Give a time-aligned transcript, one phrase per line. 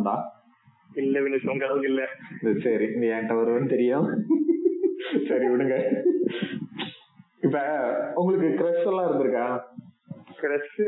[0.00, 0.14] உண்டா
[0.94, 2.02] இல்ல வினுஷ் உங்க அளவுக்கு இல்ல
[2.62, 4.08] சரி நீ என்கிட்ட வருவேன்னு தெரியும்
[5.28, 5.76] சரி விடுங்க
[7.40, 7.58] இப்ப
[8.14, 9.46] உங்களுக்கு கிரஷ் எல்லாம் இருந்திருக்கா
[10.40, 10.80] கிரஷ்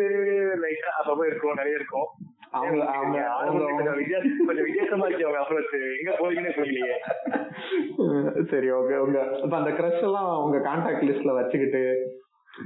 [0.63, 2.09] லைட்டா அப்பப்போ இருக்கும் நிறைய இருக்கும்
[8.51, 11.83] சரி ஓகே உங்க இப்ப அந்த கிரஷ் எல்லாம் உங்க கான்டாக்ட் லிஸ்ட்ல வச்சுக்கிட்டு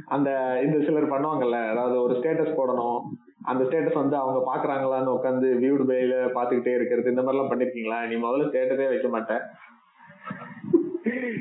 [0.07, 0.31] அந்த
[0.63, 3.01] இந்த சிலர் பண்ணுவாங்கல்ல அதாவது ஒரு ஸ்டேட்டஸ் போடணும்
[3.47, 8.01] அந்த ஸ்டேட்டஸ் வந்து அவங்க பாக்குறாங்களான்னு உட்காந்து வியூடு பேல பாத்துக்கிட்டே இருக்கிறது இந்த மாதிரி எல்லாம் பண்ணிருக்கீங்களா?
[8.09, 9.43] நீ முதல்ல ஸ்டேட்டஸே வைக்க மாட்டேன்.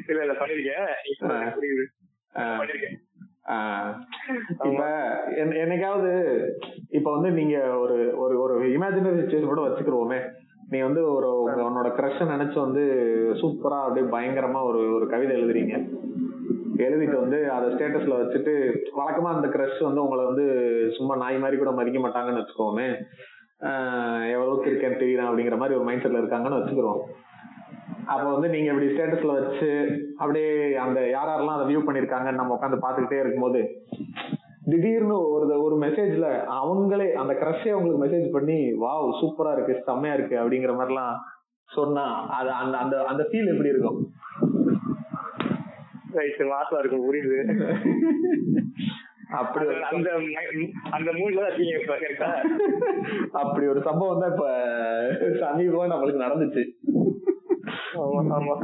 [0.08, 0.88] இல்ல இல்ல பண்ணிருக்கேன்.
[4.70, 4.84] இப்ப
[5.62, 6.12] என்னைக்காவது
[6.90, 10.20] இப்ப வந்து நீங்க ஒரு ஒரு ஒரு இமேஜினரி சுச்சுவேஷன் கூட வச்சுக்கிருவோமே.
[10.70, 11.28] நீ வந்து ஒரு
[11.66, 12.84] உன்னோட கிரஷ நினைச்சு வந்து
[13.42, 15.76] சூப்பரா அப்படியே பயங்கரமா ஒரு ஒரு கவிதை எழுதுறீங்க.
[16.78, 20.46] எழுதிட்டு வந்து அதை ஸ்டேட்டஸ்ல வச்சுட்டு வழக்கமா அந்த கிரஷ் வந்து உங்களை வந்து
[20.98, 22.96] சும்மா நாய் மாதிரி கூட மதிக்க மாட்டாங்கன்னு வச்சுக்கோமே.
[23.62, 27.00] ஆஹ் எவ்வளவுக்கு இருக்கேன்னு தெரியலாம் அப்படிங்கிற மாதிரி ஒரு மைண்ட் செட்ல இருக்காங்கன்னு வச்சுக்கிறோம்
[28.06, 32.78] அப்ப வந்து நீங்க இப்படி ஸ்டேட்டஸ்ல வச்சு அப்படியே அந்த யார் யாரெல்லாம் அதை வியூ பண்ணிருக்காங்கன்னு நம்ம உட்காந்து
[32.82, 33.68] பாத்துக்கிட்டே இருக்கும்போது
[34.66, 40.36] திடீர்னு ஒரு ஒரு மெசேஜ்ல அவங்களே அந்த கிரஷே உங்களுக்கு மெசேஜ் பண்ணி வாவ் சூப்பரா இருக்கு செம்மையா இருக்கு
[40.36, 41.16] அப்படிங்கிற மாதிரிலாம்
[41.66, 44.05] சொன்னா அது அந்த அந்த அந்த ஃபீல் எப்படி இருக்கும்?
[46.18, 47.38] ரைட் மாசம் இருக்கும் புரியுது.
[49.40, 50.10] அப்படி அந்த
[50.92, 52.30] அந்த தான் இருக்கீங்க இப்ப கரெக்டா
[53.42, 54.48] அப்படி ஒரு சம்பவம் தான் இப்ப
[55.42, 56.64] சமீபமா நம்மளுக்கு நடந்துச்சு.
[58.02, 58.56] ஆமா ஆமா.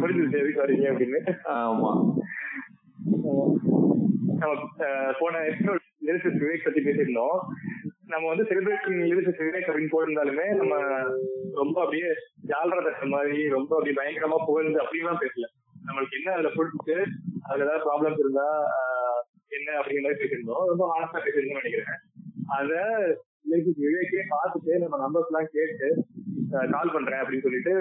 [0.00, 1.20] புரிஞ்சுது எதுக்கு வரீங்க அப்படின்னு.
[1.56, 1.90] ஆமா.
[5.20, 5.34] போன
[6.06, 7.38] லிரிசிஸ் விவேக் பத்தி பேசியிருந்தோம்.
[8.06, 10.74] நம்ம வந்து செலிபிரேட்டிங் லிரிசிஸ் விவேக் அப்படின்னு போயிருந்தாலுமே நம்ம
[11.54, 12.08] ரொம்ப அப்படியே
[12.50, 15.46] ஜாலரா தட்ட மாதிரி ரொம்ப அப்படியே பயங்கரமா புகழ்ந்து அப்படிலாம் பேசல.
[15.86, 16.96] நம்மளுக்கு என்ன அதுல பிடிச்சிட்டு
[17.44, 19.20] அதுல ஏதாவது ப்ராப்ளம்ஸ் இருந்தா ஆஹ்,
[19.50, 22.00] என்ன அப்படிங்கிற மாதிரி பேசியிருந்தோம் ரொம்ப ஆனஸ்டா பேசியிருந்தோம்னு நினைக்கிறேன்.
[22.56, 22.72] அத
[23.80, 25.88] விவேக்கே பார்த்துட்டு நம்ம நம்பர்ஸ் எல்லாம் கேட்டு
[26.72, 27.72] கால் பண்றேன் அப்படின்னு சொல்லிட்டு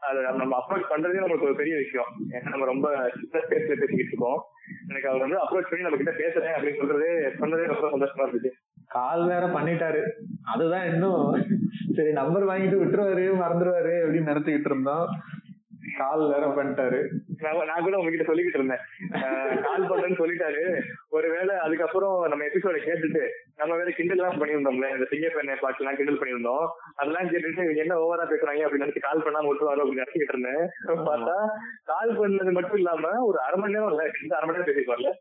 [0.00, 2.10] அதை நம்ம அப்ரோச் பண்றதே நமக்கு ஒரு பெரிய விஷயம்.
[2.30, 2.88] ஏன்னா நம்ம ரொம்ப
[3.44, 4.40] பேசல பேசிக்கிட்டு இருக்கோம்.
[4.88, 8.52] எனக்கு அவர் வந்து அப்ரோச் பண்ணி நம்ம கிட்ட பேசுறேன் அப்படின்னு சொல்றதே சொன்னதே ரொம்ப சந்தோஷமா இருந்துச்சு.
[8.90, 10.02] கால் வேற பண்ணிட்டாரு.
[10.52, 11.24] அதுதான் இன்னும்
[11.96, 15.08] சரி நம்பர் வாங்கிட்டு விட்டுருவாரு மறந்துடுவாரு அப்படின்னு நினைச்சுக்கிட்டு இருந்தோம்.
[16.00, 16.98] கால் வேற பண்ணிட்டாரு.
[17.70, 18.82] நான் கூட உங்ககிட்ட சொல்லிக்கிட்டு இருந்தேன்.
[19.66, 20.62] கால் பண்றேன்னு சொல்லிட்டாரு.
[21.16, 23.22] ஒருவேளை அதுக்கப்புறம் நம்ம எபிசோட கேட்டுட்டு
[23.60, 24.88] நம்ம வேற கிண்டல் எல்லாம் பண்ணியிருந்தோம்ல.
[24.94, 26.66] இந்த சிங்க பெண்ணை பாட்டு எல்லாம் கிண்டல் பண்ணியிருந்தோம்.
[27.00, 30.64] அதெல்லாம் கேட்டுட்டு இவங்க என்ன ஓவரா பேசுறாங்க அப்படின்னு நினைச்சு கால் பண்ணாம விட்டுருவாரோ அப்படின்னு நினைச்சிட்டு இருந்தேன்.
[31.10, 31.38] பார்த்தா
[31.92, 35.12] கால் பண்ணது மட்டும் இல்லாம ஒரு அரை மணி நேரம் இல்ல இந்த அரை மணி நேரம் பேசிப்பார்ல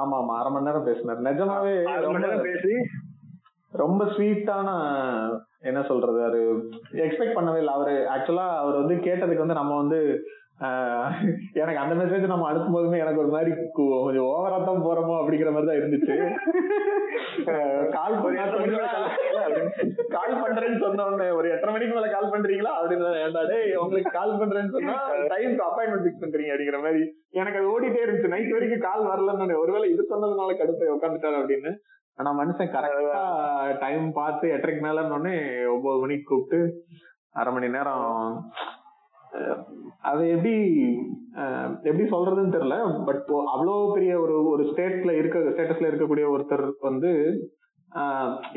[0.00, 1.24] ஆமா ஆமா அரை மணி நேரம் பேசினார்.
[1.30, 2.74] நிஜமாவே அரை மணி நேரம் பேசி
[3.72, 4.68] ரொம்ப ஸ்வீட்டான
[5.68, 6.40] என்ன சொல்றது அது
[7.04, 7.74] எக்ஸ்பெக்ட் பண்ணவே இல்லை.
[7.78, 10.00] அவரு ஆக்சுவலா அவர் வந்து கேட்டதுக்கு வந்து நம்ம வந்து
[11.60, 15.68] எனக்கு அந்த மெசேஜ் நம்ம அனுப்பும் போதுமே எனக்கு ஒரு மாதிரி கொஞ்சம் ஓவரா தான் போறோமோ அப்படிங்கிற மாதிரி
[15.70, 16.14] தான் இருந்துச்சு.
[17.94, 18.16] கால்
[20.16, 22.74] கால் பண்றேன்னு சொன்ன உடனே ஒரு எட்டரை மணிக்கு மேல கால் பண்றீங்களா?
[22.78, 24.96] அப்படின்னு ஏன்டா டேய் உங்களுக்கு கால் பண்றேன்னு சொன்னா
[25.32, 27.02] டைம் அப்பாயின்மெண்ட் ஃபிக்ஸ் பண்றீங்க அப்படிங்கிற மாதிரி.
[27.40, 28.34] எனக்கு அது ஓடிட்டே இருந்துச்சு.
[28.34, 31.72] நைட் வரைக்கும் கால் வரலன்னு ஒருவேளை இது சொன்னதுனால கடுப்பை உட்காந்துட்டாரு அப்படின்னு.
[32.18, 33.22] ஆனா மனுஷன் கரெக்டா
[33.80, 35.04] டைம் பார்த்து எட்டரைக்கு மேல
[35.72, 36.60] ஒன்பது மணிக்கு கூப்பிட்டு
[37.34, 38.06] அரை மணி நேரம்
[40.02, 40.54] அது எப்படி
[41.36, 43.20] அஹ், எப்படி சொல்றதுன்னு தெரியல பட்
[43.52, 47.10] அவ்வளவு பெரிய ஒரு ஒரு ஸ்டேட்ல இருக்க ஸ்டேட்டஸ்ல இருக்கக்கூடிய ஒருத்தர் வந்து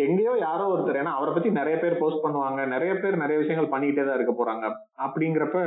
[0.03, 4.05] எங்கேயோ யாரோ ஒருத்தர் ஏன்னா அவரை பத்தி நிறைய பேர் போஸ்ட் பண்ணுவாங்க நிறைய பேர் நிறைய விஷயங்கள் பண்ணிக்கிட்டே
[4.05, 4.65] தான் இருக்க போறாங்க
[5.05, 5.61] அப்படிங்கிறப்ப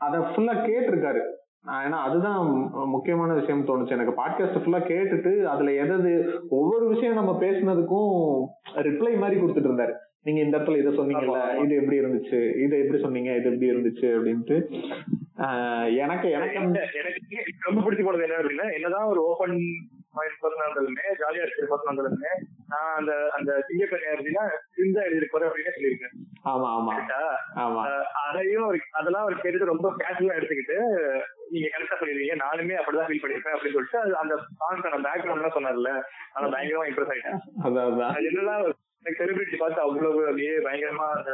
[0.00, 1.22] அத ஃபுல்லா கேட்டிருக்காரு.
[1.66, 3.90] ஏன்னா அதுதான் முக்கியமான விஷயம் தோணுச்சு.
[3.90, 8.42] எனக்கு பாட்காஸ்ட் ஃபுல்லா கேட்டுட்டு அதுல எதாவது ஒவ்வொரு விஷயம் நம்ம பேசுனதுக்கும்
[8.76, 9.92] ரிப்ளை மாதிரி கொடுத்துட்டு இருந்தாரு.
[10.22, 11.64] நீங்க இந்த இடத்துல இதை சொன்னீங்கல்ல.
[11.64, 14.56] இது எப்படி இருந்துச்சு இது எப்படி சொன்னீங்க இது எப்படி இருந்துச்சு அப்படின்ட்டு.
[15.36, 16.80] ஆஹ் எனக்கு எனக்கு எனக்கு
[17.60, 19.58] ரொம்ப பிடிச்சி போனது என்ன அப்படின்னா என்னதான் ஒரு ஓபன்
[20.12, 24.44] மைண்ட் பர்சனா இருந்தாலுமே ஜாலியா இருக்கிற பர்சனா இருந்தாலுமே நான் அந்த அந்த சிங்கப்பெண்ணை அப்படின்னா
[24.76, 26.14] சிந்தா எழுதிருப்பாரு அப்படின்னு சொல்லியிருக்கேன்.
[26.44, 26.94] ஆமா ஆமா?
[27.56, 27.82] ஆமா.
[28.22, 30.76] அதையும் ஒரு அதெல்லாம் ஒரு கேட்டுட்டு ரொம்ப கேஷுவலா எடுத்துக்கிட்டு
[31.50, 35.92] நீங்க கரெக்டா சொல்லிருக்கீங்க நானுமே அப்படிதான் ஃபீல் பண்ணிருப்பேன் அப்படின்னு சொல்லிட்டு அந்த சாங்க்கான பேக்ரவுண்ட் எல்லாம் சொன்னார்ல.
[36.32, 37.38] ஆனா பயங்கரமா இம்ப்ரெஸ் ஆயிட்டேன்.
[38.30, 38.64] என்னதான்
[39.04, 41.32] எனக்கு செலிபிரிட்டி பார்த்து அவ்வளவு அப்படியே பயங்கரமா அந்த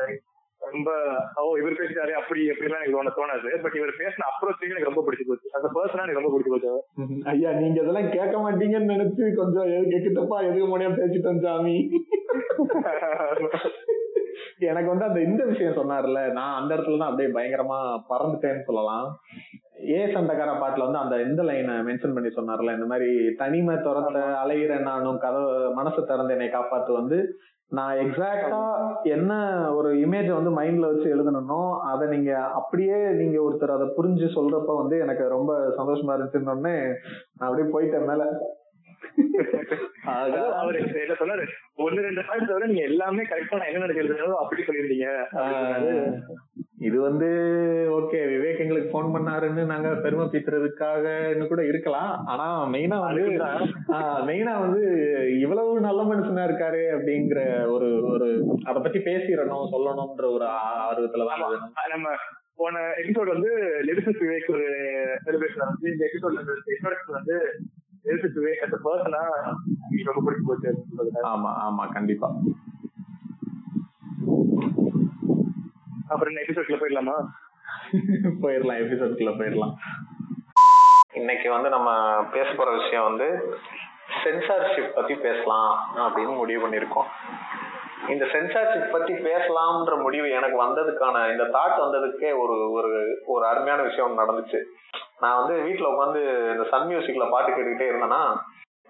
[0.60, 0.90] ரொம்ப
[1.34, 3.62] ஓ இவர் பேசிட்டாரு அப்படி எப்படிலாம் எனக்கு தோண தோணாது.
[3.62, 5.50] பட் இவர் பேசின அப்ரோச் எனக்கு ரொம்ப பிடிச்சி போச்சு.
[5.52, 6.84] அந்த பர்சனா எனக்கு ரொம்ப பிடிச்சி போச்சு.
[7.24, 11.90] ஐயா நீங்க இதெல்லாம் கேட்க மாட்டீங்கன்னு நினைச்சு கொஞ்சம் எது- எக்கிட்டப்பா எதுக்கு முடியாம பேசிட்டோம் சாமி?
[14.60, 17.78] எனக்கு வந்து அந்த இந்த விஷயம் சொன்னார்ல நான் அந்த இடத்துல தான் அப்படியே பயங்கரமா
[18.10, 19.06] பறந்துட்டேன்னு சொல்லலாம்.
[19.90, 24.82] ஏ சண்டக்கார பாட்டுல வந்து அந்த இந்த லைனை மென்ஷன் பண்ணி சொன்னார்ல இந்த மாதிரி தனிமை துரத்த அலைகிறேன்
[24.82, 27.18] நானும் கதவு மனசு திறந்து என்னை காப்பாத்து வந்து
[27.72, 28.60] நான் எக்ஸாக்டா
[29.02, 29.32] என்ன
[29.70, 34.98] ஒரு இமேஜ் வந்து மைண்ட்ல வச்சு எழுதணும்னோ அதை நீங்க அப்படியே நீங்க ஒருத்தர் அதை புரிஞ்சு சொல்றப்ப வந்து
[34.98, 36.74] எனக்கு ரொம்ப சந்தோஷமா இருந்துச்சுன்னு
[37.36, 38.24] நான் அப்படியே போயிட்டேன் மேல.
[40.60, 41.44] அவரு என்ன சொன்னாரு?
[41.78, 45.08] ஒண்ணு ரெண்டு பாயிண்ட் தவிர நீங்க எல்லாமே கரெக்டா நான் என்ன நினைக்கிறது அப்படி சொல்லியிருந்தீங்க
[45.40, 46.08] ஆஹ்
[46.80, 47.28] இது வந்து
[47.96, 51.06] ஓகே விவேக் எங்களுக்கு போன் பண்ணாருன்னு நாங்க பெருமை பீத்துறதுக்காக
[51.50, 52.12] கூட இருக்கலாம்.
[52.30, 53.24] ஆனா மெயினா வந்து
[54.28, 54.82] மெயினா வந்து
[55.40, 57.42] இவ்வளவு நல்ல மனுஷனா இருக்காரு அப்படிங்கிற
[57.74, 58.28] ஒரு ஒரு
[58.64, 61.58] அத பத்தி பேசிடணும் சொல்லணும்ன்ற ஒரு ஆ- ஆர்வத்துல தான் இது.
[61.94, 62.14] நம்ம
[62.58, 63.50] போன எபிசோட் வந்து
[63.86, 64.64] லிரிசிஸ் விவேக் ஒரு
[65.22, 67.36] செலிபிரேஷன் வந்து இந்த இன்ட்ரோடக்ஷன் வந்து
[68.04, 69.22] லிரிசிஸ் விவேக் அந்த பர்சனா
[69.90, 71.26] எனக்கு ரொம்ப பிடிச்சி போச்சு அப்படின்றதுனால.
[71.26, 72.30] ஆமா ஆமா கண்டிப்பா.
[76.08, 77.16] அப்புறம் எபிசோட்ல போயிடலாமா?
[78.42, 79.74] போயிடலாம் எபிசோட்குள்ள போயிடலாம்.
[81.14, 81.90] இன்னைக்கு வந்து நம்ம
[82.24, 83.58] பேச போற விஷயம் வந்து
[84.24, 87.08] சென்சார்ஷிப் பத்தி பேசலாம் அப்படின்னு முடிவு பண்ணிருக்கோம்
[88.08, 94.18] இந்த சென்சார்ஷிப் பத்தி பேசலாம்ன்ற முடிவு எனக்கு வந்ததுக்கான இந்த தாட் வந்ததுக்கே ஒரு ஒரு ஒரு அருமையான விஷயம்
[94.18, 94.60] நடந்துச்சு.
[95.20, 96.20] நான் வந்து வீட்ல உட்காந்து
[96.52, 98.20] இந்த சன் மியூசிக்ல பாட்டு கேட்டுக்கிட்டே இருந்தேன்னா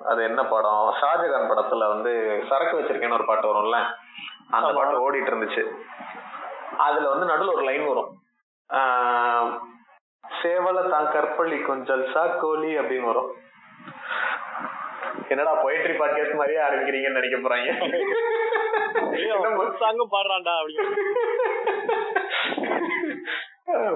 [0.04, 0.94] அது என்ன படம்?
[1.00, 2.12] ஷாஜகான் படத்துல வந்து
[2.48, 3.78] சரக்கு வச்சிருக்கேன்னு ஒரு பாட்டு வரும்ல
[4.50, 4.72] அந்த.
[4.72, 5.62] பாட்டு ஓடிட்டு இருந்துச்சு.
[6.76, 8.10] அதுல வந்து நடுவுல ஒரு லைன் வரும்.
[10.42, 13.30] சேவல தான் கற்பழிக்கும் ஜல்சா கோலி அப்படின்னு வரும்.
[15.28, 17.68] என்னடா பொயட்ரி பாட்காஸ்ட் மாதிரியே ஆரம்பிக்கிறீங்கன்னு நினைக்க போறாங்க.
[20.16, 22.19] பாடுறான்டா அப்படின்னு.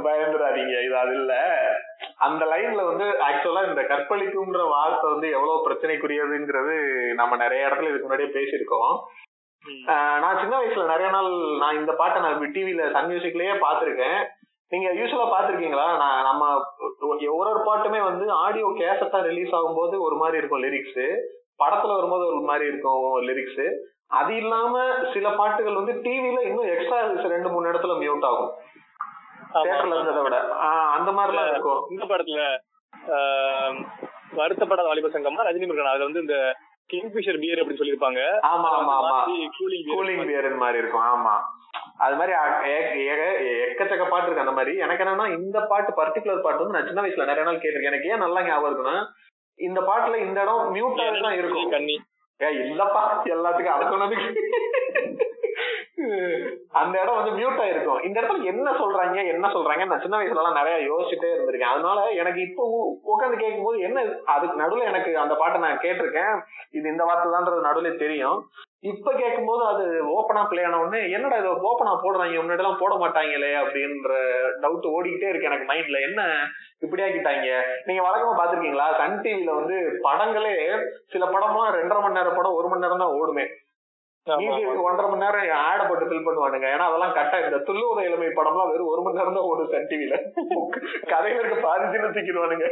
[0.07, 1.33] பயந்துடாதீங்க இது அது இல்ல
[2.19, 6.75] அந்த லைன்ல வந்து ஆக்சுவலா இந்த கற்பழிக்கும்ன்ற வார்த்தை வந்து எவ்வளவு பிரச்சனைக்குரியதுங்கிறது
[7.15, 8.95] நம்ம நிறைய இடத்துல இதுக்கு முன்னாடியே பேசியிருக்கோம்.
[10.23, 11.29] நான் சின்ன வயசுல நிறைய நாள்
[11.59, 14.19] நான் இந்த பாட்டை நான் டிவில சன் மியூசிக்லயே பாத்திருக்கேன்
[14.73, 16.45] நீங்க யூஸ்வலா பாத்திருக்கீங்களா நான் நம்ம
[17.09, 21.03] ஒரு ஒரு பாட்டுமே வந்து ஆடியோ கேசட்டா ரிலீஸ் ஆகும்போது ஒரு மாதிரி இருக்கும் லிரிக்ஸ்
[21.63, 23.67] படத்துல வரும்போது ஒரு மாதிரி இருக்கும் லிரிக்ஸ்
[24.19, 24.75] அது இல்லாம
[25.15, 28.51] சில பாட்டுகள் வந்து டிவில இன்னும் எக்ஸ்ட்ரா ரெண்டு மூணு இடத்துல மியூட் ஆகும்.
[29.55, 30.37] தியேட்டர்ல இருந்ததை விட.
[30.97, 31.81] அந்த மாதிரிலாம் இருக்கும்.
[31.95, 32.41] இந்த படத்துல
[34.39, 35.93] வருத்தப்படாத வாலிப சங்கமா ரஜினி முருகன்.
[35.93, 36.37] அதுல வந்து இந்த
[36.91, 38.23] கிங்ஃபிஷர் பியர் அப்படின்னு சொல்லியிருப்பாங்க.
[38.53, 39.19] ஆமா ஆமா ஆமா.
[39.59, 40.81] கூலிங் கூலிங் பியர் மாதிரி.
[40.83, 41.07] இருக்கும்.
[41.13, 41.35] ஆமா.
[42.05, 42.33] அது மாதிரி
[43.67, 44.73] எக்கச்சக்க பாட்டு இருக்கு அந்த மாதிரி.
[44.85, 47.93] எனக்கு என்னன்னா இந்த பாட்டு பர்டிகுலர் பாட்டு வந்து நான் சின்ன வயசுல நிறைய நாள் கேட்டிருக்கேன்.
[47.93, 48.97] எனக்கு ஏன் நல்லா ஞாபகம் இருக்குன்னா
[49.59, 51.73] இந்த பாட்டுல இந்த இடம் மியூட்டா தான் இருக்கும்.
[51.77, 51.97] கண்ணி?
[52.41, 53.03] ஏ இல்லப்பா
[53.35, 54.29] எல்லாத்துக்கும் சொன்னதுக்கு
[56.81, 58.01] அந்த இடம் வந்து மியூட் ஆயிருக்கும்.
[58.07, 61.73] இந்த இடத்துல என்ன சொல்றாங்க என்ன சொல்றாங்க நான் சின்ன வயசுல எல்லாம் நிறைய யோசிச்சுட்டே இருந்திருக்கேன்.
[61.75, 62.65] அதனால எனக்கு இப்போ
[63.13, 64.05] உட்காந்து கேட்கும்போது என்ன
[64.35, 66.35] அதுக்கு நடுவுல எனக்கு அந்த பாட்டை நான் கேட்டிருக்கேன்.
[66.79, 68.39] இது இந்த வார்த்தை தான்றது நடுவில் தெரியும்.
[68.93, 69.85] இப்ப கேட்கும்போது அது
[70.15, 72.41] ஓப்பனா பிளே ஆன உடனே என்னடா இது ஓப்பனா போடுறாங்க?
[72.41, 74.11] முன்னாடி எல்லாம் போட மாட்டாங்களே அப்படின்ற
[74.65, 76.23] டவுட் ஓடிக்கிட்டே இருக்கு எனக்கு மைண்ட்ல என்ன
[76.85, 77.61] இப்படி ஆக்கிட்டாங்க?
[77.89, 79.77] நீங்க வழக்கமா பாத்திருக்கீங்களா சன் டிவில வந்து
[80.09, 80.57] படங்களே
[81.15, 83.47] சில படம்லாம் ரெண்டரை மணி நேரம் படம் ஒரு மணி நேரம் தான் ஓடுமே.
[84.27, 86.67] ஒன்றரை மணி நேரம் ஆட போட்டு ஃபில் பண்ணுவானுங்க.
[86.75, 90.15] ஏன்னா அதெல்லாம் கட்டா இந்த துள்ளுவத இளமை படம்லாம் வெறும் ஒரு மணி நேரம் தான் ஓடும் சன் டிவில
[91.13, 92.67] கதையில இருக்க பாதி சின்ன தூக்கிடுவானுங்க.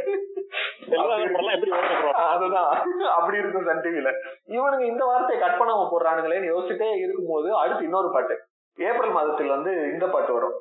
[2.33, 2.71] அதுதான்.
[3.17, 4.11] அப்படி இருக்கும் சன் டிவில
[4.55, 8.37] இவனுங்க இந்த வார்த்தையை கட் பண்ணாம போடுறானுங்களேன்னு யோசிச்சுட்டே இருக்கும்போது அடுத்து இன்னொரு பாட்டு.
[8.77, 10.55] ஏப்ரல் மாதத்தில் வந்து இந்த பாட்டு வரும்.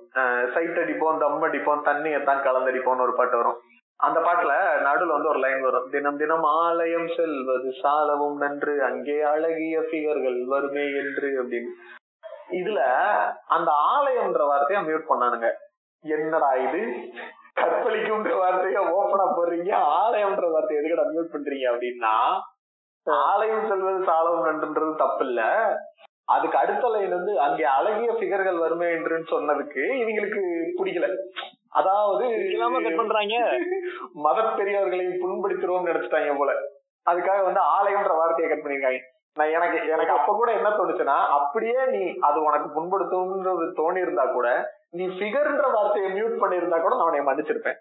[0.54, 3.58] சைட் அடிப்போம் தம் அடிப்போம் தண்ணியை தான் கலந்தடிப்போம்னு ஒரு பாட்டு வரும்.
[4.06, 4.52] அந்த பாட்டுல
[4.86, 5.88] நடுவுல வந்து ஒரு லைன் வரும்.
[5.94, 11.72] தினம் தினம் ஆலயம் செல்வது சாலவும் நன்று அங்கே அழகிய பிகர்கள் வருமே என்று அப்படின்னு.
[12.60, 12.80] இதுல
[13.56, 15.50] அந்த ஆலயம்ன்ற வார்த்தைய மியூட் பண்ணானுங்க.
[16.04, 16.82] என்னடா இது?
[17.60, 19.72] கற்பழிக்கும்ன்ற வார்த்தைய ஓப்பனா போடுறீங்க?
[20.00, 21.66] ஆலயம்ன்ற வார்த்தைய எதுக்கடா மியூட் பண்றீங்க?
[21.72, 22.14] அப்படின்னா
[23.30, 25.40] ஆலயம் செல்வது சாலவும் நன்றுன்றது தப்பு இல்ல
[26.34, 30.42] அதுக்கு அடுத்த லைன் வந்து அங்கே அழகிய பிகர்கள் வருமே என்றுன்னு சொன்னதுக்கு இவங்களுக்கு
[30.78, 31.08] பிடிக்கல.
[31.72, 33.36] அதாவது இல்லாம கட் பண்றாங்க.
[34.24, 36.52] மத பெரியவர்களை புண்படுத்துறோம்னு நினைச்சிட்டாங்க போல.
[37.06, 39.00] அதுக்காக வந்து ஆலயம்ன்ற வார்த்தையை கட் பண்ணிருக்காங்க.
[39.36, 44.48] நான் எனக்கு எனக்கு அப்ப கூட என்ன தோணுச்சுன்னா அப்படியே நீ அது உனக்கு புண்படுத்தும்ன்றது தோணி இருந்தா கூட
[44.90, 47.78] நீ ஃபிகர்ன்ற வார்த்தையை மியூட் பண்ணியிருந்தா கூட நான் உன்னை மன்னிச்சிருப்பேன்.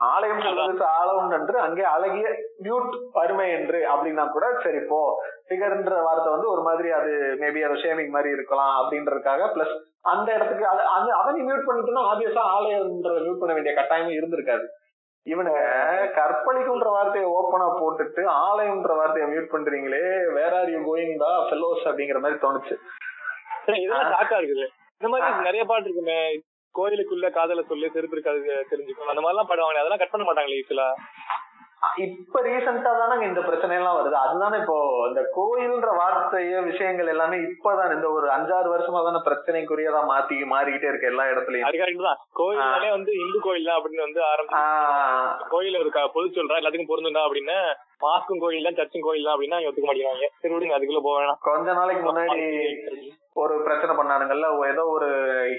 [0.00, 2.26] ஆலயம் சொல்வது ஆலயம் என்று அங்கே அழகிய
[2.64, 5.00] மியூட் வறுமை என்று அப்படின்னா கூட சரி போ.
[5.48, 7.12] ஃபிகர்ன்ற வார்த்தை வந்து ஒரு மாதிரி அது
[7.42, 9.74] மேபி அது ஷேமிங் மாதிரி இருக்கலாம் அப்படின்றதுக்காக பிளஸ்
[10.14, 10.82] அந்த இடத்துக்கு அது
[11.18, 14.66] அது நீ மியூட் பண்ணிட்டுனா ஆபியஸா ஆலயம்ன்ற மியூட் பண்ண வேண்டிய கட்டாயமும் இருந்திருக்காது.
[15.26, 15.62] இவனுங்க
[16.16, 22.20] கற்பழிக்குன்ற வார்த்தையை ஓப்பனா போட்டுட்டு ஆலயம்ன்ற வார்த்தையை மியூட் பண்றீங்களே வேற are you going the fellows அப்படிங்கிற
[22.24, 22.74] மாதிரி தோணுச்சு.
[23.84, 24.66] இதெல்லாம் ஷாக்கா இருக்குது.
[25.00, 26.20] இந்த மாதிரி நிறைய பாட்டு இருக்குமே.
[26.78, 28.40] கோயிலுக்குள்ள காதல சொல்லு செருப்பு இருக்காது
[28.72, 29.12] தெரிஞ்சுக்கணும்.
[29.14, 30.62] அந்த மாதிரிலாம் பாடுவாங்க அதெல்லாம் கட் பண்ண மாட்டாங்களே
[32.04, 34.16] இப்ப ரீசெண்டா தானே இந்த பிரச்சனை எல்லாம் வருது.
[34.22, 34.76] அதுதானே இப்போ
[35.08, 41.10] இந்த கோயில்ன்ற வார்த்தைய விஷயங்கள் எல்லாமே இப்பதான் இந்த ஒரு அஞ்சாறு வருஷமா தானே பிரச்சனைக்குரியதா மாத்தி மாறிக்கிட்டே இருக்கு
[41.10, 41.66] எல்லா இடத்துலயும்.
[41.68, 46.60] அது கரெக்ட் தான் கோயில்னாலே வந்து இந்து கோயில் தான் அப்படின்னு வந்து ஆரம்பிச்சு கோயில இருக்கா பொது சொல்றா
[46.62, 47.58] எல்லாத்துக்கும் பொருந்துண்டா அப்படின்னு
[48.06, 50.28] மாஸ்க்கும் கோயில் தான் சர்ச்சும் கோயில் தான் அப்படின்னா ஒத்துக்க மாட்டேங்கிறாங்க.
[50.42, 51.40] சரி விடுங்க அதுக்குள்ள வேணாம்.
[51.50, 52.40] கொஞ்ச நாளைக்கு முன்னாடி
[53.36, 54.48] ஒரு பிரச்சனை பண்ணானுங்கல்ல.
[54.70, 55.08] ஏதோ ஒரு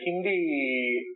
[0.03, 0.36] ஹிந்தி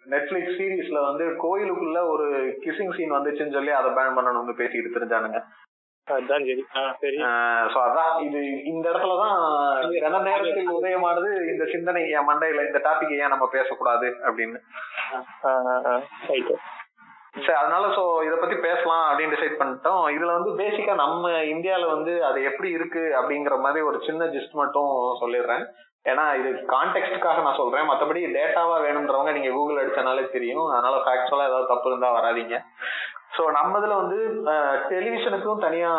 [0.09, 2.27] நெட்ஃபிளிக்ஸ் சீரீஸ்ல வந்து கோயிலுக்குள்ள ஒரு
[2.65, 5.39] கிசிங் சீன் வந்துச்சுன்னு சொல்லி அதை பேன் பண்ணணும்னு பேசிட்டு தெரிஞ்சானுங்க.
[6.07, 6.65] சரி.
[6.99, 7.17] சரி.
[7.73, 9.35] சோ அதான் இது இந்த இடத்துலதான்
[10.05, 14.59] கன நேரத்தில் உதயமானது இந்த சிந்தனை என் மண்டையில இந்த டாபிக் ஏன் நம்ம பேசக்கூடாது அப்படின்னு.
[17.33, 20.01] சரி அதனால சோ இத பத்தி பேசலாம் அப்படின்னு டிசைட் பண்ணிட்டோம்.
[20.15, 24.91] இதுல வந்து பேசிக்கா நம்ம இந்தியால வந்து அது எப்படி இருக்கு அப்படிங்கிற மாதிரி ஒரு சின்ன ஜிஸ்ட் மட்டும்
[25.21, 25.63] சொல்லிடுறேன்.
[26.11, 27.87] ஏன்னா இது கான்டெக்ட்காக நான் சொல்றேன்.
[27.89, 30.67] மத்தபடி டேட்டாவா வேணும்ன்றவங்க நீங்க கூகுள் அடிச்சனாலே தெரியும்.
[30.75, 32.57] அதனால ஃபேக்சுவலா ஏதாவது தப்பு இருந்தா வராதீங்க.
[33.35, 34.17] ஸோ நம்ம இதில் வந்து
[34.93, 35.91] டெலிவிஷனுக்கும் தனியா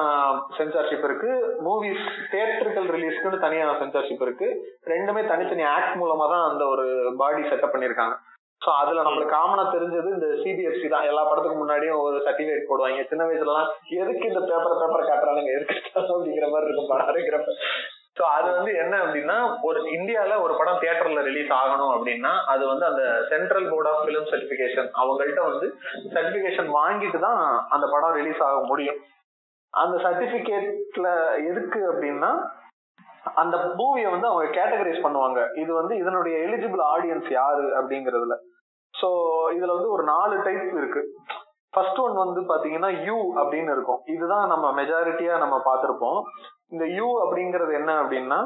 [0.59, 1.31] சென்சார்ஷிப் இருக்கு.
[1.67, 4.49] மூவிஸ் தியேட்டர்கள் ரிலீஸ்க்குன்னு தனியா சென்சார்ஷிப் இருக்கு.
[4.93, 6.87] ரெண்டுமே தனித்தனி ஆக்ட் மூலமா தான் அந்த ஒரு
[7.23, 8.17] பாடி செட்டப் பண்ணியிருக்காங்க
[8.64, 11.07] சோ அதுல நம்மளுக்கு காமனா தெரிஞ்சது இந்த சிபிஎஃப்சி தான்.
[11.11, 13.07] எல்லா படத்துக்கு முன்னாடியும் ஒரு சர்டிபிகேட் போடுவாங்க.
[13.12, 15.50] சின்ன வயசுல எல்லாம் எதுக்கு இந்த பேப்பர் பேப்பர் காட்டுறானுங்க?
[15.57, 17.57] எதுக்கு அப்படிங்கிற மாதிரி இருக்கும் படம் இருக்கிறப்ப
[18.19, 19.37] சோ அது வந்து என்ன அப்படின்னா
[19.69, 24.28] ஒரு இந்தியால ஒரு படம் தியேட்டர்ல ரிலீஸ் ஆகணும் அப்படின்னா அது வந்து அந்த central board of film
[24.33, 25.69] certification அவங்கள்ட்ட வந்து
[26.16, 27.40] சர்டிபிகேஷன் வாங்கிட்டு தான்
[27.75, 28.99] அந்த படம் ரிலீஸ் ஆக முடியும்.
[29.75, 31.09] அந்த சர்டிபிகேட்ல
[31.50, 32.33] எதுக்கு அப்படின்னா
[33.42, 35.40] அந்த மூவியை வந்து அவங்க கேட்டகரைஸ் பண்ணுவாங்க.
[35.62, 38.37] இது வந்து இதனுடைய எலிஜிபிள் ஆடியன்ஸ் யாரு அப்படிங்கறதுல.
[39.01, 39.09] சோ
[39.57, 41.03] இதுல வந்து ஒரு நாலு டைப் இருக்கு.
[41.71, 44.01] ஃபர்ஸ்ட் ஒன் வந்து பாத்தீங்கன்னா யூ அப்படின்னு இருக்கும்.
[44.15, 46.21] இதுதான் நம்ம மெஜாரிட்டியா நம்ம பார்த்திருப்போம்.
[46.69, 48.41] இந்த யூ அப்படிங்கறது என்ன அப்படின்னா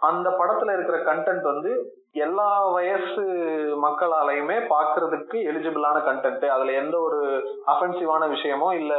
[0.00, 1.72] அந்த படத்துல இருக்கிற கண்டென்ட் வந்து
[2.14, 3.22] எல்லா வயசு
[3.84, 7.20] மக்களாலையுமே பாக்குறதுக்கு எலிஜிபிளான கண்டென்ட் அதுல எந்த ஒரு
[7.72, 8.94] அஃபென்சிவான விஷயமோ இல்ல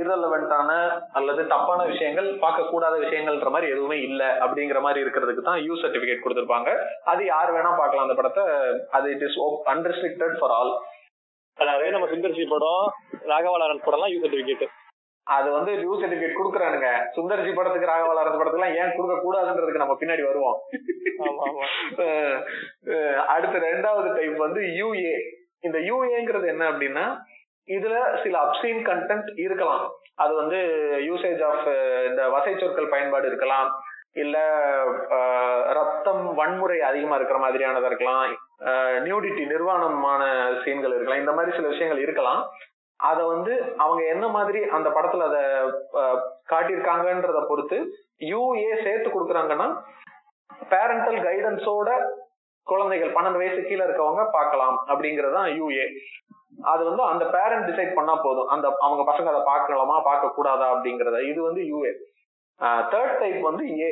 [0.00, 0.70] இரலவெண்டான
[1.20, 6.24] அல்லது தப்பான விஷயங்கள் பார்க்க கூடாத விஷயங்கள்ன்ற மாதிரி எதுவுமே இல்ல அப்படிங்கிற மாதிரி இருக்கிறதுக்கு தான் யூ சர்டிபிகேட்
[6.24, 6.70] கொடுத்திருப்பாங்க.
[7.04, 8.44] அது யார் வேணா பார்க்கலாம் அந்த படத்தை.
[8.98, 9.40] அது it is
[9.74, 10.72] unrestricted for all
[11.58, 12.86] அதாவது நம்ம சுந்தர்சி படம்
[13.32, 14.64] ராகவாலாரன் படம்லாம் யூ சர்டிபிகேட்
[15.36, 16.88] அது வந்து யூ சர்டிபிகேட் குடுக்குறானுங்க.
[17.16, 20.58] சுந்தர்ஜி படத்துக்கு ராகவாலாரன் படத்துக்கு ஏன் கொடுக்க கூடாதுன்றதுக்கு நம்ம பின்னாடி வருவோம்.
[23.34, 25.14] அடுத்த ரெண்டாவது டைப் வந்து யூஏ
[25.66, 27.04] இந்த யூஏங்கிறது என்ன அப்படின்னா
[27.68, 29.84] இதுல சில அப்சீன் கண்டென்ட் இருக்கலாம்.
[30.24, 30.58] அது வந்து
[31.08, 31.66] யூசேஜ் ஆஃப்
[32.08, 33.70] இந்த வசை சொற்கள் பயன்பாடு இருக்கலாம்.
[34.22, 34.36] இல்ல
[35.78, 38.34] ரத்தம் வன்முறை அதிகமா இருக்கிற மாதிரியானதா இருக்கலாம்.
[39.06, 40.22] நியூடிட்டி நிர்வாணமான
[40.64, 41.22] சீன்கள் இருக்கலாம்.
[41.24, 42.42] இந்த மாதிரி சில விஷயங்கள் இருக்கலாம்.
[43.00, 45.38] அத வந்து அவங்க என்ன மாதிரி அந்த படத்துல அத
[46.50, 47.78] காட்டியிருக்காங்கன்றத பொறுத்து
[48.20, 49.68] யூஏ சேர்த்து கொடுக்குறாங்கன்னா
[50.70, 51.88] பேரண்டல் கைடன்ஸோட
[52.66, 55.86] குழந்தைகள் பன்னெண்டு வயசு கீழே இருக்கவங்க பார்க்கலாம் அப்படிங்கறதுதான் யூஏ
[56.62, 58.46] அது வந்து அந்த பேரண்ட் டிசைட் பண்ணா போதும்.
[58.46, 61.18] அந்த அவங்க பசங்க அதை பார்க்கலாமா பார்க்க கூடாதா அப்படிங்கறத.
[61.30, 61.92] இது வந்து யூஏ
[62.92, 63.90] தேர்ட் டைப் வந்து ஏ.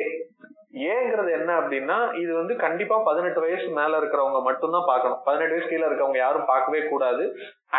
[0.91, 5.19] ஏங்கிறது என்ன அப்படின்னா இது வந்து கண்டிப்பா பதினெட்டு வயசு மேல இருக்கிறவங்க மட்டும்தான் பார்க்கணும்.
[5.25, 7.23] பதினெட்டு வயசு கீழே இருக்கவங்க யாரும் பார்க்கவே கூடாது.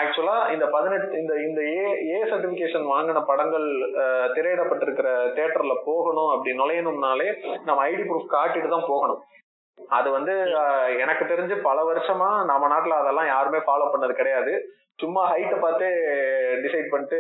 [0.01, 3.67] ஆக்சுவலா இந்த பதினெட்டு இந்த இந்த ஏ ஏ சர்டிபிகேஷன் வாங்கின படங்கள்
[4.37, 7.29] திரையிடப்பட்டிருக்கிற தேட்டர்ல போகணும் அப்படி நுழையணும்னாலே
[7.65, 9.23] நம்ம ஐடி ப்ரூஃப் காட்டிட்டு தான் போகணும்.
[9.99, 10.33] அது வந்து
[11.03, 14.53] எனக்கு தெரிஞ்சு பல வருஷமா நம்ம நாட்டுல அதெல்லாம் யாருமே ஃபாலோ பண்ணது கிடையாது.
[15.03, 15.89] சும்மா ஹைட்டை பார்த்தே
[16.65, 17.19] டிசைட் பண்ணிட்டு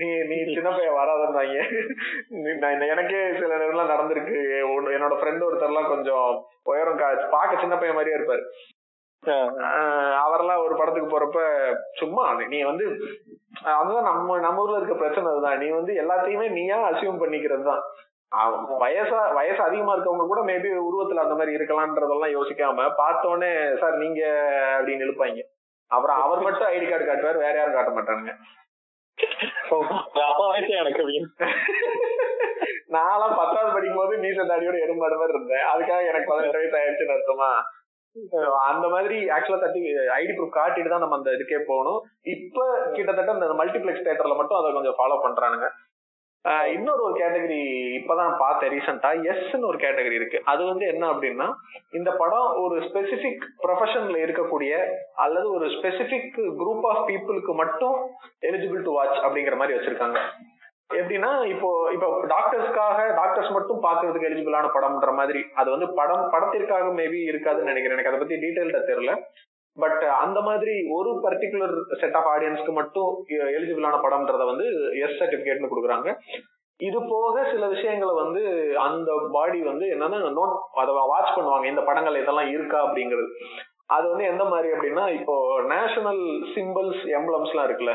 [0.00, 1.56] நீ நீ சின்ன பையன் வராதன்னாங்க
[2.94, 4.36] எனக்கே சில நேரம்லாம் நடந்திருக்கு.
[4.96, 6.28] என்னோட ஃப்ரெண்ட் ஒருத்தர்லாம் கொஞ்சம்
[6.72, 7.02] உயரம்
[7.34, 8.44] பார்க்க சின்ன பையன் மாதிரியே இருப்பாரு.
[10.22, 11.40] அவரெல்லாம் ஒரு படத்துக்கு போறப்ப
[12.00, 12.86] சும்மா நீ வந்து
[13.74, 15.60] அதுதான் நம்ம நம்ம ஊர்ல இருக்க பிரச்சனை அதுதான்.
[15.62, 17.82] நீ வந்து எல்லாத்தையுமே நீயா அசியூம் பண்ணிக்கிறது தான்
[18.82, 24.20] வயசா வயசு அதிகமா இருக்கவங்க கூட மேபி உருவத்துல அந்த மாதிரி இருக்கலாம்ன்றதெல்லாம் யோசிக்காம பார்த்தோன்னே சார் நீங்க
[24.76, 25.42] அப்படின்னு இழுப்பாங்க.
[25.90, 28.32] அப்புறம் அவர் மட்டும் ஐடி கார்டு காட்டுவார் வேற யாரும் காட்ட மாட்டானுங்க.
[30.28, 31.02] அப்பா வயசு எனக்கு
[32.94, 35.62] நான்லாம் பத்தாவது படிக்கும் போது நீச தாடியோட எறும்பாடு மாதிரி இருந்தேன்.
[35.72, 37.48] அதுக்காக எனக்கு பதினெட்டு வயசு ஆயிடுச்சுன்னு அர்த்தமா?
[38.70, 39.80] அந்த மாதிரி ஆக்சுவலா தட்டி
[40.16, 42.00] ஐடி ப்ரூஃப் காட்டிட்டு தான் நம்ம அந்த இதுக்கே போகணும்.
[42.34, 45.68] இப்ப கிட்டத்தட்ட இந்த மல்டிபிளெக்ஸ் தேட்டர்ல மட்டும் அதை கொஞ்சம் ஃபாலோ பண்றானுங்க.
[46.44, 47.58] இன்னொரு ஒரு கேட்டகரி
[47.98, 50.38] இப்பதான் பார்த்தேன் ரீசெண்டா எஸ்ன்னு ஒரு கேட்டகரி இருக்கு.
[50.44, 51.46] அது வந்து என்ன அப்படின்னா
[51.90, 54.72] இந்த படம் ஒரு ஸ்பெசிபிக் ப்ரொஃபஷன்ல இருக்கக்கூடிய
[55.24, 57.96] அல்லது ஒரு ஸ்பெசிபிக் குரூப் ஆஃப் பீப்புளுக்கு மட்டும்
[58.50, 60.18] எலிஜிபிள் டு வாட்ச் அப்படிங்கிற மாதிரி வச்சிருக்காங்க.
[61.00, 67.20] எப்படின்னா இப்போ இப்போ டாக்டர்ஸ்க்காக டாக்டர்ஸ் மட்டும் பாக்குறதுக்கு எலிஜிபிளான படம்ன்ற மாதிரி அது வந்து படம் படத்திற்காக மேபி
[67.30, 67.96] இருக்காதுன்னு நினைக்கிறேன்.
[67.98, 69.14] எனக்கு அதை பத்தி டீடைல்டா தெரியல.
[69.76, 74.66] பட் uh, அந்த மாதிரி ஒரு பர்டிகுலர் செட் ஆஃப் ஆடியன்ஸ்க்கு மட்டும் uh, எலிஜிபிளான படம்ன்றத வந்து
[75.04, 76.08] எஸ் சர்டிபிகேட்னு கொடுக்குறாங்க.
[76.80, 78.42] இது போக சில விஷயங்களை வந்து
[78.86, 81.66] அந்த பாடி வந்து என்னன்னா நோட் அதை வாட்ச் பண்ணுவாங்க.
[81.66, 83.28] இந்த படங்கள் இதெல்லாம் இருக்கா அப்படிங்கிறது.
[83.96, 85.34] அது வந்து எந்த மாதிரி அப்படின்னா இப்போ
[85.74, 86.22] நேஷனல்
[86.54, 87.94] சிம்பிள்ஸ் எம்ப்ளம்ஸ் எல்லாம் இருக்குல்ல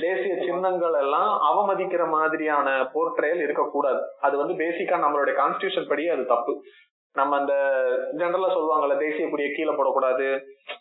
[0.00, 4.00] தேசிய சின்னங்கள் எல்லாம் அவமதிக்கிற மாதிரியான போர்ட்ரேல் இருக்கக்கூடாது.
[4.20, 6.52] அது வந்து பேசிக்கா நம்மளுடைய கான்ஸ்டியூஷன் படி அது தப்பு.
[7.14, 7.54] நம்ம அந்த
[8.18, 10.26] ஜெனரலா சொல்லுவாங்கல்ல தேசிய கொடியை கீழே போடக்கூடாது.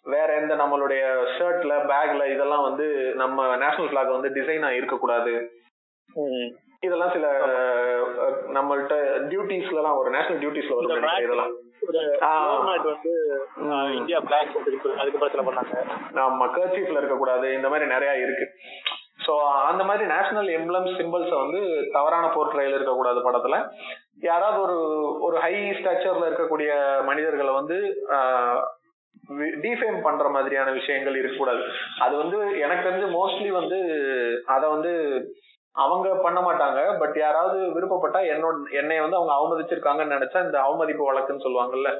[0.03, 1.03] வேற எந்த நம்மளுடைய
[1.35, 5.33] ஷர்ட்ல பேக்ல இதெல்லாம் வந்து நம்ம நேஷனல் பிளாக் வந்து டிசைனா இருக்கக்கூடாது.
[6.81, 7.27] இதெல்லாம் சில
[8.57, 8.95] நம்மள்ட்ட
[9.31, 11.23] டியூட்டிஸ்ல எல்லாம் ஒரு நேஷனல் டியூட்டிஸ்ல வரும்.
[11.25, 11.55] இதெல்லாம்.
[12.85, 13.13] வந்து
[13.99, 14.55] இந்தியா பிளாக்
[15.01, 15.75] அதுக்கு பிரச்சனை பண்ணாங்க
[16.25, 18.47] ஆமா கர்ச்சீஃப்ல இருக்க கூடாது இந்த மாதிரி நிறைய இருக்கு.
[19.25, 19.33] சோ சோ
[19.69, 21.59] அந்த மாதிரி நேஷனல் எம்ப்ளம் சிம்பிள்ஸ வந்து
[21.91, 23.55] தவறான போர்ட்ரையில் இருக்கக்கூடாது படத்துல.
[24.21, 24.77] யாராவது ஒரு
[25.21, 26.71] ஒரு ஹை ஸ்ட்ரக்சர்ல இருக்கக்கூடிய
[27.03, 27.77] மனிதர்களை வந்து
[29.63, 31.63] டிஃபேம் பண்ற மாதிரியான விஷயங்கள் இருக்கக்கூடாது.
[31.99, 33.79] அது வந்து எனக்கு தெரிஞ்சு மோஸ்ட்லி வந்து
[34.45, 34.91] அத வந்து
[35.75, 36.79] அவங்க பண்ண மாட்டாங்க.
[36.99, 41.91] பட் யாராவது விருப்பப்பட்டா என்னோட என்னை வந்து அவங்க அவமதிச்சிருக்காங்கன்னு நினைச்சா இந்த அவமதிப்பு வழக்குன்னு சொல்லுவாங்கல்ல.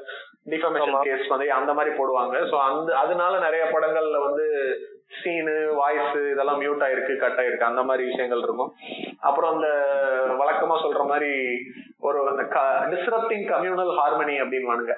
[0.50, 0.96] டிஃபமேஷன்.
[1.02, 2.36] கேஸ் வந்து அந்த மாதிரி போடுவாங்க.
[2.52, 4.46] சோ அந்த அதனால நிறைய படங்கள்ல வந்து
[5.18, 8.72] சீனு வாய்ஸ் இதெல்லாம் மியூட் ஆயிருக்கு கட் ஆயிருக்கு அந்த மாதிரி விஷயங்கள் இருக்கும்.
[9.20, 9.68] அப்புறம் அந்த
[10.42, 11.32] வழக்கமா சொல்ற மாதிரி
[12.08, 12.42] ஒரு அந்த
[12.92, 14.96] டிஸ்ரப்டிங் கம்யூனல் ஹார்மனி அப்படின்னு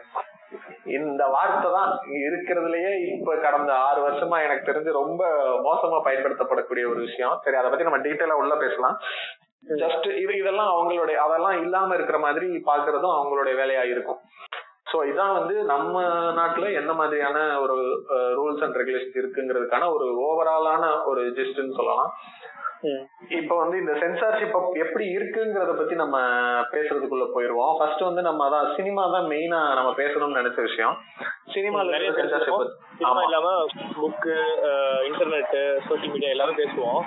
[0.99, 1.91] இந்த வார்த்தை தான்
[2.23, 5.23] இருக்கிறதுலயே இப்ப கடந்த ஆறு வருஷமா எனக்கு தெரிஞ்சு ரொம்ப
[5.69, 7.39] மோசமா பயன்படுத்தப்படக்கூடிய ஒரு விஷயம்.
[7.45, 8.97] சரி அதை பத்தி நம்ம டீட்டெயிலா உள்ள பேசலாம்.
[9.83, 14.21] ஜஸ்ட் இது இதெல்லாம் அவங்களுடைய அதெல்லாம் இல்லாம இருக்கிற மாதிரி பாக்குறதும் அவங்களுடைய வேலையா இருக்கும்.
[14.93, 16.01] சோ இதான் வந்து நம்ம
[16.39, 17.77] நாட்டுல எந்த மாதிரியான ஒரு
[18.39, 22.11] ரூல்ஸ் அண்ட் ரெகுலேஷன் இருக்குங்கிறதுக்கான ஒரு ஓவராலான ஒரு ஜிஸ்ட்னு சொல்லலாம்.
[23.39, 26.17] இப்ப வந்து இந்த சென்சார்ஷிப் எப்படி இருக்குங்கிறத பத்தி நம்ம
[26.73, 27.75] பேசுறதுக்குள்ள போயிருவோம்.
[27.79, 30.97] ஃபர்ஸ்ட் வந்து நம்ம அதான் சினிமா தான் மெயினா நம்ம பேசணும்னு நினைச்ச விஷயம்.
[31.55, 32.65] சினிமால நிறைய சென்சார்ஷிப்
[32.99, 33.55] சினிமா இல்லாம
[34.01, 34.35] புக்கு
[35.11, 35.57] இன்டர்நெட்
[35.89, 37.01] சோஷியல் மீடியா எல்லாமே பேசுவோம்.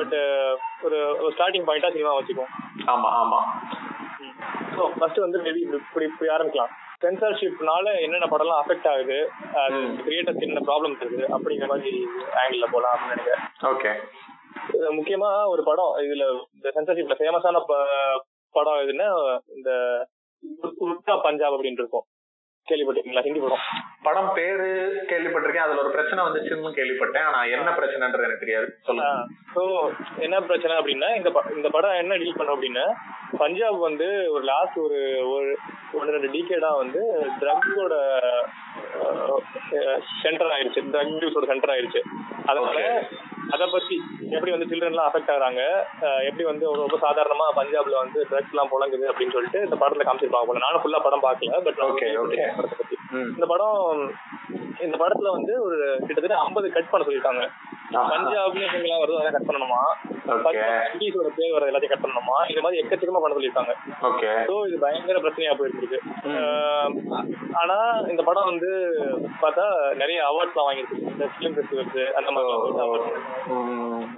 [0.00, 0.18] பட்
[0.88, 2.54] ஒரு ஸ்டார்டிங் பாயிண்டா சினிமா வச்சுக்குவோம்.
[2.94, 3.40] ஆமா ஆமா.
[4.76, 6.74] ஸோ ஃபர்ஸ்ட் வந்து மேபி இப்படி இப்படி ஆரம்பிக்கலாம்.
[7.04, 9.18] சென்சார்ஷிப்னால என்னென்ன படம்லாம் அஃபெக்ட் ஆகுது
[9.62, 9.78] அது.
[10.06, 11.92] கிரியேட்டர்ஸ் என்னென்ன ப்ராப்ளம்ஸ் இருக்குது அப்படிங்கிற மாதிரி
[12.42, 13.44] ஆங்கிள் போலாம் அப்படின்னு நினைக்கிறேன்.
[13.72, 13.92] ஓகே
[14.98, 16.24] முக்கியமா ஒரு படம் இதுல
[16.56, 17.60] இந்த சென்சார்ஷிப்ல ஃபேமஸான
[18.54, 19.08] படம் எதுன்னா
[19.56, 19.70] இந்த
[21.26, 22.06] பஞ்சாப் அப்படின்னு இருக்கும்.
[22.68, 23.22] கேள்விப்பட்டிருக்கீங்களா?
[23.26, 23.64] ஹிந்தி படம்.
[24.02, 24.68] படம் பேரு
[25.08, 28.68] கேள்விப்பட்டிருக்கேன் அதுல ஒரு பிரச்சனை வந்துச்சுன்னு கேள்விப்பட்டேன் ஆனா என்ன பிரச்சனைன்றது எனக்கு தெரியாது.
[28.80, 29.10] சொல்லுங்க.
[29.54, 29.62] ஸோ
[30.18, 32.86] என்ன பிரச்சனை அப்படின்னா இந்த இந்த படம் என்ன டீல் பண்ணும் அப்படின்னா
[33.38, 35.50] பஞ்சாப் வந்து ஒரு லாஸ்ட் ஒரு ஒரு
[35.92, 37.00] ஒன்று ரெண்டு டீகேடா வந்து
[37.40, 37.94] ட்ரக்ஸோட
[40.22, 40.80] சென்டர் ஆயிருச்சு.
[40.92, 42.00] ட்ரக் யூஸோட சென்டர் ஆயிருச்சு.
[42.46, 42.80] அதனால.
[43.50, 43.96] அத பத்தி
[44.30, 45.62] எப்படி வந்து சில்ட்ரன்லாம் அஃபெக்ட் ஆகுறாங்க
[46.24, 50.58] எப்படி வந்து ரொம்ப சாதாரணமா பஞ்சாப்ல வந்து ட்ரக்ஸ் எல்லாம் புழங்குது அப்படின்னு சொல்லிட்டு இந்த படத்துல காமிச்சிருப்பாங்க போல.
[50.58, 51.80] நானும் ஃபுல்லா படம் பார்க்கல பட்
[52.72, 52.96] பத்தி.
[53.12, 53.30] ம்.
[53.34, 53.78] இந்த படம்
[54.86, 57.42] இந்த படத்துல வந்து ஒரு கிட்டத்தட்ட 50 கட் பண்ண சொல்லிருக்காங்க.
[58.10, 59.80] பஞ்சாப்னு எங்கெல்லாம் வருதோ அதெல்லாம் கட் பண்ணணுமா.
[60.44, 62.36] பஞ்சாப் சிட்டிஸோட பேர் வர எல்லாத்தையும் கட் பண்ணணுமா?
[62.50, 63.74] இந்த மாதிரி எக்கச்சக்கமா பண்ண சொல்லியிருக்காங்க.
[64.08, 65.98] ஓகே சோ இது பயங்கர பிரச்சனையா போயிருக்கு
[67.62, 67.78] ஆனா
[68.12, 68.70] இந்த படம் வந்து
[69.42, 69.66] பார்த்தா
[70.02, 72.50] நிறைய அவார்ட்ஸ் எல்லாம் வாங்கியிருக்கு இந்த ஃபிலிம் ஃபெஸ்டிவல்ஸ் அந்த மாதிரி.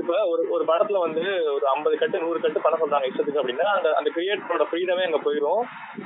[0.03, 3.67] இப்ப ஒரு ஒரு படத்துல வந்து ஒரு ஐம்பது கட்டு நூறு கட்டு படம் சொல்றாங்க இஷ்டத்துக்கு அப்படின்னா.
[3.73, 5.63] அந்த அந்த கிரியேட்டரோட ஃப்ரீடமே அங்க போயிடும்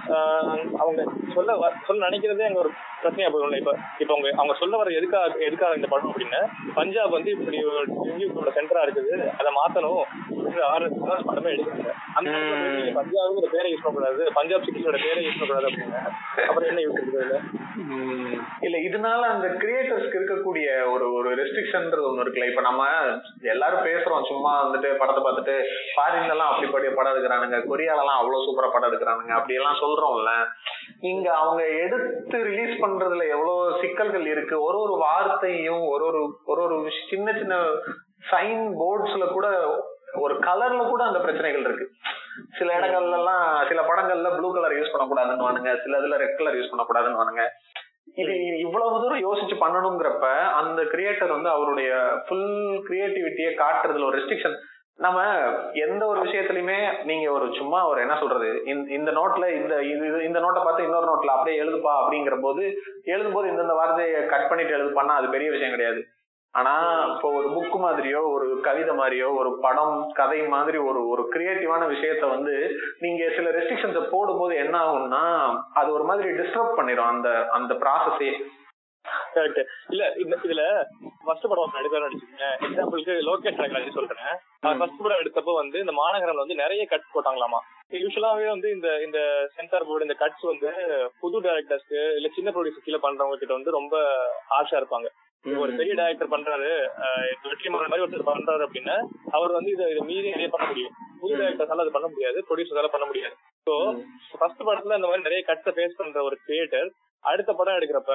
[0.09, 1.01] ஆஹ் அவங்க
[1.35, 1.51] சொல்ல
[1.87, 2.71] சொல்ல நினைக்கிறதே அங்க ஒரு
[3.03, 6.43] பிரச்சனையா போயிடும் இப்ப இப்ப அவங்க அவங்க சொல்ல வர எதுக்காக எதுக்காக இந்த படம் அப்படின்னா
[6.75, 7.59] பஞ்சாப் வந்து இப்படி
[8.37, 9.13] ஒரு சென்டரா இருக்குது.
[9.39, 10.03] அதை மாத்தணும்.
[10.57, 14.33] அப்படின்னு ஆர்எஸ் தான் படமே எடுக்கிறாங்க அந்த படத்துல போய் நீங்க பஞ்சாப்ங்கிற பேரை யூஸ் பண்ணக்கூடாது.
[14.35, 15.99] பஞ்சாப் சிட்டிஸோட பேரை யூஸ் பண்ணக்கூடாது அப்படின்னு.
[16.49, 17.41] அப்புறம் என்ன யூஸ் இருக்குது
[17.75, 18.41] ம்.
[18.61, 22.49] இல்ல இதனால அந்த கிரியேட்டர்ஸ்க்கு இருக்கக்கூடிய ஒரு ஒரு ரெஸ்ட்ரிக்ஷன்ன்றது ஒண்ணு இருக்குல்ல.
[22.49, 22.87] இப்ப நம்ம
[23.43, 24.23] எல்லாரும் பேசுறோம்.
[24.23, 25.63] சும்மா வந்துட்டு படத்தை பார்த்துட்டு
[25.95, 27.59] ஃபாரின்ல எல்லாம் அப்படிப்பட்ட படம் எடுக்கிறானுங்க.
[27.71, 29.29] கொரியால எல்லாம் அவ்வளவு சூப்பரா படம் எடுக்கிறானுங்க.
[29.29, 30.33] அப்படி எல்லாம் சொல்றோம்ல.
[31.01, 34.63] இங்க அவங்க எடுத்து ரிலீஸ் பண்றதுல எவ்வளவு சிக்கல்கள் இருக்கு.
[34.63, 37.57] ஒரு ஒரு வார்த்தையும் ஒரு ஒரு ஒரு ஒரு சின்ன சின்ன
[38.31, 39.49] சைன் போர்ட்ஸ்ல கூட
[40.07, 41.87] ஒரு கலர்ல கூட அந்த பிரச்சனைகள் இருக்கு.
[42.59, 46.73] சில இடங்கள்ல எல்லாம் சில படங்கள்ல ப்ளூ கலர் யூஸ் பண்ணக்கூடாதுன்னு வானுங்க சில இதுல ரெட் கலர் யூஸ்
[46.73, 47.45] பண்ணக்கூடாதுன்னு வானுங்க
[48.15, 51.91] இது இவ்வளவு தூரம் யோசிச்சு பண்ணணுங்கிறப்ப அந்த கிரியேட்டர் வந்து அவருடைய
[52.27, 52.49] ஃபுல்
[52.89, 54.57] கிரியேட்டிவிட்டியை காட்டுறதுல ஒரு ரெஸ்ட்ரிக்ஷன்
[54.99, 55.23] நம்ம
[55.79, 58.63] எந்த ஒரு விஷயத்துலயுமே நீங்க ஒரு சும்மா ஒரு என்ன சொல்றது?
[58.65, 62.63] இந்த- இந்த நோட்ல இந்த இது இந்த நோட்டை பார்த்து இன்னொரு நோட்ல அப்படியே எழுதுப்பா அப்படிங்கிற போது
[63.07, 66.01] எழுதும்போது இந்தந்த வார்த்தையை கட் பண்ணிட்டு எழுதுப்பான்னா அது பெரிய விஷயம் கிடையாது.
[66.59, 66.75] ஆனா
[67.13, 72.27] இப்போ ஒரு புக் மாதிரியோ ஒரு கவிதை மாதிரியோ ஒரு படம் கதை மாதிரி ஒரு ஒரு கிரியேட்டிவான விஷயத்த
[72.35, 72.55] வந்து
[73.05, 75.25] நீங்க சில ரெஸ்ட்ரிக்ஷன்ஸை போடும்போது என்ன ஆகும்னா
[75.81, 78.31] அது ஒரு மாதிரி டிஸ்டர்ப் பண்ணிடும் அந்த அந்த ப்ராசஸே
[79.35, 79.61] கரெக்ட்
[79.93, 80.05] இல்ல
[80.47, 80.63] இதுல
[81.25, 84.39] ஃபர்ஸ்ட் படம் ஒருத்தர் எடுத்தாரு நடிச்சுக்கேன் எக்ஸாம்பிளுக்கு லோகேஷ் கனகராஜ் சொல்றேன்.
[84.81, 87.61] ஃபர்ஸ்ட் படம் எடுத்தப்போ வந்து இந்த மாநகரம் வந்து நிறைய கட் போட்டாங்களாமா.
[88.05, 89.19] யூஸ்வலாவே வந்து இந்த இந்த
[89.57, 90.71] சென்சார் போர்டு இந்த கட்ஸ் வந்து
[91.21, 93.97] புது டைரக்டர்ஸ்க்கு இல்ல சின்ன ப்ரொடியூசர் கீழே பண்றவங்க கிட்ட வந்து ரொம்ப
[94.61, 95.11] ஆஷா இருப்பாங்க.
[95.45, 96.71] ஒரு பெரிய டைரக்டர் பண்றாரு.
[97.33, 98.97] இப்ப வெற்றிமாறன் மாதிரி ஒருத்தர் பண்றாரு அப்படின்னா
[99.37, 100.95] அவர் வந்து இதை இதை மீறி நிறைய பண்ண முடியும்.
[101.21, 102.39] புது டைரக்டர்ஸால அது பண்ண முடியாது.
[102.49, 103.35] ப்ரொடியூசரால பண்ண முடியாது.
[103.67, 103.75] ஸோ
[104.41, 106.91] ஃபர்ஸ்ட் படத்துல இந்த மாதிரி நிறைய கட்ஸை ஃபேஸ் பண்ற ஒரு கிரியேட்டர்
[107.25, 108.15] அடுத்த படம் எடுக்கிறப்ப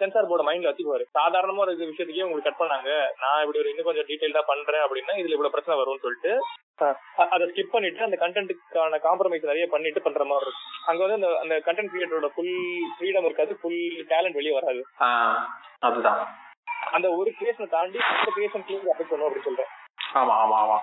[0.00, 1.04] சென்சார் போர்டு மைண்ட்ல வச்சுக்குவாரு.
[1.18, 2.90] சாதாரணமா ஒரு விஷயத்துக்கே உங்களுக்கு கட் பண்ணாங்க.
[3.22, 6.32] நான் இப்படி ஒரு இன்னும் கொஞ்சம் டீடைல்டா பண்றேன் அப்படின்னா இதுல இவ்வளவு பிரச்சனை வரும்னு சொல்லிட்டு
[6.76, 10.70] அதை ஸ்கிப் பண்ணிட்டு அந்த கண்டென்ட்டுக்கான காம்ப்ரமைஸ் நிறைய பண்ணிட்டு பண்ற மாதிரி இருக்கும்.
[10.86, 12.54] அங்க வந்து அந்த அந்த கண்டென்ட் கிரியேட்டரோட ஃபுல்
[12.94, 14.84] ஃப்ரீடம் இருக்காது ஃபுல் டேலண்ட் வெளியே வராது.
[15.78, 16.36] அதுதான்.
[16.92, 19.70] அந்த ஒரு கிரியேஷனை தாண்டி அந்த கிரியேஷன் அஃபெக்ட் பண்ணும் அப்படின்னு சொல்றேன்.
[20.14, 20.78] ஆமா ஆமா ஆமா.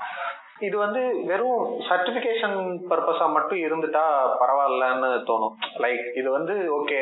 [0.60, 2.56] இது வந்து வெறும் சர்டிபிகேஷன்
[2.89, 4.04] பர்பஸா மட்டும் இருந்துட்டா
[4.41, 5.54] பரவாயில்லன்னு தோணும்.
[5.80, 7.00] லைக் இது வந்து ஓகே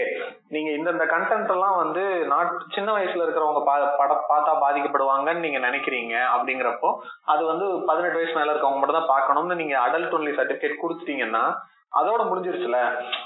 [0.48, 3.63] நீங்க இந்தந்த கண்டென்ட் எல்லாம் வந்து நாட் சின்ன வயசுல இருக்கிறவங்க
[3.96, 6.91] படம் பார்த்தா பாதிக்கப்படுவாங்கன்னு நீங்க நினைக்கிறீங்க அப்படிங்கிறப்போ
[7.26, 11.43] அது வந்து பதினெட்டு வயசு மேல இருக்கவங்க மட்டும் தான் பார்க்கணும்னு நீங்க அடல்ட் ஒன்லி சர்டிபிகேட் கொடுத்துட்டீங்கன்னா
[11.91, 12.78] அதோட முடிஞ்சிருச்சுல.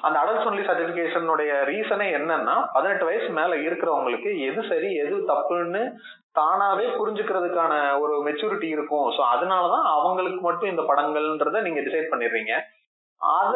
[0.02, 5.82] அந்த அடல்ட் ஒன்லி சர்டிபிகேஷனுடைய ரீசனே என்னன்னா பதினெட்டு வயசு மேல இருக்கிறவங்களுக்கு எது சரி எது தப்புன்னு
[6.40, 9.08] தானாவே புரிஞ்சுக்கிறதுக்கான ஒரு மெச்சூரிட்டி இருக்கும்.
[9.18, 12.54] சோ அதனாலதான் அவங்களுக்கு மட்டும் இந்த படங்கள்ன்றத நீங்க டிசைட் பண்ணிடுறீங்க.
[13.22, 13.56] அத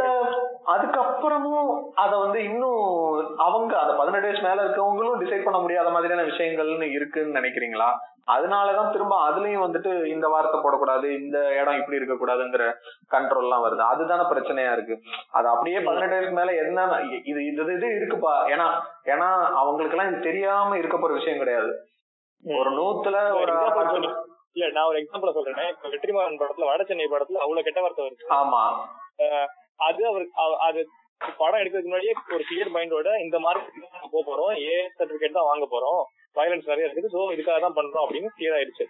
[0.65, 2.81] அதுக்கப்புறமும் அத வந்து இன்னும்
[3.37, 7.89] அவங்க அந்த பதினெட்டு வயசு மேல இருக்கவங்களும் டிசைட் பண்ண முடியாத மாதிரியான விஷயங்கள்னு இருக்குன்னு நினைக்கிறீங்களா?
[8.27, 12.63] அதனாலதான் திரும்ப அதுலயும் வந்துட்டு இந்த வார்த்தை போடக்கூடாது இந்த இடம் இப்படி இருக்க கூடாதுங்கிற
[13.11, 13.83] கண்ட்ரோல் எல்லாம் வருது.
[13.91, 14.97] அதுதானே பிரச்சனையா இருக்கு.
[15.31, 18.35] அது அப்படியே பதினெட்டு வயசுக்கு மேல என்ன இது இது இது இருக்குப்பா.
[18.53, 18.67] ஏன்னா
[19.05, 21.73] ஏன்னா அவங்களுக்கு எல்லாம் இது தெரியாம இருக்க போற விஷயம் கிடையாது.
[22.45, 23.53] ஒரு நூத்துல ஒரு
[24.55, 25.71] இல்ல நான் ஒரு எக்ஸாம்பிள் சொல்றேன்.
[25.73, 28.29] இப்ப வெற்றிமாறன் படத்துல வட சென்னை படத்துல அவ்வளவு கெட்ட வார்த்தை வருது.
[28.39, 28.61] ஆமா
[29.87, 30.25] அது அவர்
[30.67, 30.81] அது
[31.39, 33.59] படம் எடுக்கிறதுக்கு முன்னாடியே ஒரு கிளியர் மைண்டோட இந்த மாதிரி
[34.13, 34.53] போக போறோம்.
[34.67, 36.01] ஏ சர்டிபிகேட் தான் வாங்க போறோம்.
[36.37, 37.11] வயலன்ஸ் நிறைய இருக்குது.
[37.15, 38.85] சோ இதுக்காக தான் பண்றோம் அப்படின்னு கிளியர் ஆயிடுச்சு.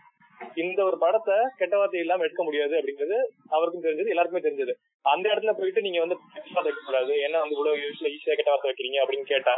[0.64, 3.18] இந்த ஒரு படத்தை கெட்ட வார்த்தை இல்லாம எடுக்க முடியாது அப்படிங்கிறது
[3.56, 4.74] அவருக்கும் தெரிஞ்சது எல்லாருக்குமே தெரிஞ்சது.
[5.06, 6.18] அந்த இடத்துல போயிட்டு நீங்க வந்து
[6.68, 7.14] வைக்க கூடாது.
[7.26, 9.56] ஏன்னா வந்து இவ்வளவு யூஸ்ல ஈஸியா கெட்ட வார்த்தை வைக்கிறீங்க அப்படின்னு கேட்டா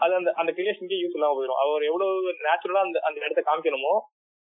[0.00, 1.60] அது அந்த அந்த கிரியேஷனுக்கு யூஸ் இல்லாம போயிடும்.
[1.64, 3.94] அவர் எவ்வளவு நேச்சுரலா அந்த அந்த இடத்த காமிக்கணுமோ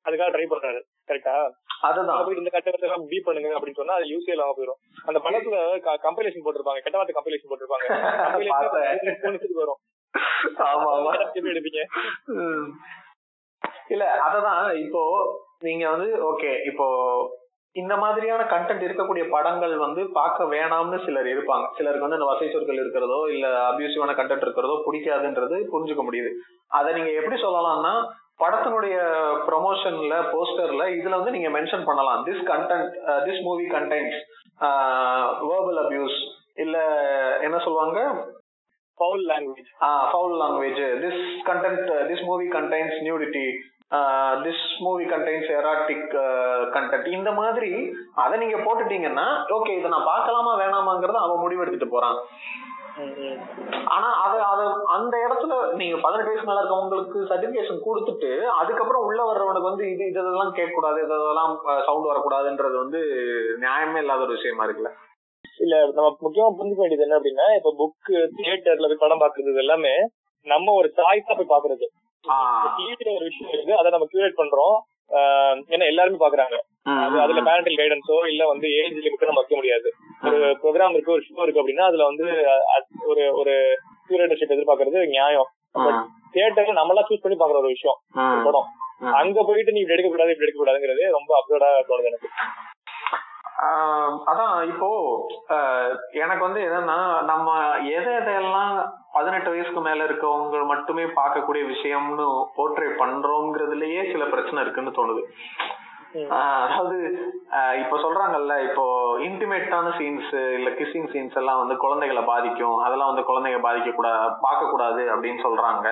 [0.04, 0.80] அதுக்காக ட்ரை பண்றாரு.
[1.08, 1.34] கரெக்டா
[1.80, 2.20] அதுதான்.
[2.34, 5.58] இந்த கட்டத்தை எல்லாம் பீ பண்ணுங்க அப்படின்னு சொன்னா அது யூஸே இல்லாம போயிடும் அந்த படத்துல
[6.06, 6.82] கம்பைலேஷன் போட்டிருப்பாங்க.
[6.82, 7.86] கெட்ட வார்த்தை கம்பைலேஷன் போட்டிருப்பாங்க.
[9.62, 9.80] வரும்.
[10.70, 11.12] ஆமா ஆமா.
[11.52, 11.82] எடுப்பீங்க.
[13.88, 14.74] இல்ல அததான்.
[14.78, 15.02] இப்போ
[15.60, 16.86] நீங்க வந்து ஓகே இப்போ
[17.76, 21.66] இந்த மாதிரியான கண்டென்ட் இருக்கக்கூடிய படங்கள் வந்து பார்க்க வேணாம்னு சிலர் இருப்பாங்க.
[21.76, 26.32] சிலருக்கு வந்து இந்த வசை சொற்கள் இருக்கிறதோ இல்ல அபியூசிவான கண்டென்ட் இருக்கிறதோ பிடிக்காதுன்றது புரிஞ்சுக்க முடியுது.
[26.70, 27.94] அதை நீங்க எப்படி சொல்லலாம்னா
[28.42, 28.96] படத்தினுடைய
[29.48, 32.20] ப்ரொமோஷன்ல போஸ்டர்ல இதுல வந்து நீங்க மென்ஷன் பண்ணலாம்.
[32.28, 32.94] This content
[33.26, 34.20] this movie contents
[35.50, 36.18] verbal abuse
[36.64, 36.78] இல்ல
[37.46, 37.98] என்ன சொல்லுவாங்க?
[38.98, 39.68] Foul language
[40.10, 43.46] foul language this content this movie contents nudity
[44.44, 46.12] this movie contents erotic
[46.76, 47.70] content இந்த மாதிரி
[48.24, 49.26] அதை நீங்க போட்டுட்டீங்கன்னா
[49.56, 52.16] ஓகே இதை நான் பார்க்கலாமா வேணாமாங்கிறத அவன் முடிவு எடுத்துட்டு போறான்.
[53.92, 59.70] ஆனா அது அது அந்த இடத்துல நீங்க பதினெட்டு வயசு மேல இருக்கவங்களுக்கு சர்டிபிகேஷன் கொடுத்துட்டு அதுக்கப்புறம் உள்ள வர்றவனுக்கு
[59.70, 61.54] வந்து இது இதெல்லாம் கேட்க கூடாது இதெல்லாம்
[61.86, 63.00] சவுண்ட் வரக்கூடாதுன்றது வந்து
[63.62, 64.92] நியாயமே இல்லாத ஒரு விஷயமா இருக்குல்ல?
[65.60, 69.94] இல்ல நம்ம முக்கியமா புரிஞ்சுக்க வேண்டியது என்ன அப்படின்னா இப்ப புக் தியேட்டர்ல போய் படம் பாக்குறது எல்லாமே
[70.46, 71.86] நம்ம ஒரு சாய்ஸா போய் பாக்குறது
[72.78, 74.76] டிவில ஒரு விஷயம் இருக்கு அதை நம்ம கியூரேட் பண்றோம்.
[75.70, 76.56] ஏன்னா எல்லாருமே பாக்குறாங்க.
[77.04, 79.88] அது அதுல பேரண்டல் கைடன்ஸோ இல்ல வந்து ஏஜ் லிமிட் நம்ம வைக்க முடியாது.
[80.22, 82.26] ஒரு ப்ரோக்ராம் இருக்கு ஒரு ஷோ இருக்கு அப்படின்னா அதுல வந்து
[83.04, 83.54] ஒரு ஒரு
[84.08, 85.50] கியூரேட்டர்ஷிப் எதிர்பார்க்கறது நியாயம்.
[86.34, 87.98] தியேட்டர்ல நம்மளா சூஸ் பண்ணி பாக்குற ஒரு விஷயம்
[88.44, 88.68] படம்.
[89.20, 92.28] அங்க போயிட்டு நீ இப்படி எடுக்க கூடாது இப்படி எடுக்க கூடாதுங்கிறது ரொம்ப அப்சர்டா தோணுது எனக்கு.
[94.30, 94.88] அதான் இப்போ
[96.22, 96.98] எனக்கு வந்து என்னன்னா
[97.30, 97.48] நம்ம
[97.96, 98.72] எதை எதையெல்லாம்
[99.12, 105.22] பதினெட்டு வயசுக்கு மேல இருக்கவங்க மட்டுமே பார்க்கக்கூடிய விஷயம்னு போர்ட்ரே பண்றோங்கிறதுலயே சில பிரச்சனை இருக்குன்னு தோணுது.
[106.36, 106.96] அதாவது
[107.82, 108.84] இப்ப சொல்றாங்கல்ல இப்போ
[109.26, 112.78] இன்டிமேட்டான சீன்ஸ் இல்ல கிசிங் சீன்ஸ் எல்லாம் வந்து குழந்தைகளை பாதிக்கும்.
[112.86, 115.88] அதெல்லாம் வந்து குழந்தைங்க பாதிக்க கூடாது பார்க்க கூடாது அப்படின்னு சொல்றாங்க.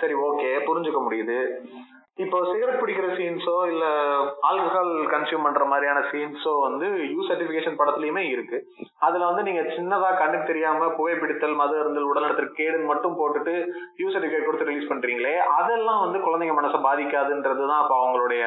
[0.00, 1.38] சரி ஓகே புரிஞ்சுக்க முடியுது.
[2.18, 3.84] இப்போ சிகரெட் பிடிக்கிற சீன்ஸோ இல்ல
[4.48, 8.58] ஆல்கஹால் கன்சியூம் பண்ற மாதிரியான சீன்ஸோ வந்து யூ சர்டிபிகேஷன் படத்துலயுமே இருக்கு.
[8.98, 13.54] அதுல வந்து நீங்க சின்னதா கண்ணுக்கு தெரியாம புகைப்பிடித்தல் மது அருந்தல் உடல்நலத்திற்கு கேடுன்னு மட்டும் போட்டுட்டு
[13.96, 18.42] யூ சர்டிபிகேட் கொடுத்து ரிலீஸ் பண்றீங்களே அதெல்லாம் வந்து குழந்தைங்க மனசை பாதிக்காதுன்றதுதான் அப்ப அவங்களுடைய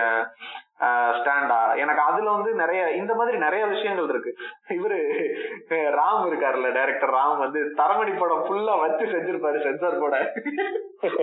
[1.17, 1.57] ஸ்டாண்டா.
[1.81, 4.31] எனக்கு அதுல வந்து நிறைய இந்த மாதிரி நிறைய விஷயங்கள் இருக்கு.
[4.77, 4.99] இவரு
[5.99, 10.15] ராம் இருக்காருல்ல டைரக்டர் ராம் வந்து தரமணி படம் ஃபுல்லா வச்சு செஞ்சிருப்பாரு சென்சார் போட.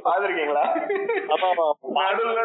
[0.09, 0.65] பாத்திருக்கீங்களா
[1.99, 2.39] நடுவில்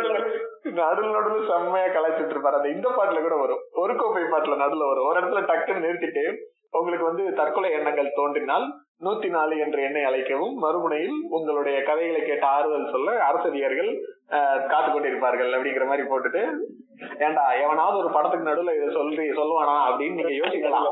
[0.80, 2.60] நடுவில் நடுவில் செம்மையா கலாய்ச்சிட்டு இருப்பாரு.
[2.60, 3.63] அந்த இந்த பாட்டுல கூட வரும்.
[3.84, 5.08] ஒரு கோப்பை பாட்டுல நடுவில் வரும்.
[5.10, 6.26] ஒரு இடத்துல டக்குன்னு நிறுத்திட்டு
[6.79, 8.65] உங்களுக்கு வந்து தற்கொலை எண்ணங்கள் தோன்றினால்
[9.05, 13.91] நூத்தி நாலு என்ற எண்ணை அழைக்கவும் மறுமுனையில் உங்களுடைய கதைகளை கேட்ட ஆறுதல் சொல்ல அரசதிகாரிகள்
[14.71, 16.41] காத்து கொண்டிருப்பார்கள் அப்படிங்கிற மாதிரி போட்டுட்டு
[17.25, 20.88] ஏண்டா எவனாவது ஒரு படத்துக்கு நடுவுல இதை சொல்லி சொல்லுவானா அப்படின்னு நீங்க யோசிக்கலாம்.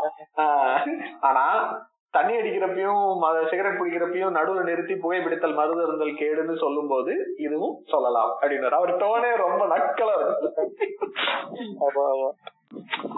[1.29, 1.45] ஆனா
[2.13, 3.03] தண்ணி அடிக்கிறப்பையும்
[3.51, 7.13] சிகரெட் பிடிக்கிறப்பையும் நடுவுல நிறுத்தி புகைப்பிடித்தல் மருந்து இருந்தல் கேடுன்னு சொல்லும் போது
[7.45, 10.49] இதுவும் சொல்லலாம் அப்படின்னு அவர் டோனே ரொம்ப நக்கலா இருக்கு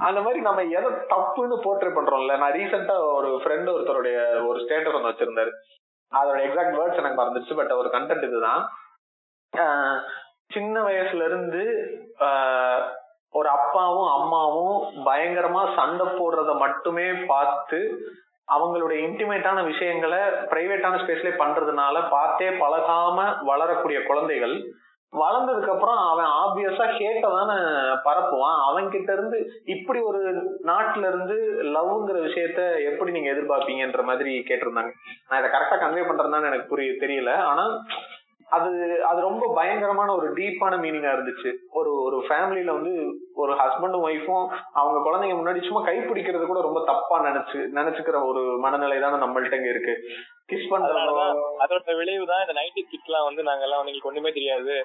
[0.08, 5.12] அந்த மாதிரி நம்ம எதை தப்புன்னு போர்ட்ரே பண்றோம்ல நான் ரீசெண்டா ஒரு ஃப்ரெண்ட் ஒருத்தருடைய ஒரு ஸ்டேட்டஸ் ஒன்று
[5.12, 5.52] வச்சிருந்தாரு.
[6.12, 8.64] அதோட எக்ஸாக்ட் வேர்ட்ஸ் எனக்கு மறந்துச்சு பட் ஒரு கண்டென்ட் இதுதான்.
[10.54, 11.64] சின்ன வயசுல இருந்து
[13.34, 17.80] ஒரு அப்பாவும் அம்மாவும் பயங்கரமா சண்டை போடுறத மட்டுமே பார்த்து
[18.54, 20.20] அவங்களுடைய இன்டிமேட்டான விஷயங்களை
[20.52, 23.18] பிரைவேட்டான ஸ்பேஸ்லயே பண்றதுனால பார்த்தே பழகாம
[23.50, 24.56] வளரக்கூடிய குழந்தைகள்
[25.22, 27.58] வளர்ந்ததுக்கு அப்புறம் அவன் ஆப்வியஸா ஹேட்ட தானே
[28.08, 28.58] பரப்புவான்.
[28.70, 30.22] அவன் கிட்ட இருந்து இப்படி ஒரு
[30.66, 31.38] நாட்டுல இருந்து
[31.76, 34.92] லவ்ங்கிற விஷயத்த எப்படி நீங்க எதிர்பார்ப்பீங்கன்ற மாதிரி கேட்டிருந்தாங்க.
[35.30, 37.34] நான் இதை கரெக்டா கன்வே பண்றேன்னு எனக்கு புரிய தெரியல.
[37.44, 37.66] ஆனா
[38.54, 38.70] அது
[39.04, 41.50] அது ரொம்ப பயங்கரமான ஒரு டீப்பான மீனிங்கா இருந்துச்சு.
[41.72, 42.94] ஒரு ஒரு ஃபேமிலில வந்து
[43.36, 48.44] ஒரு ஹஸ்பண்டும் ஒய்ஃபும் அவங்க குழந்தைங்க முன்னாடி சும்மா கை பிடிக்கிறது கூட ரொம்ப தப்பா நினைச்சு நினைச்சுக்கிற ஒரு
[48.60, 49.96] மனநிலை தானே நம்மள்ட்ட இங்க இருக்கு.
[50.50, 51.26] கிஸ் பண்றதோ
[51.64, 54.76] அதோட விளைவு தான் இந்த நைன்டி கிட்ஸ் எல்லாம் வந்து நாங்க எல்லாம் எங்களுக்கு ஒண்ணுமே தெரியாது.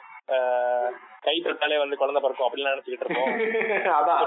[1.23, 3.33] கை தொட்டாலே வந்து குழந்தை பிறக்கும் அப்படின்னு நினைச்சுக்கிட்டு இருப்போம்.
[3.99, 4.25] அதான்.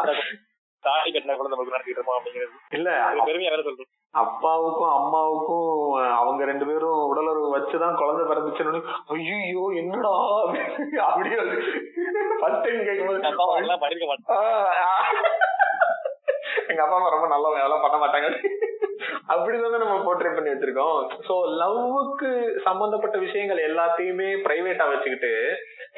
[0.84, 2.54] தாடி கட்டின குழந்தை பிறக்கும் நினைச்சிட்டு இருப்போம் அப்படிங்கிறது.
[2.72, 2.90] இல்ல
[3.26, 5.68] பெருமையா வேற சொல்றேன் அப்பாவுக்கும் அம்மாவுக்கும்
[6.18, 8.82] அவங்க ரெண்டு பேரும் உடலுறவு வச்சுதான் குழந்தை பிறந்துச்சுன்னு
[9.16, 10.14] ஐயோ என்னடா?
[11.08, 11.38] அப்படியே
[12.42, 13.22] ஃபர்ஸ்ட் டைம் கேட்கும்போது
[13.62, 14.44] எல்லாம் பண்ணிருக்க மாட்டேன்
[16.72, 18.28] எங்க அப்பா அம்மா ரொம்ப நல்லவங்க அதெல்லாம் பண்ண மாட்டாங்க.
[19.34, 21.00] அப்படிதானே நம்ம போர்ட்ரேட் பண்ணி வச்சிருக்கோம்.
[21.28, 22.30] சோ லவ்வுக்கு
[22.68, 25.34] சம்பந்தப்பட்ட விஷயங்கள் எல்லாத்தையுமே பிரைவேட்டா வச்சுக்கிட்டு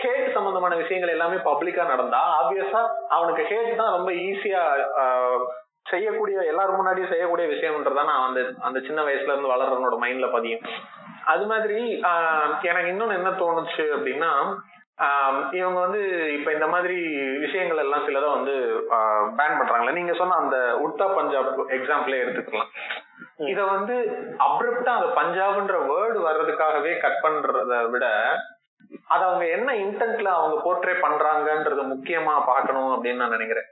[0.04, 2.82] ஹேட் சம்பந்தமான விஷயங்கள் எல்லாமே பப்ளிக்கா நடந்தா ஆப்வியஸா
[3.18, 4.64] அவனுக்கு ஹேட் தான் ரொம்ப ஈஸியா
[5.92, 10.64] செய்யக்கூடிய எல்லாரும் முன்னாடியும் செய்யக்கூடிய விஷயம்ன்றதா நான் அந்த அந்த சின்ன வயசுல இருந்து வளர்றவனோட மைண்ட்ல பதியும்.
[11.34, 11.80] அது மாதிரி
[12.70, 14.32] எனக்கு இன்னொன்னு என்ன தோணுச்சு அப்படின்னா
[15.58, 16.02] இவங்க வந்து
[16.38, 16.98] இப்ப இந்த மாதிரி
[17.44, 18.54] விஷயங்கள் எல்லாம் சிலதை வந்து
[19.40, 19.98] பேன் பண்றாங்களே.
[20.00, 22.72] நீங்க சொன்ன அந்த உட்டா பஞ்சாப் எக்ஸாம்பிளே எடுத்துக்கலாம்.
[23.52, 23.96] இத வந்து
[24.48, 28.08] அப்ரப்டா அந்த பஞ்சாப்ன்ற வேர்டு வர்றதுக்காகவே கட் பண்றத விட
[29.14, 33.68] அத அவங்க என்ன இன்டென்ட்ல அவங்க போர்ட்ரே பண்றாங்கன்றது முக்கியமா பார்க்கணும் அப்படின்னு நான் நினைக்கிறேன்.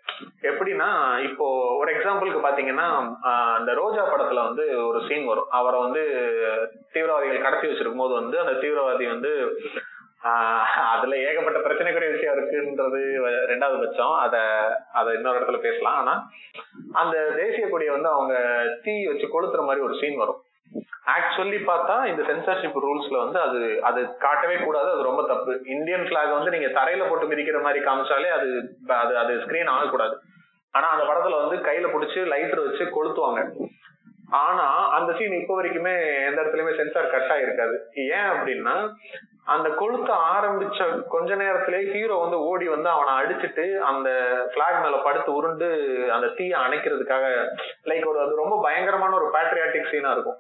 [0.50, 0.88] எப்படின்னா
[1.28, 1.46] இப்போ
[1.80, 2.88] ஒரு எக்ஸாம்பிளுக்கு பாத்தீங்கன்னா
[3.58, 5.52] அந்த ரோஜா படத்துல வந்து ஒரு சீன் வரும்.
[5.60, 6.04] அவரை வந்து
[6.96, 9.34] தீவிரவாதிகள் கடத்தி வச்சிருக்கும் போது வந்து அந்த தீவிரவாதி வந்து
[10.92, 13.02] அதுல ஏகப்பட்ட பிரச்சனைக்குரிய விஷயம் இருக்குன்றது
[13.52, 14.14] ரெண்டாவது பட்சம்.
[14.16, 14.38] அத
[14.94, 15.96] அத இன்னொரு இடத்துல பேசலாம்.
[15.96, 16.30] ஆனா
[16.94, 18.36] அந்த தேசிய கொடியை வந்து அவங்க
[18.84, 20.42] தீ வச்சு கொளுத்துற மாதிரி ஒரு சீன் வரும்.
[21.16, 24.90] ஆக்சுவலி பார்த்தா இந்த சென்சர்ஷிப் ரூல்ஸ்ல வந்து அது அது காட்டவே கூடாது.
[24.92, 25.62] அது ரொம்ப தப்பு.
[25.66, 28.48] இந்தியன் பிளாக் வந்து நீங்க தரையில போட்டு மிதிக்கிற மாதிரி காமிச்சாலே அது
[28.88, 30.18] அது அது ஸ்கிரீன் ஆகக்கூடாது.
[30.72, 33.42] ஆனா அந்த படத்துல வந்து கையில புடிச்சு லைட்டர் வச்சு கொளுத்துவாங்க.
[34.32, 37.78] ஆனா அந்த சீன் இப்போ வரைக்குமே எந்த இடத்துலயுமே சென்சார் கட் ஆயிருக்காது.
[37.96, 38.94] ஏன் அப்படின்னா
[39.46, 45.34] அந்த கொளுத்த ஆரம்பிச்ச கொஞ்ச நேரத்திலே ஹீரோ வந்து ஓடி வந்து அவனை அடிச்சிட்டு அந்த பிளாக் மேல படுத்து
[45.34, 45.66] உருண்டு
[46.14, 47.48] அந்த தீயை அணைக்கிறதுக்காக
[47.86, 50.38] லைக் ஒரு அது ரொம்ப பயங்கரமான ஒரு பேட்ரியாட்டிக் சீனா இருக்கும்.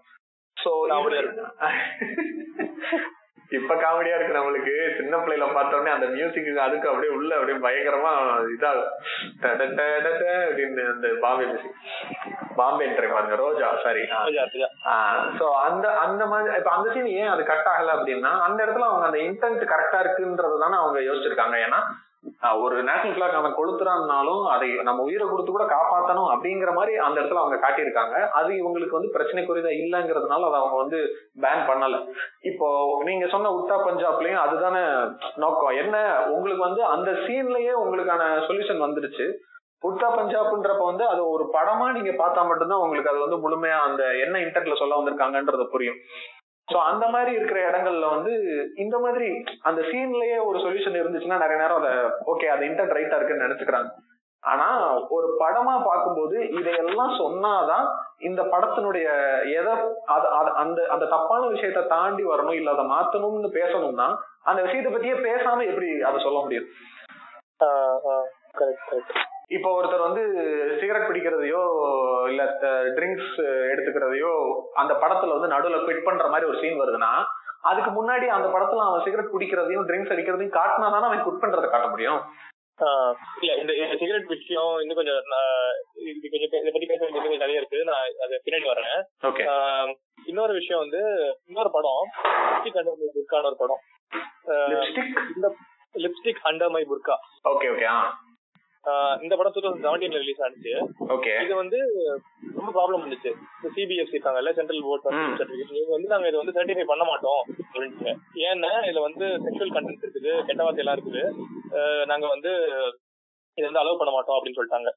[0.58, 0.69] சோ
[3.51, 4.97] இப்ப காமெடியா இருக்கு நம்மளுக்கு.
[4.97, 8.89] சின்ன பிள்ளைல பார்த்தோன்னே அந்த மியூசிக்கு அதுக்கு அப்படியே உள்ள அப்படியே பயங்கரமா இதாகும்.
[9.43, 14.04] அப்படின்னு அந்த பாம்பே மியூசிக் பாம்பே என்ட்ரி பாருங்க ரோஜா சாரி.
[15.39, 19.10] சோ அந்த அந்த மாதிரி இப்ப அந்த சீன் ஏன் அது கட் ஆகல அப்படின்னா அந்த இடத்துல அவங்க
[19.10, 21.58] அந்த இன்டென்ட் கரெக்டா இருக்குன்றது தானே அவங்க யோசிச்சிருக்காங்க.
[21.67, 21.82] ஏன்னா
[22.63, 27.41] ஒரு நேஷனல் பிளாக் அவன் கொளுத்துறான்னாலும் அதை நம்ம உயிரை கொடுத்து கூட காப்பாத்தணும் அப்படிங்கிற மாதிரி அந்த இடத்துல
[27.43, 28.15] அவங்க காட்டியிருக்காங்க.
[28.39, 31.00] அது இவங்களுக்கு வந்து பிரச்சனைக்குரியதா இல்லைங்கிறதுனால அதை அவங்க வந்து
[31.45, 31.97] பேன் பண்ணல.
[32.52, 32.67] இப்போ
[33.10, 34.84] நீங்க சொன்ன உத்தா பஞ்சாப்லயும் அதுதானே
[35.45, 35.78] நோக்கம்.
[35.84, 35.95] என்ன
[36.36, 39.28] உங்களுக்கு வந்து அந்த சீன்லயே உங்களுக்கான சொல்யூஷன் வந்துருச்சு.
[39.84, 44.36] புட்டா பஞ்சாப்ன்றப்ப வந்து அது ஒரு படமா நீங்க பார்த்தா மட்டும்தான் உங்களுக்கு அது வந்து முழுமையா அந்த என்ன
[44.46, 46.00] இன்டர்ல சொல்ல வந்திருக்காங்கன்றது புரியும்.
[46.67, 48.34] சோ அந்த மாதிரி இருக்கிற இடங்கள்ல வந்து
[48.84, 49.30] இந்த மாதிரி
[49.70, 51.91] அந்த சீன்லயே ஒரு சொல்யூஷன் இருந்துச்சுன்னா நிறைய நேரம் அதை
[52.34, 53.89] ஓகே அது இன்டர்ட் ரைட்டா இருக்குன்னு நினைச்சுக்கிறாங்க.
[54.44, 54.67] ஆனா
[55.15, 57.88] ஒரு படமா பார்க்கும்போது இதையெல்லாம் சொன்னாதான்
[58.30, 59.08] இந்த படத்தினுடைய
[59.58, 59.74] எதை
[60.62, 64.08] அந்த அந்த தப்பான விஷயத்த தாண்டி வரணும் இல்ல அதை மாத்தணும்னு பேசணும்னா
[64.52, 66.70] அந்த விஷயத்தை பத்தியே பேசாம எப்படி அதை சொல்ல முடியும்?
[68.60, 69.13] கரெக்ட் கரெக்ட்
[69.55, 70.21] இப்போ ஒருத்தர் வந்து
[70.81, 71.61] சிகரெட் பிடிக்கிறதையோ
[72.31, 72.43] இல்ல
[72.97, 73.33] ட்ரிங்க்ஸ்
[73.71, 74.31] எடுத்துக்கிறதையோ
[74.81, 77.11] அந்த படத்துல வந்து நடுவுல குவிட் பண்ற மாதிரி ஒரு சீன் வருதுன்னா
[77.69, 81.89] அதுக்கு முன்னாடி அந்த படத்துல அவன் சிகரெட் குடிக்கிறதையும் ட்ரிங்க்ஸ் அடிக்கிறதையும் காட்டினா தானே அவன் குவிட் பண்றதை காட்ட
[81.93, 82.21] முடியும்.
[83.41, 85.19] இல்ல இந்த சிகரெட் விஷயம் இன்னும் கொஞ்சம்
[86.11, 87.79] இது கொஞ்சம் இதை பத்தி பேச வேண்டியது கொஞ்சம் நிறைய இருக்கு.
[87.89, 88.95] நான் அதை பின்னாடி வரேன்
[89.29, 89.45] ஓகே
[90.31, 91.01] இன்னொரு விஷயம் வந்து
[91.49, 92.03] இன்னொரு படம்
[92.63, 93.81] லிப்ஸ்டிக் அண்டர் மை புர்கான்னு ஒரு படம்.
[94.71, 95.49] லிப்ஸ்டிக் இந்த
[96.05, 97.17] lipstick under my burkha
[97.53, 97.87] okay okay
[99.26, 100.72] இந்த படம் டூ தௌசண்ட் செவன்டீன்ல ரிலீஸ் ஆனிச்சு.
[101.15, 101.80] ஓகே இது வந்து
[102.58, 103.32] ரொம்ப ப்ராப்ளம் இருந்துச்சு
[103.76, 105.36] சிபிஎஸ்சி இருக்காங்கல்ல சென்ட்ரல் போர்ட் ம்.
[105.41, 107.41] சர்டிபிகேட் இவங்க வந்து நாங்க இதை வந்து சர்டிஃபை பண்ண மாட்டோம்
[107.72, 108.13] அப்படின்ட்டு.
[108.50, 111.24] ஏன்னா இதுல வந்து செக்ஷுவல் கண்டென்ட் இருக்குது கெட்ட வார்த்தை எல்லாம் இருக்குது
[112.12, 112.52] நாங்க வந்து
[113.58, 114.91] இதை வந்து அலோவ் பண்ண மாட்டோம் அப்படின்னு சொல்லிட்டாங்க.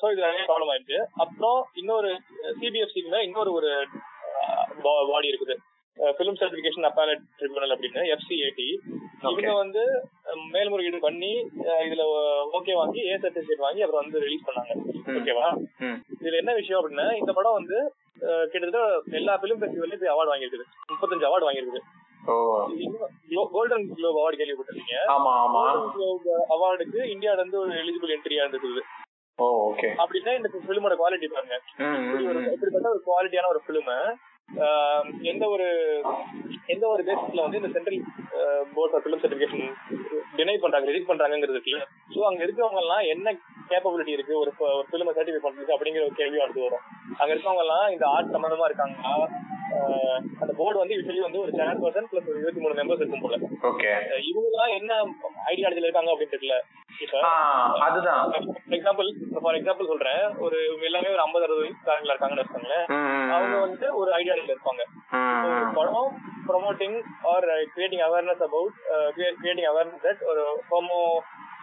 [0.00, 0.98] சோ இது நிறைய ப்ராப்ளம் ஆயிடுச்சு.
[1.22, 2.10] அப்புறம் இன்னொரு
[2.60, 3.70] சிபிஎஃப்சிக்கு இன்னொரு ஒரு
[5.12, 5.56] பாடி இருக்குது.
[6.18, 8.66] பிலிம் சர்டிபிகேஷன் அப்பாலட் ட்ரிபியூனல் அப்படின்னு எஃப்சிஏடி
[9.30, 9.82] இவங்க வந்து
[10.54, 11.30] மேல்முறையீடு பண்ணி
[11.86, 12.04] இதுல
[12.58, 14.74] ஓகே வாங்கி ஏ சர்டிபிகேட் வாங்கி அப்புறம் வந்து ரிலீஸ் பண்ணாங்க.
[15.18, 15.48] ஓகேவா
[16.16, 17.78] இதுல என்ன விஷயம் அப்படின்னா இந்த படம் வந்து
[18.52, 20.66] கிட்டத்தட்ட எல்லா பிலிம் ஃபெஸ்டிவல்லையும் போய் அவார்டு வாங்கியிருக்குது.
[20.92, 21.82] முப்பத்தஞ்சு அவார்டு வாங்கியிருக்குது.
[23.56, 24.94] கோல்டன் குளோப் அவார்டு கேள்விப்பட்டிருக்கீங்க.
[26.54, 28.82] அவார்டுக்கு இந்தியால இருந்து ஒரு எலிஜிபிள் என்ட்ரியா இருந்தது.
[30.02, 31.56] அப்படின்னா இந்த பிலிமோட குவாலிட்டி பாருங்க.
[32.54, 33.92] இப்படிப்பட்ட ஒரு குவாலிட்டியான ஒரு பிலிம்
[35.30, 35.66] எந்த ஒரு
[36.66, 37.98] எந்த ஒரு பேசிஸ்ல வந்து இந்த central
[38.74, 39.64] board of film certification
[40.36, 41.80] deny பண்றாங்க ரிஜெக்ட் பண்றாங்கிறது இருக்குல்ல
[42.14, 43.34] ஸோ அங்க இருக்கிறவங்க எல்லாம் என்ன
[43.70, 44.34] கேப்பபிலிட்டி இருக்கு?
[44.38, 46.84] ஒரு ஒரு ஃபிலிமை சர்டிஃபை பண்றதுக்கு அப்படிங்கிற ஒரு கேள்வி அடுத்து வரும்.
[47.20, 49.14] அங்க இருக்கவங்க எல்லாம் இந்த ஆர்ட் சம்பந்தமா இருக்காங்களா?
[50.40, 53.38] அந்த போர்டு வந்து யூஸ்வலி வந்து ஒரு சேர் பர்சன் பிளஸ் ஒரு இருபத்தி மூணு மெம்பர்ஸ் இருக்கும் போல.
[53.70, 53.90] ஓகே
[54.30, 54.92] இவங்க எல்லாம் என்ன
[55.52, 56.58] ஐடியாலஜில இருக்காங்க அப்படின்னு தெரியல.
[57.04, 57.18] இப்ப
[57.86, 58.22] அதுதான்.
[58.34, 59.08] ஃபார் எக்ஸாம்பிள்
[59.42, 60.22] ஃபார் எக்ஸாம்பிள் சொல்றேன்.
[60.44, 60.58] ஒரு
[60.88, 62.86] எல்லாமே ஒரு ஐம்பது அறுபது வயசுக்காரங்களா இருக்காங்கன்னு வச்சுக்கோங்களேன்.
[63.36, 64.84] அவங்க வந்து ஒரு ஐடியாலஜில இருப்பாங்க.
[65.78, 66.12] படம்
[66.48, 66.96] promoting
[67.32, 68.76] or creating awareness about
[69.16, 70.44] creating awareness that ஒரு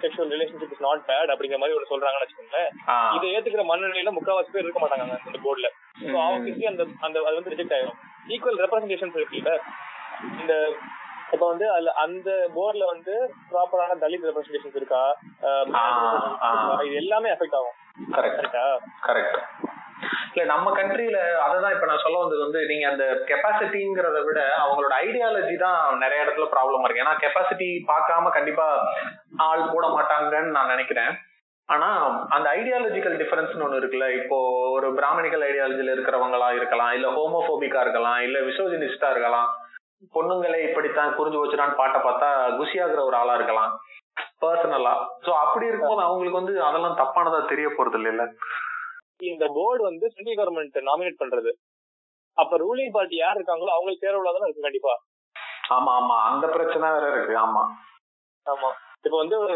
[0.04, 2.70] homosexual relationship is not bad அப்படிங்கிற மாதிரி ஒரு சொல்றாங்கன்னு வச்சுக்கோங்களேன்.
[3.16, 5.70] இதை ஏத்துக்கிற மனநிலையில முக்காவாசி பேர் இருக்க மாட்டாங்க அந்த போர்டுல
[6.04, 8.00] ஸோ ஆப்வியஸ்லி அந்த அந்த அது வந்து ரிஜெக்ட் ஆயிடும்
[8.34, 9.54] ஈக்குவல் ரெப்ரஸன்டேஷன் இருக்குல்ல
[10.42, 10.54] இந்த
[11.34, 13.13] இப்ப வந்து அதுல அந்த போர்டுல வந்து
[13.52, 15.00] ப்ராப்பரான தலித் ரெப்ரஸன்டேஷன் இருக்கா.
[16.86, 17.78] இது எல்லாமே எஃபெக்ட் ஆகும்.
[18.16, 18.66] கரெக்டா
[19.08, 19.39] கரெக்ட்
[20.34, 25.56] இல்ல நம்ம கண்ட்ரில அததான் இப்ப நான் சொல்ல வந்தது வந்து நீங்க அந்த கெப்பாசிட்டிங்கிறத விட அவங்களோட ஐடியாலஜி
[25.58, 27.04] தான் நிறைய இடத்துல ப்ராப்ளமா இருக்கு.
[27.06, 28.68] ஏன்னா கெப்பாசிட்டி பார்க்காம கண்டிப்பா
[29.48, 31.13] ஆள் போட மாட்டாங்கன்னு நான் நினைக்கிறேன்.
[31.70, 31.89] ஆனா
[32.36, 34.38] அந்த ஐடியாலஜிக்கல் டிஃபரன்ஸ் ஒண்ணு இருக்குல்ல இப்போ
[34.72, 39.50] ஒரு பிராமணிக்கல் ஐடியாலஜில இருக்கிறவங்களா இருக்கலாம் இல்ல ஹோமோபோபிக்கா இருக்கலாம் இல்ல விசோஜினிஸ்டா இருக்கலாம்.
[40.16, 43.72] பொண்ணுங்களை இப்படித்தான் புரிஞ்சு வச்சுடான்னு பாட்டை பார்த்தா குஷியாகிற ஒரு ஆளா இருக்கலாம்.
[44.42, 44.94] பர்சனலா
[45.26, 48.24] சோ அப்படி இருக்கும்போது அவங்களுக்கு வந்து அதெல்லாம் தப்பானதா தெரிய போறது இல்லைல்ல
[49.26, 51.52] இந்த போர்டு வந்து சென்ட்ரல் கவர்மெண்ட் நாமினேட் பண்றது.
[52.38, 54.94] அப்ப ரூலிங் பார்ட்டி யார் இருக்காங்களோ அவங்களுக்கு தேர்வுல தானே இருக்கு கண்டிப்பா.
[55.74, 56.16] ஆமா ஆமா.
[56.30, 57.36] அந்த பிரச்சனை வேற இருக்கு.
[57.38, 57.64] ஆமா.
[58.46, 58.70] ஆமா.
[59.06, 59.56] இப்ப வந்து ஒரு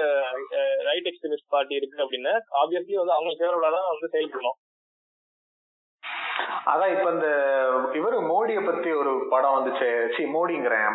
[0.82, 4.58] ரைட் எக்ஸ்ட்ரீமிஸ்ட் பார்ட்டி இருக்கு அப்படின்னா ஆப்வியஸ்லி வந்து அவங்களுக்கு தேர்வுல தான் வந்து செயல்படணும்
[6.72, 7.28] அதான் இப்ப இந்த
[7.94, 9.88] இவரு மோடிய பத்தி ஒரு படம் வந்துச்சு.
[10.16, 10.90] சி மோடிங்கிறேன்.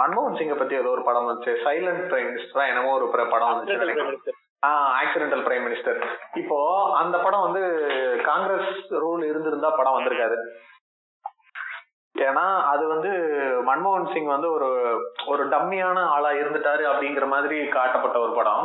[0.00, 1.52] மன்மோகன் சிங்க பத்தி ஏதோ ஒரு படம் வந்துச்சு.
[1.64, 4.34] சைலண்ட் பிரைம் மினிஸ்டரா என்னமோ ஒரு படம் வந்துச்சு.
[4.66, 5.98] ஆக்சிடென்டல் பிரைம் மினிஸ்டர்
[6.34, 6.56] இப்போ
[6.94, 7.62] அந்த படம் வந்து
[8.24, 10.36] காங்கிரஸ் ரூல் இருந்திருந்தா படம் வந்திருக்காது.
[12.14, 13.10] ஏன்னா அது வந்து
[13.68, 14.68] மன்மோகன் சிங் வந்து ஒரு
[15.26, 18.64] ஒரு டம்மியான ஆளா இருந்துட்டாரு அப்படிங்கிற மாதிரி காட்டப்பட்ட ஒரு படம்.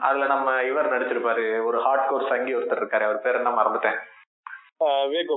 [0.00, 1.64] அதுல நம்ம இவர் நடிச்சிருப்பாரு.
[1.64, 3.02] ஒரு ஹார்ட் கோர் சங்கி ஒருத்தர் இருக்காரு.
[3.02, 3.98] அவர் பேர் என்ன மறந்துட்டேன்.
[5.12, 5.32] விவேக்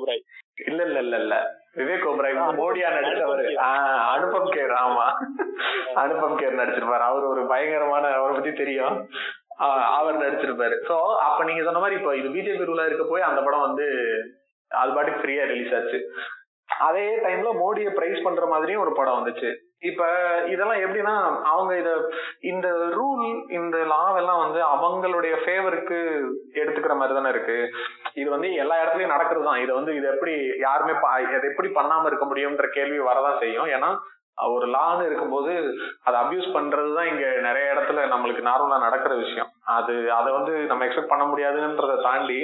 [0.66, 1.36] இல்ல இல்ல இல்ல இல்ல.
[1.78, 3.54] விவேக் வந்து மோடியா நடிச்சவரு
[4.14, 4.74] அனுபம் கேர்.
[4.86, 5.06] ஆமா.
[5.94, 7.06] அனுபம் கேர் நடிச்சிருப்பாரு.
[7.12, 9.08] அவர் ஒரு பயங்கரமான அவரை பத்தி தெரியும்.
[10.00, 10.76] அவர் நடிச்சிருப்பாரு.
[10.90, 13.88] சோ அப்ப நீங்க சொன்ன மாதிரி இப்போ இது பிஜேபி ரூலா இருக்க போய் அந்த படம் வந்து
[14.68, 16.00] அது பாட்டுக்கு ஃப்ரீயா ரிலீஸ் ஆச்சு.
[16.80, 19.50] அதே டைம்ல மோடியை பிரைஸ் பண்ற மாதிரியும் ஒரு படம் வந்துச்சு.
[19.90, 20.04] இப்ப
[20.54, 21.14] இதெல்லாம் எப்படின்னா
[21.52, 21.92] அவங்க இத
[22.52, 22.68] இந்த
[22.98, 23.24] ரூல்
[23.60, 26.00] இந்த லாவெல்லாம் வந்து அவங்களுடைய ஃபேவருக்கு
[26.62, 27.58] எடுத்துக்கிற மாதிரி தானே இருக்கு.
[28.14, 30.34] இது வந்து எல்லா இடத்துலயும் நடக்கிறது தான் இதை வந்து இது எப்படி
[30.68, 30.96] யாருமே
[31.28, 33.70] இதை எப்படி பண்ணாம இருக்க முடியும்ன்ற கேள்வி வரதான் செய்யும்.
[33.76, 33.92] ஏன்னா
[34.56, 35.54] ஒரு லான்னு இருக்கும்போது
[36.04, 39.50] அதை அபியூஸ் பண்றதுதான் இங்க நிறைய இடத்துல நம்மளுக்கு நார்மலா நடக்கிற விஷயம்.
[39.78, 42.40] அது அதை வந்து நம்ம எக்ஸ்பெக்ட் பண்ண முடியாதுன்றத தாண்டி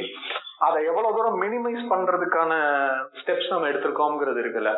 [0.67, 2.53] அதை எவ்வளவு தூரம் மினிமைஸ் பண்றதுக்கான
[3.19, 4.73] ஸ்டெப்ஸ் நம்ம எடுத்திருக்கோம்ங்கிறது இருக்குல்ல.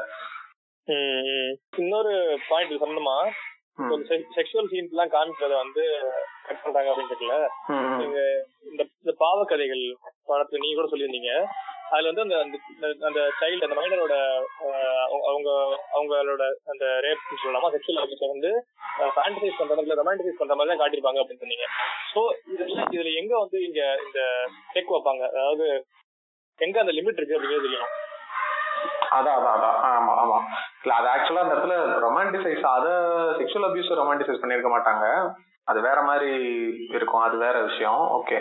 [1.78, 3.32] இன்னொரு பாயிண்ட் இது சம்பந்தமா
[3.76, 3.92] ம்.
[3.92, 4.04] ஒரு
[4.36, 5.84] செக்ஷுவல் சீன்ஸ் எல்லாம் காமிக்கிறத வந்து
[6.44, 7.48] கட் பண்றாங்க அப்படின்னு தெரியல.
[7.98, 8.20] நீங்க
[8.70, 9.84] இந்த இந்த பாவக்கதைகள்
[10.28, 11.46] படத்துல நீங்க கூட சொல்லியிருந்தீங்க.
[11.90, 12.58] அதுல வந்து அந்த
[13.06, 14.16] அந்த- சைல்டு அந்த மைனரோட
[15.24, 15.50] அவங்க
[15.94, 17.70] அவங்களோட அந்த ரேப் சொல்லலாமா?
[17.76, 18.66] செக்ஷுவல் அபியூஸ் வந்து
[19.00, 21.66] ஃபேண்டசைஸ் பண்ற மாதிரி ரொமான்டிசைஸ் பண்ற மாதிரி தான் காட்டியிருப்பாங்க அப்படின்னு சொன்னீங்க.
[22.16, 22.20] சோ
[22.56, 25.86] இதுல இதுல எங்க வந்து இங்க இந்த டெக் வைப்பாங்க அதாவது
[26.58, 27.88] எங்க அந்த லிமிட் இருக்கு அப்படிங்கிறது தெரியும்.
[29.10, 29.78] அதான் அதான் அதான்.
[29.90, 30.38] ஆமா ஆமா.
[30.82, 32.88] இல்ல அது ஆக்சுவலா அந்த இடத்துல ரொமான்டிசைஸ் அத
[33.40, 35.06] செக்ஷுவல் அபியூஸ் ரொமான்டிசைஸ் பண்ணிருக்க மாட்டாங்க.
[35.64, 36.32] அது வேற மாதிரி
[36.90, 37.22] இருக்கும்.
[37.22, 38.02] அது வேற விஷயம்.
[38.18, 38.40] ஓகே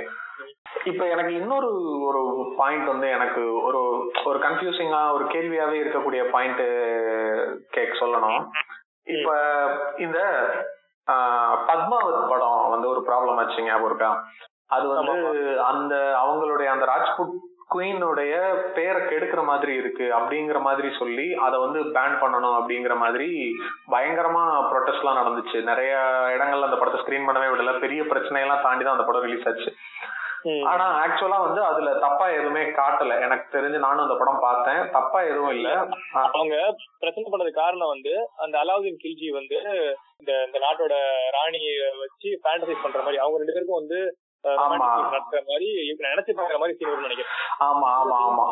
[0.84, 1.68] இப்ப எனக்கு இன்னொரு
[2.00, 2.20] ஒரு
[2.56, 3.80] பாயிண்ட் வந்து எனக்கு ஒரு
[4.24, 6.62] ஒரு கன்ஃபியூசிங்கா ஒரு கேள்வியாவே இருக்கக்கூடிய பாயிண்ட்
[7.70, 8.40] கேக் சொல்லணும்.
[9.14, 9.30] இப்ப
[9.98, 10.18] இந்த
[11.68, 14.10] பத்மாவத் படம் வந்து ஒரு ப்ராப்ளம் ஆச்சு ஞாபகம் இருக்கா
[14.68, 15.14] அது வந்து
[15.64, 17.32] அந்த அவங்களுடைய அந்த ராஜ்புட்
[17.70, 18.34] குயினுடைய
[18.74, 23.28] பேரை கெடுக்கிற மாதிரி இருக்கு அப்படிங்கிற மாதிரி சொல்லி அதை வந்து பேன் பண்ணணும் அப்படிங்கிற மாதிரி
[23.94, 25.58] பயங்கரமா ப்ரொட்டஸ்ட் எல்லாம் நடந்துச்சு.
[25.62, 25.92] நிறைய
[26.36, 27.78] இடங்கள்ல அந்த படத்தை ஸ்கிரீன் பண்ணவே விடல.
[27.78, 29.72] பெரிய பிரச்சனையெல்லாம் தாண்டி தான் அந்த படம் ரிலீஸ் ஆச்சு.
[30.70, 33.14] ஆனா ஆக்சுவலா வந்து அதுல தப்பா எதுவுமே காட்டல.
[33.20, 34.90] எனக்கு தெரிஞ்சு நானும் அந்த படம் பார்த்தேன்.
[34.90, 35.68] தப்பா எதுவும் இல்ல.
[36.32, 36.54] அவங்க
[36.98, 39.58] பிரச்சனை பண்ணது காரணம் வந்து அந்த அலாவுதீன் கில்ஜி வந்து
[40.20, 40.94] இந்த இந்த நாட்டோட
[41.36, 43.18] ராணியை வச்சு ஃபேண்டசைஸ் பண்ற மாதிரி.
[43.18, 44.00] அவங்க ரெண்டு பேருக்கும் வந்து
[44.44, 44.76] ஆமா.
[44.88, 47.32] romantic நடக்கிற மாதிரி இவங்க நினைச்சு பாக்குற மாதிரி சீன் வரும்னு நினைக்கிறேன்.
[47.58, 48.44] ஆமா ஆமா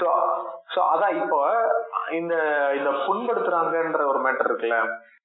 [0.00, 0.08] சோ
[0.74, 1.38] சோ அதான் இப்போ
[2.10, 2.34] இந்த
[2.74, 4.78] இந்த புண்படுத்துறாங்கன்ற ஒரு மேட்டர் இருக்குல்ல.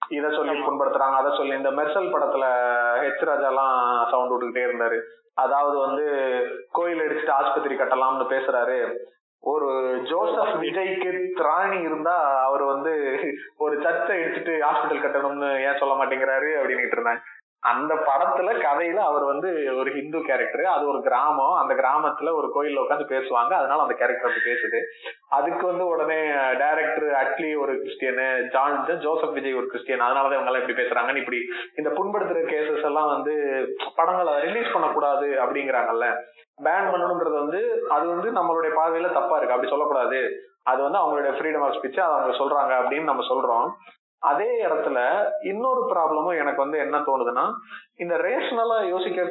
[0.10, 2.46] இத சொல்லி புண்படுத்துறாங்க அத சொல்லி இந்த மெர்சல் படத்துல
[3.04, 3.76] ஹெச் ராஜாலாம்
[4.12, 4.98] சவுண்ட் விட்டுக்கிட்டே இருந்தாரு.
[5.36, 6.06] அதாவது வந்து
[6.72, 8.78] கோயில் அடிச்சுட்டு ஆஸ்பத்திரி கட்டலாம்னு பேசுறாரு.
[9.46, 9.68] ஒரு
[10.10, 12.94] ஜோசப் விஜய்க்கு திராணி இருந்தா அவர் வந்து
[13.58, 17.22] ஒரு சர்ச்சை எடுத்துட்டு ஹாஸ்பிட்டல் கட்டணும்னு ஏன் சொல்ல மாட்டேங்கிறாரு அப்படின்னுட்டு இருந்தாங்க.
[17.66, 21.54] அந்த படத்துல கதையில அவர் வந்து ஒரு ஹிந்து கேரக்டர் அது ஒரு கிராமம்.
[21.54, 23.54] அந்த கிராமத்துல ஒரு கோயில்ல உட்காந்து பேசுவாங்க.
[23.60, 24.80] அதனால அந்த கேரக்டர் அப்படி பேசுது.
[25.30, 26.20] அதுக்கு வந்து உடனே
[26.58, 31.40] டைரக்டர் அட்லி ஒரு கிறிஸ்டியனு ஜான் ஜோசப் விஜய் ஒரு கிறிஸ்டியன் அதனாலதான் இவங்க எல்லாம் இப்படி பேசுறாங்கன்னு இப்படி
[31.76, 33.34] இந்த புண்படுத்துற கேசஸ் எல்லாம் வந்து
[33.96, 36.08] படங்களை ரிலீஸ் பண்ணக்கூடாது அப்படிங்கிறாங்கல்ல.
[36.64, 39.56] பேன் பண்ணணுன்றது வந்து அது வந்து நம்மளுடைய பார்வையில தப்பா இருக்கு.
[39.56, 40.20] அப்படி சொல்லக்கூடாது.
[40.64, 43.70] அது வந்து அவங்களுடைய ஃப்ரீடம் ஆஃப் ஸ்பீச் அதை அவங்க சொல்றாங்க அப்படின்னு நம்ம சொல்றோம்.
[44.32, 45.00] அதே இடத்துல
[45.52, 47.46] இன்னொரு ப்ராப்ளமும் எனக்கு வந்து என்ன தோணுதுன்னா
[48.04, 49.28] இந்த ரேஷனலா யோசிக்க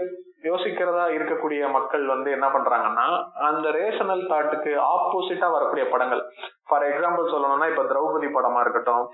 [0.49, 3.07] யோசிக்கிறதா இருக்கக்கூடிய மக்கள் வந்து என்ன பண்றாங்கன்னா
[3.49, 6.23] அந்த ரேஷனல் தாட்டுக்கு ஆப்போசிட்டா வரக்கூடிய படங்கள்.
[6.69, 9.05] ஃபார் எக்ஸாம்பிள் சொல்லணும்னா இப்ப திரௌபதி படமா இருக்கட்டும்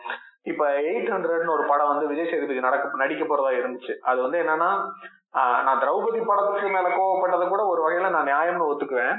[0.50, 3.94] இப்ப எயிட் ஹண்ட்ரட்னு ஒரு படம் வந்து விஜய் சேதுபதி நடக்க நடிக்க போறதா இருந்துச்சு.
[4.10, 4.70] அது வந்து என்னன்னா
[5.66, 9.14] நான் திரௌபதி படத்துக்கு மேல கோவப்பட்டதை கூட ஒரு வகையில நான் நியாயம்னு ஒத்துக்குவேன்.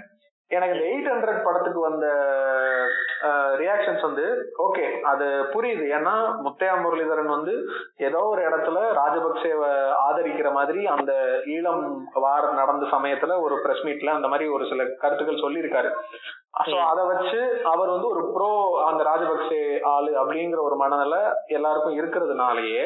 [0.55, 2.07] எனக்கு இந்த எயிட் ஹண்ட்ரட் படத்துக்கு வந்த
[3.61, 4.25] ரியாக்ஷன்ஸ் வந்து
[4.65, 5.83] ஓகே அது புரியுது.
[5.97, 6.13] ஏன்னா
[6.45, 7.53] முத்தையா முரளிதரன் வந்து
[8.07, 9.71] ஏதோ ஒரு இடத்துல ராஜபக்சேவை
[10.07, 11.13] ஆதரிக்கிற மாதிரி அந்த
[11.55, 11.83] ஈழம்
[12.25, 15.91] வார் நடந்த சமயத்துல ஒரு பிரஸ் மீட்ல அந்த மாதிரி ஒரு சில கருத்துக்கள் சொல்லியிருக்காரு.
[16.69, 17.41] சோ அத வச்சு
[17.73, 18.51] அவர் வந்து ஒரு ப்ரோ
[18.89, 19.61] அந்த ராஜபக்சே
[19.93, 21.21] ஆளு அப்படிங்கிற ஒரு மனநிலை
[21.57, 22.85] எல்லாருக்கும் இருக்கிறதுனாலயே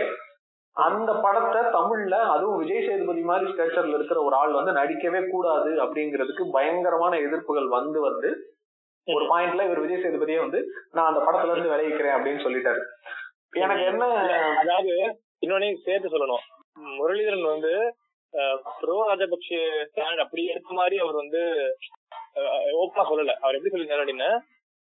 [0.78, 6.44] அந்த படத்தை தமிழ்ல அதுவும் விஜய் சேதுபதி மாதிரி ஸ்டேச்சர்ல இருக்கிற ஒரு ஆள் வந்து நடிக்கவே கூடாது அப்படிங்கிறதுக்கு
[6.56, 8.30] பயங்கரமான எதிர்ப்புகள் வந்து வந்து
[9.08, 10.60] ஒரு பாயிண்ட்ல இவர் விஜய் சேதுபதியே வந்து
[10.96, 12.82] நான் அந்த படத்துல இருந்து விளைவிக்கிறேன் அப்படின்னு சொல்லிட்டாரு.
[13.64, 14.06] எனக்கு என்ன
[14.62, 14.94] அதாவது
[15.44, 16.44] இன்னொன்னு சேர்த்து சொல்லணும்.
[16.98, 17.74] முரளிதரன் வந்து
[18.80, 19.60] ப்ரோ ராஜபக்ஷ
[20.24, 21.42] அப்படி எடுத்த மாதிரி அவர் வந்து
[22.82, 23.36] ஓப்பனா சொல்லல.
[23.44, 24.32] அவர் எப்படி சொல்லிருந்தாரு அப்படின்னா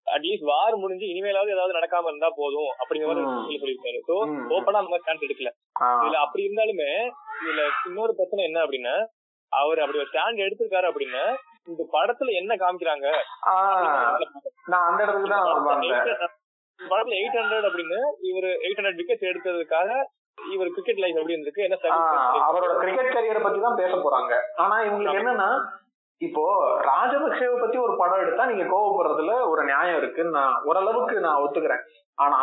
[0.07, 4.15] அட்லீஸ்ட் வார் முடிஞ்சு இனிமேலாவது ஏதாவது நடக்காம இருந்தா போதும் அப்படிங்கிற மாதிரி சொல்லியிருக்காரு சோ
[4.55, 5.51] ஓப்பனா அந்த மாதிரி சான்ஸ் எடுக்கல.
[5.99, 6.89] இதுல அப்படி இருந்தாலுமே
[7.41, 8.95] இதுல இன்னொரு பிரச்சனை என்ன அப்படின்னா
[9.51, 11.23] அவர் அப்படி ஒரு ஸ்டாண்ட் எடுத்திருக்காரு அப்படின்னா
[11.67, 13.07] இந்த படத்துல என்ன காமிக்கிறாங்க?
[14.71, 15.47] நான் அந்த இடத்துக்கு தான்
[16.79, 17.99] படத்துல எயிட் ஹண்ட்ரட் அப்படின்னு
[18.29, 19.89] இவர் எயிட் ஹண்ட்ரட் விக்கெட்ஸ் எடுத்ததுக்காக
[20.51, 21.77] இவர் கிரிக்கெட் லைஃப் எப்படி இருந்திருக்கு என்ன
[22.47, 24.33] அவரோட கிரிக்கெட் கரியரை பத்தி தான் பேச போறாங்க.
[24.57, 25.49] ஆனா இவங்களுக்கு என்னன்னா
[26.21, 26.43] இப்போ
[26.81, 31.83] ராஜபக்சேவை பத்தி ஒரு படம் எடுத்தா நீங்க கோவப்படுறதுல ஒரு நியாயம் இருக்குன்னு நான் ஓரளவுக்கு நான் ஒத்துக்கிறேன்.
[32.17, 32.39] ஆனா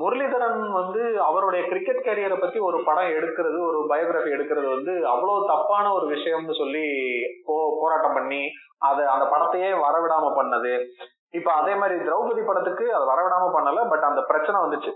[0.00, 5.92] முரளிதரன் வந்து அவருடைய கிரிக்கெட் கரியரை பத்தி ஒரு படம் எடுக்கிறது ஒரு பயோகிராஃபி எடுக்கிறது வந்து அவ்வளவு தப்பான
[5.92, 6.84] ஒரு விஷயம்னு சொல்லி
[7.46, 8.42] போ போராட்டம் பண்ணி
[8.78, 10.72] அத அந்த படத்தையே வரவிடாம பண்ணது.
[11.30, 14.92] இப்ப அதே மாதிரி திரௌபதி படத்துக்கு அது வரவிடாம பண்ணல பட் அந்த பிரச்சனை வந்துச்சு.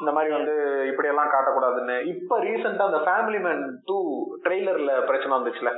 [0.00, 0.54] இந்த மாதிரி வந்து
[0.90, 1.96] இப்படி எல்லாம் காட்டக்கூடாதுன்னு.
[2.12, 3.98] இப்ப ரீசெண்டா அந்த ஃபேமிலி மேன் டூ
[4.44, 5.70] ட்ரெய்லர்ல பிரச்சனை வந்துச்சுல.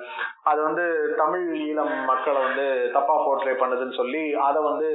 [0.50, 0.84] அது வந்து
[1.20, 4.88] தமிழ் ஈழம் மக்களை வந்து தப்பா போர்ட்ரே பண்ணுதுன்னு சொல்லி அதை வந்து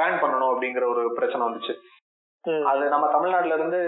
[0.00, 1.74] பேன் பண்ணணும் அப்படிங்கிற ஒரு பிரச்சனை வந்துச்சு.
[2.70, 3.80] அது நம்ம தமிழ்நாட்டுல இருந்து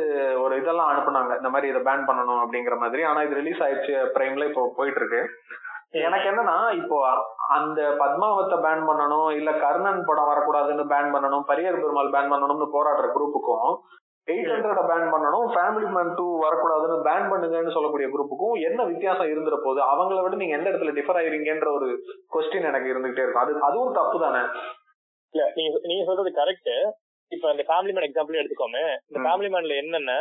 [0.44, 1.32] ஒரு இதெல்லாம் அனுப்புனாங்க.
[1.40, 3.02] இந்த மாதிரி இதை பேன் பண்ணணும் அப்படிங்கிற மாதிரி.
[3.10, 5.22] ஆனா இது ரிலீஸ் ஆயிடுச்சு பிரைம்ல இப்போ போயிட்டு இருக்கு
[6.06, 6.96] எனக்கு என்னன்னா இப்போ
[7.56, 13.06] அந்த பத்மாவத்தை பேன் பண்ணணும் இல்ல கர்ணன் படம் வரக்கூடாதுன்னு பேன் பண்ணணும் பரியர் பெருமாள் பேன் பண்ணணும்னு போராடுற
[13.12, 13.70] குரூப்புக்கும்
[14.32, 15.46] எயிட் ஹண்ட்ரட பேன் பண்ணணும்.
[15.54, 20.56] ஃபேமிலி மேன் டூ வரக்கூடாதுன்னு பேன் பண்ணுங்கன்னு சொல்லக்கூடிய குரூப்புக்கும் என்ன வித்தியாசம் இருந்துற போது அவங்கள விட நீங்க
[20.58, 21.88] எந்த இடத்துல டிஃபர் ஆயிருங்கன்ற ஒரு
[22.34, 23.44] கொஸ்டின் எனக்கு இருந்துகிட்டே இருக்கும்.
[23.44, 24.42] அது அதுவும் தப்பு தானே?
[25.34, 26.72] இல்ல நீங்க நீங்க சொல்றது கரெக்ட்
[27.32, 28.82] இப்ப இந்த ஃபேமிலி மேன் எக்ஸாம்பிள் எடுத்துக்கோமே.
[29.08, 30.12] இந்த ஃபேமிலி மேன்ல என்னென்ன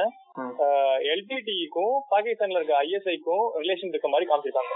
[1.13, 4.75] எல்டிடிக்கும் பாகிஸ்தான்ல இருக்க ஐஎஸ்ஐக்கும் ரிலேஷன் இருக்க மாதிரி காமிச்சிருக்காங்க.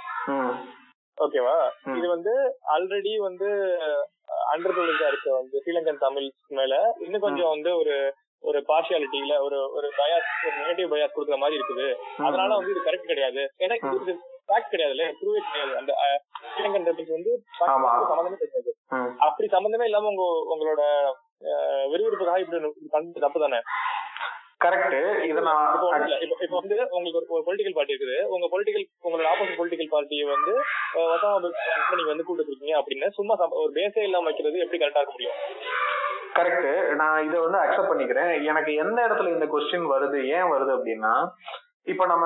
[1.17, 1.55] ஓகேவா?
[1.97, 2.33] இது வந்து
[2.73, 3.47] ஆல்ரெடி வந்து
[4.53, 6.27] அண்டர் இருக்க வந்து ஸ்ரீலங்கன் தமிழ்
[6.59, 6.73] மேல
[7.05, 7.95] இன்னும் கொஞ்சம் வந்து ஒரு
[8.43, 11.87] ஒரு பார்ஷியாலிட்டியில ஒரு ஒரு பயாஸ் ஒரு நெகட்டிவ் பயாஸ் கொடுக்குற மாதிரி இருக்குது.
[12.27, 13.41] அதனால வந்து இது கரெக்ட் கிடையாது.
[13.63, 14.13] ஏன்னா இது
[14.49, 15.73] ஃபேக்ட் கிடையாதுல்ல ப்ரூவே கிடையாது.
[15.79, 15.91] அந்த
[16.51, 18.71] ஸ்ரீலங்கன் டெபிள்ஸ் வந்து சம்மந்தமே கிடையாது.
[19.27, 20.83] அப்படி சம்பந்தமே இல்லாம உங்க உங்களோட
[21.91, 22.59] விறுவிறுப்புக்காக இப்படி
[22.95, 23.59] பண்றது தப்பு தானே?
[24.63, 24.95] கரெக்ட்
[25.27, 28.17] இத நான் இப்ப வந்து உங்களுக்கு ஒரு பொலிட்டிக்கல் பார்ட்டி இருக்குது.
[28.35, 30.53] உங்க பொலிட்டிக்கல் உங்களோட ஆப்போசிட் பொலிட்டிக்கல் பார்ட்டியை வந்து
[31.03, 31.35] ஒசாமா
[31.99, 35.37] நீங்க வந்து கூட்டு இருக்கீங்க அப்படின்னு சும்மா ஒரு பேஸே இல்லாம வைக்கிறது எப்படி கரெக்டா இருக்க முடியும்?
[36.37, 36.69] கரெக்ட்
[37.01, 38.31] நான் இதை வந்து அக்செப்ட் பண்ணிக்கிறேன்.
[38.51, 41.13] எனக்கு எந்த இடத்துல இந்த கொஸ்டின் வருது ஏன் வருது அப்படின்னா
[41.91, 42.25] இப்ப நம்ம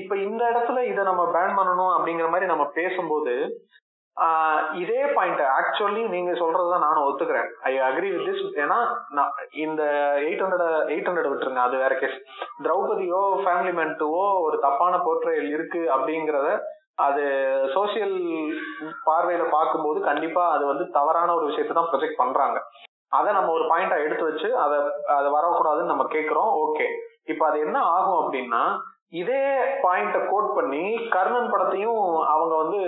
[0.00, 3.34] இப்ப இந்த இடத்துல இதை நம்ம பேன் பண்ணணும் அப்படிங்கிற மாதிரி நம்ம பேசும்போது
[4.80, 7.48] இதே பாயிண்ட் ஆக்சுவலி நீங்க சொல்றதுதான் நானும் ஒத்துக்கிறேன்.
[7.70, 8.78] ஐ அக்ரி வித் திஸ் ஏன்னா
[9.64, 9.82] இந்த
[10.26, 12.16] எயிட் ஹண்ட்ரட் எயிட் ஹண்ட்ரட் விட்டுருங்க அது வேற கேஸ்
[12.64, 16.50] திரௌபதியோ ஃபேமிலி மென்ட்டுவோ ஒரு தப்பான போர்ட்ரேல் இருக்கு அப்படிங்கிறத
[17.06, 17.24] அது
[17.74, 18.16] சோசியல்
[19.08, 22.58] பார்வையில பார்க்கும்போது கண்டிப்பா அது வந்து தவறான ஒரு விஷயத்தை தான் ப்ரொஜெக்ட் பண்றாங்க.
[23.12, 26.86] அதை நம்ம ஒரு பாயிண்டா எடுத்து வச்சு அதை அதை வரக்கூடாதுன்னு நம்ம கேட்கிறோம் ஓகே
[27.24, 28.62] இப்ப அது என்ன ஆகும் அப்படின்னா
[29.10, 29.42] இதே
[29.82, 32.78] பாயிண்ட கோட் பண்ணி கர்ணன் படத்தையும் அவங்க வந்து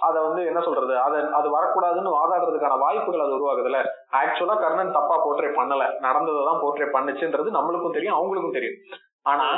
[0.00, 3.80] அத வந்து என்ன சொல்றது அத அது வரக்கூடாதுன்னு வாதாடுறதுக்கான வாய்ப்புகள் அது உருவாகுதுல
[4.12, 5.84] ஆக்சுவலா கர்ணன் தப்பா போர்ட்ரே பண்ணல.
[6.00, 8.78] நடந்ததான் போர்ட்ரே பண்ணுச்சுன்றது நம்மளுக்கும் தெரியும் அவங்களுக்கும் தெரியும்.
[9.26, 9.48] ஆனா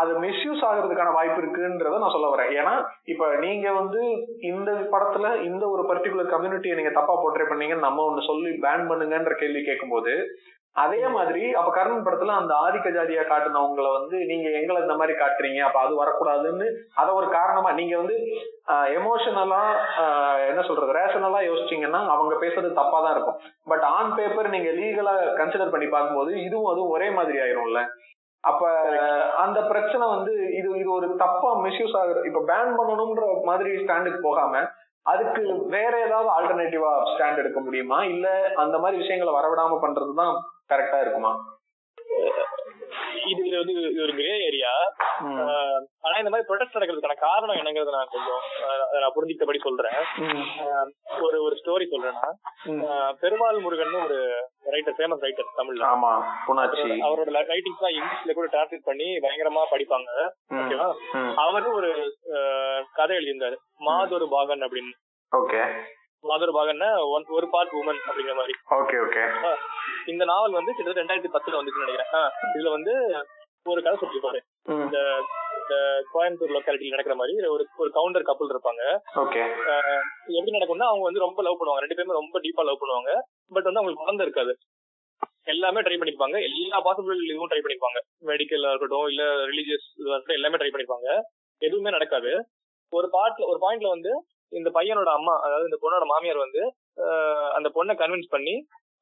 [0.00, 2.50] அது மிஸ்யூஸ் ஆகுறதுக்கான வாய்ப்பு இருக்குன்றத நான் சொல்ல வரேன்.
[2.60, 2.74] ஏன்னா
[3.12, 4.00] இப்ப நீங்க வந்து
[4.52, 9.34] இந்த படத்துல இந்த ஒரு பர்டிகுலர் கம்யூனிட்டியை நீங்க தப்பா போர்ட்ரே பண்ணீங்கன்னு நம்ம ஒண்ணு சொல்லி பேன் பண்ணுங்கன்ற
[9.42, 10.14] கேள்வி கேட்கும்போது
[10.82, 15.60] அதே மாதிரி அப்ப கர்ணன் படத்துல அந்த ஆதிக்க ஜாதியா காட்டுனவங்களை வந்து நீங்க எங்களை இந்த மாதிரி காட்டுறீங்க
[15.66, 16.66] அப்ப அது வரக்கூடாதுன்னு
[17.00, 18.16] அத ஒரு காரணமா நீங்க வந்து
[19.00, 19.60] எமோஷனலா
[20.48, 23.38] என்ன சொல்றது ரேஷனலா யோசிச்சீங்கன்னா அவங்க பேசுறது தப்பா தான் இருக்கும்.
[23.72, 27.82] பட் ஆன் பேப்பர் நீங்க லீகலா கன்சிடர் பண்ணி பார்க்கும்போது இதுவும் அதுவும் ஒரே மாதிரி ஆயிரும்ல.
[28.44, 28.62] அப்ப
[29.36, 34.62] அந்த பிரச்சனை வந்து இது இது ஒரு தப்பா மிஸ்யூஸ் ஆகுது இப்ப பேன் பண்ணணும்ன்ற மாதிரி ஸ்டாண்டுக்கு போகாம
[35.06, 37.98] அதுக்கு வேற ஏதாவது ஆல்டர்னேட்டிவா ஸ்டாண்ட் எடுக்க முடியுமா?
[38.04, 40.34] இல்ல அந்த மாதிரி விஷயங்களை வரவிடாம பண்றதுதான்
[40.68, 41.32] கரெக்டா இருக்குமா?
[43.32, 44.72] இது இது வந்து இது ஒரு கிரே ஏரியா
[46.04, 48.42] ஆனா இந்த மாதிரி ப்ரொடெக்ட் நடக்கிறதுக்கான காரணம் என்னங்கிறத நான் கொஞ்சம்
[49.02, 49.98] நான் புரிஞ்சுக்கிட்டபடி சொல்றேன்.
[51.26, 52.28] ஒரு ஒரு ஸ்டோரி சொல்றேன்னா
[53.22, 54.18] பெருமாள் முருகன் ஒரு
[54.74, 55.84] ரைட்டர் ஃபேமஸ் ரைட்டர் தமிழ்ல.
[55.94, 56.12] ஆமா
[57.06, 60.10] அவரோட ரைட்டிங்ஸ் எல்லாம் இங்கிலீஷ்ல கூட டிரான்ஸ்லேட் பண்ணி பயங்கரமா படிப்பாங்க.
[60.60, 60.88] ஓகேவா
[61.44, 61.90] அவரு ஒரு
[62.98, 63.58] கதை எழுதியிருந்தாரு.
[63.88, 64.94] மாதொரு பாகன் அப்படின்னு.
[65.32, 65.62] ஓகே
[66.24, 68.52] மாதொரு பாகன்னா ஒன்- ஒரு பார்ட் உமன் அப்படிங்கிற மாதிரி.
[68.70, 69.54] ஓகே ஓகே
[70.06, 72.30] இந்த நாவல் வந்து கிட்டத்தட்ட ரெண்டாயிரத்தி பத்துல வந்துச்சுன்னு நினைக்கிறேன்.
[72.54, 73.24] இதுல வந்து
[73.68, 74.38] ஒரு கதை சொல்லிருப்பாரு
[74.80, 74.98] இந்த
[75.58, 75.74] இந்த
[76.14, 78.98] கோயம்புத்தூர் லொக்காலிட்டியில் நடக்கிற மாதிரி ஒரு ஒரு கவுண்டர் கப்பல் இருப்பாங்க.
[80.26, 81.78] எப்படி நடக்கும்னா அவங்க வந்து ரொம்ப லவ் பண்ணுவாங்க.
[81.78, 83.10] ரெண்டு பேருமே ரொம்ப டீப்பா லவ் பண்ணுவாங்க.
[83.48, 84.56] பட் வந்து அவங்களுக்கு குழந்தை இருக்காது.
[85.42, 86.42] எல்லாமே ட்ரை பண்ணிப்பாங்க.
[86.42, 88.26] எல்லா பாசிபிள் இதுவும் ட்ரை பண்ணிப்பாங்க.
[88.26, 91.20] மெடிக்கல் இருக்கட்டும் இல்ல ரிலீஜியஸ் எல்லாமே ட்ரை பண்ணிப்பாங்க.
[91.58, 92.46] எதுவுமே நடக்காது.
[92.90, 94.10] ஒரு பார்ட்ல ஒரு பாயிண்ட்ல வந்து
[94.54, 96.62] இந்த பையனோட அம்மா அதாவது இந்த பொண்ணோட மாமியார் வந்து
[97.52, 98.54] அந்த பொண்ணை கன்வின்ஸ் பண்ணி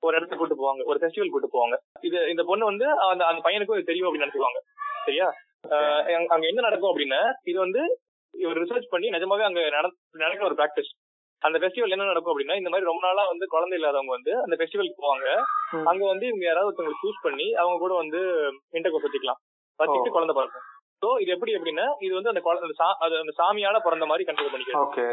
[0.02, 0.82] ஒரு இடத்துக்கு கூட்டு போவாங்க.
[0.84, 1.76] ஒரு ஃபெஸ்டிவல் கூட்டு போவாங்க.
[2.00, 4.60] இது இந்த பொண்ணு வந்து அந்த அந்த பையனுக்கும் இது தெரியும் அப்படின்னு நினைச்சுவாங்க
[5.04, 5.26] சரியா?
[6.28, 7.82] அங்க- என்ன நடக்கும் அப்படின்னா இது வந்து
[8.34, 10.90] இவர் ரிசர்ச் பண்ணி நிஜமாவே அங்க நட- நடக்கிற ஒரு பிராக்டிஸ்
[11.42, 15.02] அந்த ஃபெஸ்டிவல் என்ன நடக்கும் அப்படின்னா இந்த மாதிரி ரொம்ப நாளா வந்து குழந்தை இல்லாதவங்க வந்து அந்த ஃபெஸ்டிவலுக்கு
[15.02, 15.28] போவாங்க.
[15.86, 18.20] அங்க வந்து இவங்க யாராவது ஒருத்தவங்க சூஸ் பண்ணி அவங்க கூட வந்து
[18.72, 19.40] இன்டர்கோர்ஸ் வச்சுக்கலாம்.
[19.78, 20.66] வச்சுட்டு குழந்தை பிறக்கும்
[21.02, 22.40] சோ இது எப்படி அப்படின்னா இது வந்து அந்த
[23.20, 24.26] அந்த சாமியால பிறந்த மாதிரி
[24.82, 25.06] ஓகே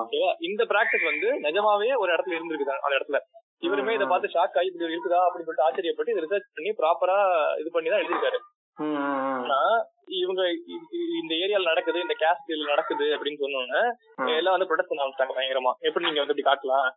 [0.00, 0.30] ஓகேவா?
[0.48, 3.20] இந்த பிராக்டிஸ் வந்து நிஜமாவே ஒரு இடத்துல இருந்திருக்கு அந்த இடத்துல.
[3.66, 7.18] இவருமே இதை பார்த்து ஷாக் ஆகி இப்படி இருக்குதா அப்படின்னு சொல்லிட்டு ஆச்சரியப்பட்டு இதை ரிசர்ச் பண்ணி ப்ராப்பரா
[7.62, 8.38] இது பண்ணி தான் எழுதியிருக்காரு.
[9.44, 9.58] ஆனா
[10.20, 10.42] இவங்க
[11.20, 13.82] இந்த ஏரியால நடக்குது இந்த கேஸ்ட் நடக்குது அப்படின்னு சொன்னோன்னே
[14.38, 15.72] எல்லாம் வந்து ப்ரொடெக்ட் பண்ண ஆரம்பிச்சாங்க பயங்கரமா.
[15.88, 16.88] எப்படி நீங்க வந்து இப்படி காட்டலாம்?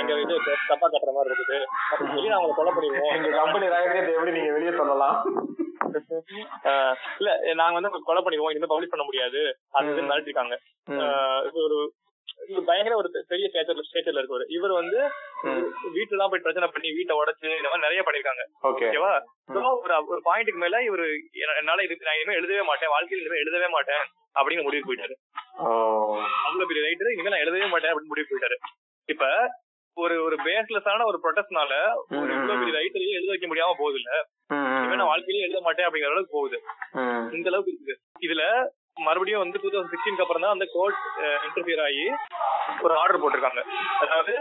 [0.00, 0.34] எங்க இது
[0.70, 1.58] தப்பா காட்டுற மாதிரி இருக்குது.
[1.90, 3.14] அப்படின்னு சொல்லி அவங்களை கொலை பண்ணிடுவோம்.
[3.18, 3.68] எங்க கம்பெனி
[4.16, 5.18] எப்படி நீங்க வெளியே சொல்லலாம்?
[7.18, 8.50] இல்ல நாங்க வந்து கொலை பண்ணிடுவோம்.
[8.50, 9.56] இனிமே பப்ளிஷ் பண்ண முடியாது.
[9.70, 10.56] அது மிரட்டிருக்காங்க.
[11.52, 11.92] ஒரு
[12.66, 14.44] பயங்கர ஒரு பெரிய ஸ்டேட்டர்ல ஸ்டேட்டர்ல இருக்கவர்.
[14.48, 14.98] இவர் வந்து
[15.94, 18.66] வீட்டுல எல்லாம் போய் பிரச்சனை பண்ணி வீட்டை உடைச்சு இந்த மாதிரி நிறைய பண்ணிருக்காங்க.
[18.66, 18.86] ஓகே.
[18.90, 19.22] ஓகேவா?
[19.82, 22.88] ஒரு ஒரு பாயிண்ட்டுக்கு மேல இவரு என- என்னால இது நான் இனிமே எழுதவே மாட்டேன்.
[22.88, 24.02] வாழ்க்கையில் இனிமே எழுதவே மாட்டேன்
[24.34, 25.14] அப்படின்னு முடிவு போயிட்டாரு.
[26.44, 28.56] அவ்வளவு பெரிய ரைட்டர் இனிமே நான் எழுதவே மாட்டேன் அப்படின்னு முடிவு போயிட்டாரு.
[29.04, 29.26] இப்ப
[30.02, 31.72] ஒரு ஒரு பேஸ்லெஸ்ஸான ஒரு ப்ரொடெஸ்ட்னால
[32.20, 34.10] ஒரு இவ்வளவு பெரிய ரைட்டரையே எழுத வைக்க முடியாம போகுது இல்ல
[34.98, 36.58] நான் வாழ்க்கையிலேயே எழுத மாட்டேன் அப்படிங்கிற அளவுக்கு போகுது.
[37.36, 37.94] இந்த அளவுக்கு இருக்குது.
[38.26, 38.42] இதுல
[39.06, 41.00] மறுபடியும் வந்து டூ தௌசண்ட் சிக்ஸ்டீன் அப்புறம் தான் அந்த கோர்ட்
[41.46, 42.04] இன்டர்ஃபியர் ஆகி
[42.84, 43.62] ஒரு ஆர்டர் போட்டிருக்காங்க.
[44.04, 44.34] அதாவது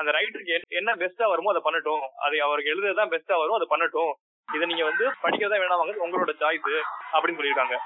[0.00, 2.04] அந்த ரைட்டருக்கு என்ன பெஸ்டா வருமோ அதை பண்ணட்டும்.
[2.26, 4.12] அது அவருக்கு எழுதுறதுதான் பெஸ்டா வரும் அதை பண்ணட்டும்.
[4.48, 6.70] இதை நீங்க வந்து படிக்கிறதா வேணாமாங்க உங்களோட சாய்ஸ்
[7.14, 7.76] அப்படின்னு சொல்லியிருக்காங்க.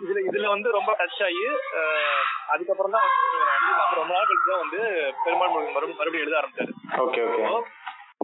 [0.00, 1.44] இதுல இதுல வந்து ரொம்ப டச் ஆகி
[2.52, 3.06] அதுக்கப்புறம் தான்
[3.98, 4.80] ரொம்ப நாள் கழிச்சு தான் வந்து
[5.24, 6.72] பெருமாள் முருகன் மறுபடியும் மறுபடியும் எழுத ஆரம்பிச்சாரு.
[7.04, 7.70] Okay okay.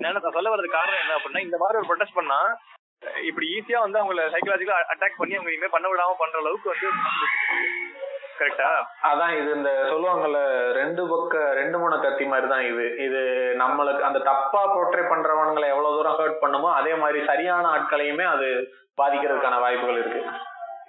[0.05, 2.39] நான் சொல்ல வர்றது காரணம் என்ன அப்படின்னா இந்த மாதிரி ஒரு ப்ரொடெஸ்ட் பண்ணா
[3.29, 6.89] இப்படி ஈஸியா வந்து அவங்கள சைக்கலாஜிக்கலா அட்டாக் பண்ணி அவங்க இனிமே பண்ண விடாம பண்ற அளவுக்கு வந்து
[8.39, 8.68] கரெக்டா
[9.09, 10.39] அதான் இது இந்த சொல்லுவாங்கல்ல
[10.79, 12.87] ரெண்டு பக்க ரெண்டு மூணு கத்தி மாதிரி தான் இது.
[13.07, 13.20] இது
[13.62, 18.49] நம்மளுக்கு அந்த தப்பா போர்ட்ரே பண்றவனுங்களை எவ்வளவு தூரம் ஹர்ட் பண்ணுமோ அதே மாதிரி சரியான ஆட்களையுமே அது
[18.99, 20.23] பாதிக்கிறதுக்கான வாய்ப்புகள் இருக்கு.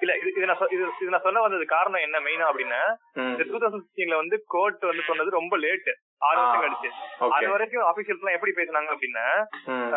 [0.03, 2.81] இல்ல இது இது நான் சொ- இது இது நான் சொல்ல வந்தது காரணம் என்ன மெயினா அப்படின்னா.
[3.25, 5.89] இந்த டூ தௌசண்ட் சிக்ஸ்டீன்ல வந்து கோர்ட் வந்து சொன்னது ரொம்ப லேட்
[6.21, 6.37] ஆறு.
[6.39, 6.89] வருஷம் கழிச்சு
[7.21, 9.25] ஓகே அது வரைக்கும் அபிஷியல்ஸ் எல்லாம் எப்படி பேசுனாங்க அப்படின்னா.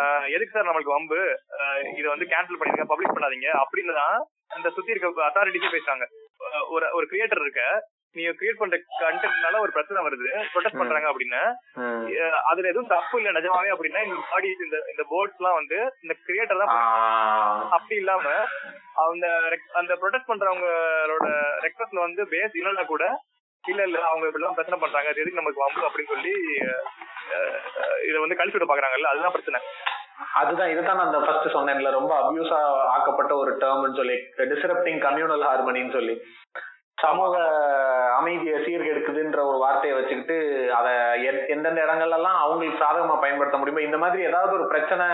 [0.00, 1.20] ஆஹ் எதுக்கு சார் நம்மளுக்கு வம்பு
[1.58, 4.16] ஆஹ் இதை வந்து கேன்சல் பண்ணிருங்க பப்ளிஷ் பண்ணாதீங்க அப்படின்னு தான்
[4.50, 6.04] அந்த சுத்தி இருக்க அத்தாரிட்டிஸே பேசுறாங்க
[6.46, 7.62] ஆஹ் ஒரு ஒரு கிரியேட்டர் இருக்க
[8.14, 10.28] நீங்க கிரியேட் பண்ற கண்டென்ட்னால ஒரு பிரச்சனை வருது.
[10.52, 11.40] ப்ரொடெஸ்ட் பண்றாங்க அப்படின்னா
[12.50, 16.60] அதுல எதுவும் தப்பு இல்ல நிஜமாவே அப்படின்னா இந்த பாடி இந்த இந்த போர்ட்ஸ் எல்லாம் வந்து இந்த கிரியேட்டர்
[16.62, 16.72] தான்.
[17.76, 18.24] அப்படி இல்லாம
[19.06, 19.26] அந்த
[19.80, 21.26] அந்த ப்ரொடெஸ்ட் பண்றவங்களோட
[21.66, 23.06] ரெக்வஸ்ட்ல வந்து பேஸ் இல்லைன்னா கூட
[23.64, 26.32] இல்ல இல்ல அவங்க இப்படி எல்லாம் பிரச்சனை பண்றாங்க அது எதுக்கு நமக்கு வம்பு அப்படின்னு சொல்லி
[28.08, 29.58] இதை வந்து கழிச்சு விட பாக்குறாங்கல்ல அதுதான் பிரச்சனை.
[30.40, 32.58] அதுதான் இதுதான் நான் அந்த ஃபர்ஸ்ட் சொன்னேன்ல ரொம்ப அபியூஸா
[32.94, 34.16] ஆக்கப்பட்ட ஒரு டேர்ம்னு சொல்லி
[34.52, 36.14] டிஸ்ரப்டிங் கம்யூனல் ஹார்மனின்னு சொல்லி.
[36.98, 37.34] சமூக
[38.16, 40.36] அமைதியை சீர்கெடுக்குதுன்ற ஒரு வார்த்தையை வச்சுக்கிட்டு
[40.72, 40.92] அதை
[41.26, 45.06] எந்- எந்தெந்த இடங்கள்ல எல்லாம் அவங்களுக்கு சாதகமா பயன்படுத்த முடியுமோ இந்த மாதிரி ஏதாவது ஒரு பிரச்சனை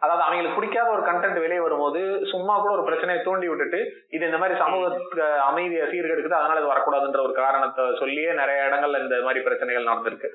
[0.00, 2.00] அதாவது அவங்களுக்கு பிடிக்காத ஒரு கண்டென்ட் வெளியே வரும்போது
[2.32, 3.80] சும்மா கூட ஒரு பிரச்சனையை தூண்டி விட்டுட்டு
[4.10, 9.18] இது இந்த மாதிரி சமூகத்துக்கு அமைதியை சீர்கெடுக்குது அதனால இது வரக்கூடாதுன்ற ஒரு காரணத்தை சொல்லியே நிறைய இடங்கள்ல இந்த
[9.22, 10.30] மாதிரி பிரச்சனைகள் நடந்திருக்கு.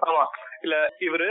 [0.00, 0.22] ஆமா.
[0.62, 1.28] இல்ல இவரு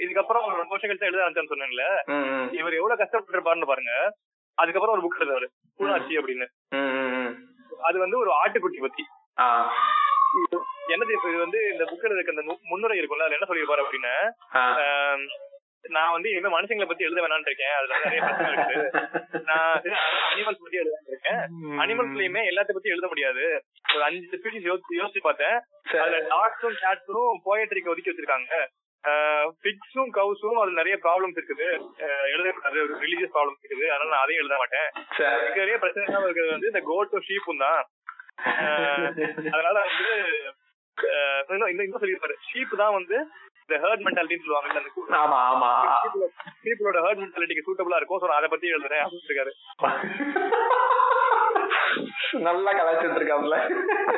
[0.00, 2.48] இதுக்கப்புறம் ஒரு ரெண்டு வருஷம் கழிச்சு எழுத ஆரம்பிச்சான்னு ம்.
[2.54, 3.94] இவர் எவ்வளவு கஷ்டப்பட்டிருப்பாருன்னு பாருங்க.
[4.58, 5.46] அதுக்கப்புறம் ஒரு புக் எழுதுவாரு
[5.78, 6.46] பூனாச்சி அப்படின்னு.
[7.88, 9.04] அது வந்து ஒரு ஆட்டுக்குட்டி பத்தி.
[10.94, 14.14] என்ன இது வந்து இந்த புக் எழுதுக்கு அந்த முன்னுரை இருக்கும்ல அதுல என்ன சொல்லியிருப்பாரு அப்படின்னா
[15.94, 18.86] நான் வந்து இனிமே மனுஷங்களை பத்தி எழுத வேணாம்னு இருக்கேன் அதுல நிறைய பிரச்சனை இருக்குது
[19.48, 19.70] நான்
[20.30, 21.40] அனிமல்ஸ் பத்தி எழுத இருக்கேன்.
[21.84, 23.44] அனிமல்ஸ்லயுமே எல்லாத்த பத்தி எழுத முடியாது.
[23.94, 25.56] ஒரு அஞ்சு ஸ்பீசிஸ் யோசிச்சு யோசிச்சு பார்த்தேன்.
[26.02, 28.52] அதுல டாக்ஸும் கேட்ஸும் போயட்ரிக்கு ஒதுக்கி வச்சிருக்காங்க.
[29.64, 31.68] பிக்ஸும் கவுஸும் அதுல நிறைய ப்ராப்ளம்ஸ் இருக்குது.
[32.32, 33.86] எழுதக்கூடாது ஒரு ரிலீஜியஸ் ப்ராப்ளம்ஸ் இருக்குது.
[33.92, 34.88] அதனால நான் அதையும் எழுத மாட்டேன்.
[35.42, 37.80] இருக்கிறதே பிரச்சனை இருக்கிறது வந்து இந்த கோட்டும் ஷீப்பும் தான்.
[39.54, 40.10] அதனால வந்து
[41.52, 42.36] இன்னும் இன்னும் சொல்லியிருப்பாரு.
[42.48, 43.16] ஷீப் தான் வந்து
[43.64, 45.70] இந்த ஹர்ட் மென்டாலிட்டின்னு சொல்லுவாங்க அந்த ஆமா ஆமா.
[46.64, 48.22] பீப்புளோட ஹர்ட் மென்டாலிட்டிக்கு சூட்டபிளா இருக்கும்.
[48.30, 49.52] நான் அதை பத்தி எழுதுறேன் அப்படின்னு இருக்காரு
[52.38, 53.56] நல்லா கலாய்ச்சிட்டு இருக்காப்ல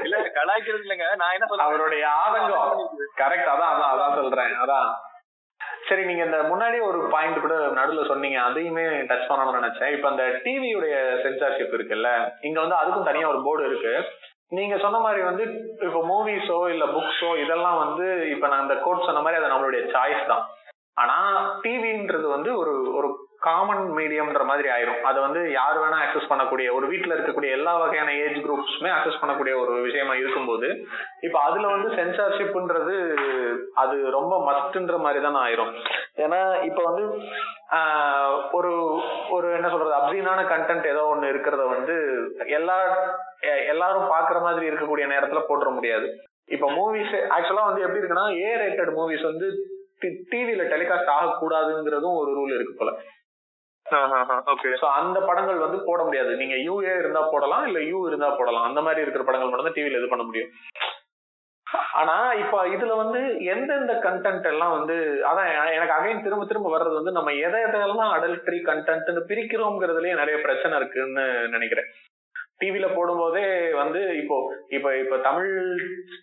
[0.02, 1.16] இல்ல கலாய்க்கிறது இல்லைங்க.
[1.16, 2.72] நான் என்ன சொல்ல அவருடைய ஆதங்கம்.
[3.16, 4.54] கரெக்ட் அதான் அதான் அதான் சொல்றேன்.
[4.56, 4.90] அதான்.
[5.88, 8.42] சரி நீங்க இந்த முன்னாடி ஒரு பாயிண்ட் கூட நடுவுல சொன்னீங்க.
[8.42, 9.92] அதையுமே டச் பண்ணணும்னு நினைச்சேன்.
[9.92, 10.94] இப்ப அந்த டிவியுடைய
[11.24, 12.10] சென்சார்ஷிப் இருக்குல்ல
[12.40, 13.94] இங்க வந்து அதுக்கும் தனியா ஒரு போர்டு இருக்கு.
[14.48, 15.44] நீங்க சொன்ன மாதிரி வந்து
[15.80, 20.26] இப்ப மூவிஸோ இல்ல புக்ஸோ இதெல்லாம் வந்து இப்ப நான் அந்த கோட் சொன்ன மாதிரி அது நம்மளுடைய சாய்ஸ்
[20.26, 20.44] தான்.
[20.94, 21.16] ஆனா
[21.62, 23.08] டிவின்றது வந்து ஒரு ஒரு
[23.42, 25.00] காமன் மீடியம்ன்ற மாதிரி ஆயிரும்.
[25.02, 29.54] அது வந்து யார் வேணா அக்சஸ் பண்ணக்கூடிய ஒரு வீட்ல இருக்கக்கூடிய எல்லா வகையான ஏஜ் குரூப்ஸுமே அக்சஸ் பண்ணக்கூடிய
[29.62, 30.68] ஒரு விஷயமா இருக்கும்போது
[31.22, 32.94] இப்ப அதுல வந்து சென்சார்ஷிப்ன்றது
[33.76, 35.72] அது ரொம்ப மஸ்ட்ன்ற மாதிரி தான் ஆயிரும்.
[36.18, 37.04] ஏன்னா இப்ப வந்து
[37.72, 38.70] ஆஹ், ஒரு
[39.30, 41.94] ஒரு என்ன சொல்றது அப்சீனான கண்டென்ட் ஏதோ ஒன்று இருக்கிறத வந்து
[42.52, 42.76] எல்லா
[43.68, 46.06] எல்லாரும் பாக்குற மாதிரி இருக்கக்கூடிய நேரத்துல போட்டுற முடியாது.
[46.48, 49.48] இப்ப மூவிஸ் ஆக்சுவலா வந்து எப்படி இருக்குன்னா ஏ ரேட்டட் மூவிஸ் வந்து
[50.30, 52.92] டிவில டெலிகாஸ்ட் ஆகக்கூடாதுங்கிறதும் ஒரு ரூல் இருக்கு போல.
[54.82, 56.32] சோ அந்த படங்கள் வந்து போட முடியாது.
[56.40, 58.66] நீங்க யூஏ இருந்தா போடலாம் இல்ல யூ இருந்தா போடலாம்.
[58.70, 60.52] அந்த மாதிரி இருக்கிற படங்கள் மட்டும் தான் டிவில இது பண்ண முடியும்.
[62.00, 63.20] ஆனா இப்ப இதுல வந்து
[63.52, 64.96] எந்தெந்த கண்டென்ட் எல்லாம் வந்து
[65.28, 70.74] அதான் எனக்கு அகைன் திரும்ப திரும்ப வர்றது வந்து நம்ம எதை எதையெல்லாம் அடல்ட்ரி கண்டென்ட்னு பிரிக்கிறோங்கிறதுலயே நிறைய பிரச்சனை
[70.80, 71.24] இருக்குன்னு
[71.54, 71.88] நினைக்கிறேன்.
[72.60, 73.44] டிவில போடும்போதே
[73.80, 74.36] வந்து இப்போ
[74.76, 75.52] இப்ப இப்ப தமிழ்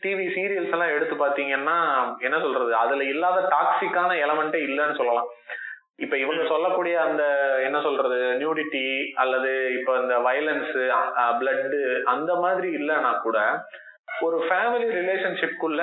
[0.04, 1.78] டிவி சீரியல்ஸ் எல்லாம் எடுத்து பாத்தீங்கன்னா
[2.28, 2.72] என்ன சொல்றது?
[2.84, 5.32] அதுல இல்லாத டாக்ஸிக்கான எலமெண்டே இல்லைன்னு சொல்லலாம்.
[6.00, 7.24] இப்ப இவங்க சொல்லக்கூடிய அந்த
[7.64, 8.86] என்ன சொல்றது நியூடிட்டி
[9.16, 10.76] அல்லது இப்ப இந்த வயலன்ஸ்
[11.40, 13.40] பிளட் அந்த மாதிரி இல்லைன்னா கூட
[14.22, 15.82] ஒரு ஃபேமிலி ரிலேஷன்ஷிப்குள்ள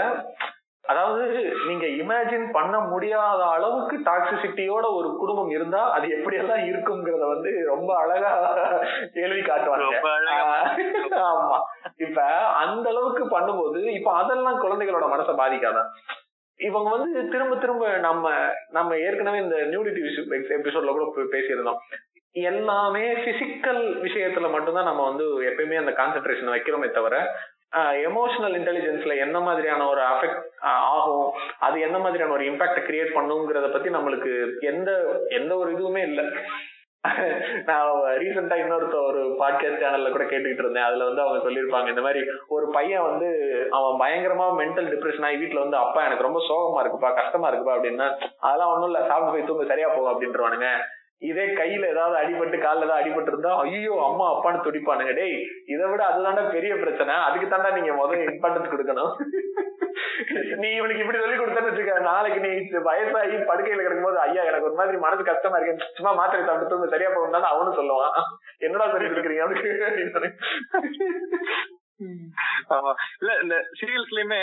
[0.85, 1.23] அதாவது
[1.67, 8.31] நீங்க இமேஜின் பண்ண முடியாத அளவுக்கு டாக்ஸிசிட்டியோட ஒரு குடும்பம் இருந்தா அது எப்படியெல்லாம் இருக்குங்கிறத வந்து ரொம்ப அழகா
[9.14, 9.89] கேள்வி காட்டுவாங்க.
[11.25, 11.59] ஆமா.
[11.97, 12.21] இப்ப
[12.57, 15.91] அந்த அளவுக்கு பண்ணும்போது இப்ப அதெல்லாம் குழந்தைகளோட மனசை பாதிக்காதான்
[16.61, 18.35] இவங்க வந்து திரும்ப திரும்ப நம்ம
[18.71, 20.03] நம்ம ஏற்கனவே இந்த நியூடிட்டி
[20.59, 21.81] எபிசோட்ல கூட பேசியிருந்தோம்.
[22.33, 27.17] எல்லாமே பிசிக்கல் விஷயத்துல மட்டும்தான் நம்ம வந்து எப்பயுமே அந்த கான்சென்ட்ரேஷன் வைக்கிறோமே தவிர
[28.09, 33.89] எமோஷனல் இன்டெலிஜென்ஸ்ல என்ன மாதிரியான ஒரு அஃபெக்ட் ஆகும் அது என்ன மாதிரியான ஒரு இம்பாக்ட் கிரியேட் பண்ணுங்கிறத பத்தி
[33.89, 34.91] நம்மளுக்கு எந்த
[35.29, 36.27] எந்த ஒரு இதுவுமே இல்லை.
[37.65, 37.91] நான்
[38.23, 40.87] ரீசெண்டா இன்னொருத்த ஒரு பாட்காஸ்ட் சேனல்ல கூட கேட்டுக்கிட்டு இருந்தேன்.
[40.89, 43.29] அதுல வந்து அவங்க சொல்லியிருப்பாங்க இந்த மாதிரி ஒரு பையன் வந்து
[43.71, 48.09] அவன் பயங்கரமா மென்டல் டிப்ரெஷன் ஆகி வீட்டுல வந்து அப்பா எனக்கு ரொம்ப சோகமா இருக்குப்பா கஷ்டமா இருக்குப்பா அப்படின்னா
[48.39, 50.69] அதெல்லாம் ஒண்ணும் இல்ல சாப்பிட்டு போய் தூங்க சரியா போகும் அப்படின்றவானுங்க.
[51.19, 55.13] இதே கையில ஏதாவது அடிபட்டு காலில் ஏதாவது அடிபட்டு இருந்தா ஐயோ அம்மா அப்பான்னு துடிப்பானுங்க.
[55.21, 55.37] டேய்
[55.75, 57.15] இதை விட அதுதான்டா பெரிய பிரச்சனை.
[57.29, 59.13] அதுக்கு தாண்டா நீங்க முதல்ல இம்பார்ட்டன்ஸ் கொடுக்கணும்.
[60.62, 62.51] நீ இவனுக்கு இப்படி சொல்லி கொடுத்தேன்னு வச்சுக்க நாளைக்கு நீ
[62.89, 65.91] வயசாகி படுக்கையில கிடக்கும்போது ஐயா எனக்கு ஒரு மாதிரி மனசு கஷ்டமா இருக்கு.
[65.99, 68.17] சும்மா மாத்திரை சாப்பிட்டு சரியா போகும் தானே அவனும் சொல்லுவான்.
[68.67, 70.31] என்னடா சொல்லி கொடுக்குறீங்க அப்படின்னு
[72.77, 72.93] ஆமா.
[73.21, 74.41] இல்ல இந்த சீரியல்ஸ்லயுமே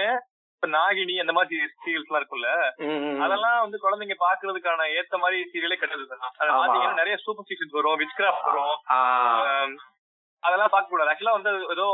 [0.55, 2.51] இப்ப நாகினி அந்த மாதிரி சீரியல்ஸ் எல்லாம் இருக்கும்ல
[3.25, 6.59] அதெல்லாம் வந்து குழந்தைங்க பாக்குறதுக்கான ஏத்த மாதிரி சீரியலே ஆமா.
[6.61, 7.97] பாத்தீங்கன்னா நிறைய சூப்பர் ஸ்டிஷன்ஸ் வரும்.
[8.01, 8.77] விச் கிராஃப்ட் வரும்
[10.43, 11.09] அதெல்லாம் பார்க்க கூடாது.
[11.11, 11.87] ஆக்சுவலா வந்து ஏதோ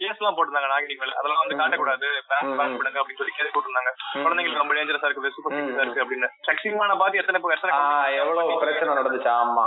[0.00, 1.58] கேஸ் எல்லாம் போட்டிருந்தாங்க நாகினி மேல அதெல்லாம் வந்து.
[1.60, 2.08] காட்டக்கூடாது.
[2.30, 2.52] பேன்.
[2.58, 3.92] பேன் பண்ணுங்க அப்படின்னு சொல்லி கேஸ் போட்டிருந்தாங்க.
[4.24, 5.54] குழந்தைங்களுக்கு ரொம்ப டேஞ்சரஸா இருக்கு சூப்பர்.
[5.54, 6.28] ஸ்டிஷன்ஸா இருக்கு அப்படின்னு.
[6.48, 7.74] சக்திமான பார்த்து எத்தனை எத்தனை
[8.22, 9.30] எவ்வளவு பிரச்சனை நடந்துச்சு.
[9.42, 9.66] ஆமா.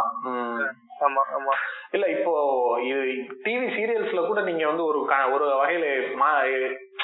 [1.06, 1.54] ஆமா ஆமா.
[1.96, 2.34] இல்ல இப்போ
[3.46, 5.00] டிவி சீரியல்ஸ்ல கூட நீங்க வந்து ஒரு
[5.36, 5.88] ஒரு வகையில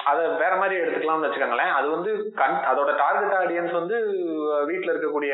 [0.10, 1.74] அத வேற மாதிரி எடுத்துக்கலாம்னு வச்சுக்கோங்களேன்.
[1.78, 2.12] அது வந்து
[2.42, 3.98] கண் அதோட டார்கெட் ஆடியன்ஸ் வந்து
[4.70, 5.34] வீட்ல இருக்கக்கூடிய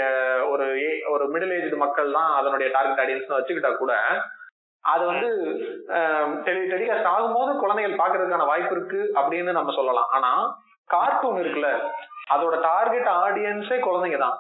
[0.52, 0.66] ஒரு
[1.14, 3.93] ஒரு மிடில் ஏஜ் மக்கள் தான் அதனுடைய டார்கெட் ஆடியன்ஸ் வச்சுக்கிட்டா கூட
[4.86, 5.30] அது வந்து
[6.46, 10.10] டெலி டெலிகாஸ்ட் ஆகும்போது குழந்தைகள் பாக்குறதுக்கான வாய்ப்பு இருக்கு அப்படின்னு நம்ம சொல்லலாம்.
[10.10, 10.32] ஆனா
[10.90, 11.70] கார்ட்டூன் இருக்குல்ல
[12.34, 14.38] அதோட டார்கெட் ஆடியன்ஸே குழந்தைங்க தான்.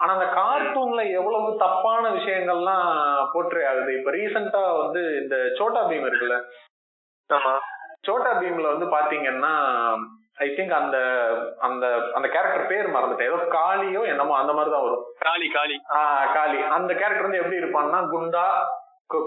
[0.00, 2.86] ஆனா அந்த கார்ட்டூன்ல எவ்வளவு தப்பான விஷயங்கள்லாம்
[3.32, 3.90] போற்றே ஆகுது.
[3.98, 6.38] இப்ப ரீசெண்டா வந்து இந்த சோட்டா பீம் இருக்குல்ல
[7.30, 7.52] ஆமா.
[8.06, 9.52] சோட்டா பீம்ல வந்து பாத்தீங்கன்னா
[10.36, 10.98] ஐ திங்க் அந்த
[11.58, 11.84] அந்த
[12.14, 13.30] அந்த கேரக்டர் பேர் மறந்துட்டேன்.
[13.30, 15.02] ஏதோ காளியோ என்னமோ அந்த மாதிரி தான் வரும்.
[15.18, 15.76] காளி காளி.
[15.96, 16.58] ஆஹ் காளி.
[16.76, 18.46] அந்த கேரக்டர் வந்து எப்படி இருப்பான்னா குண்டா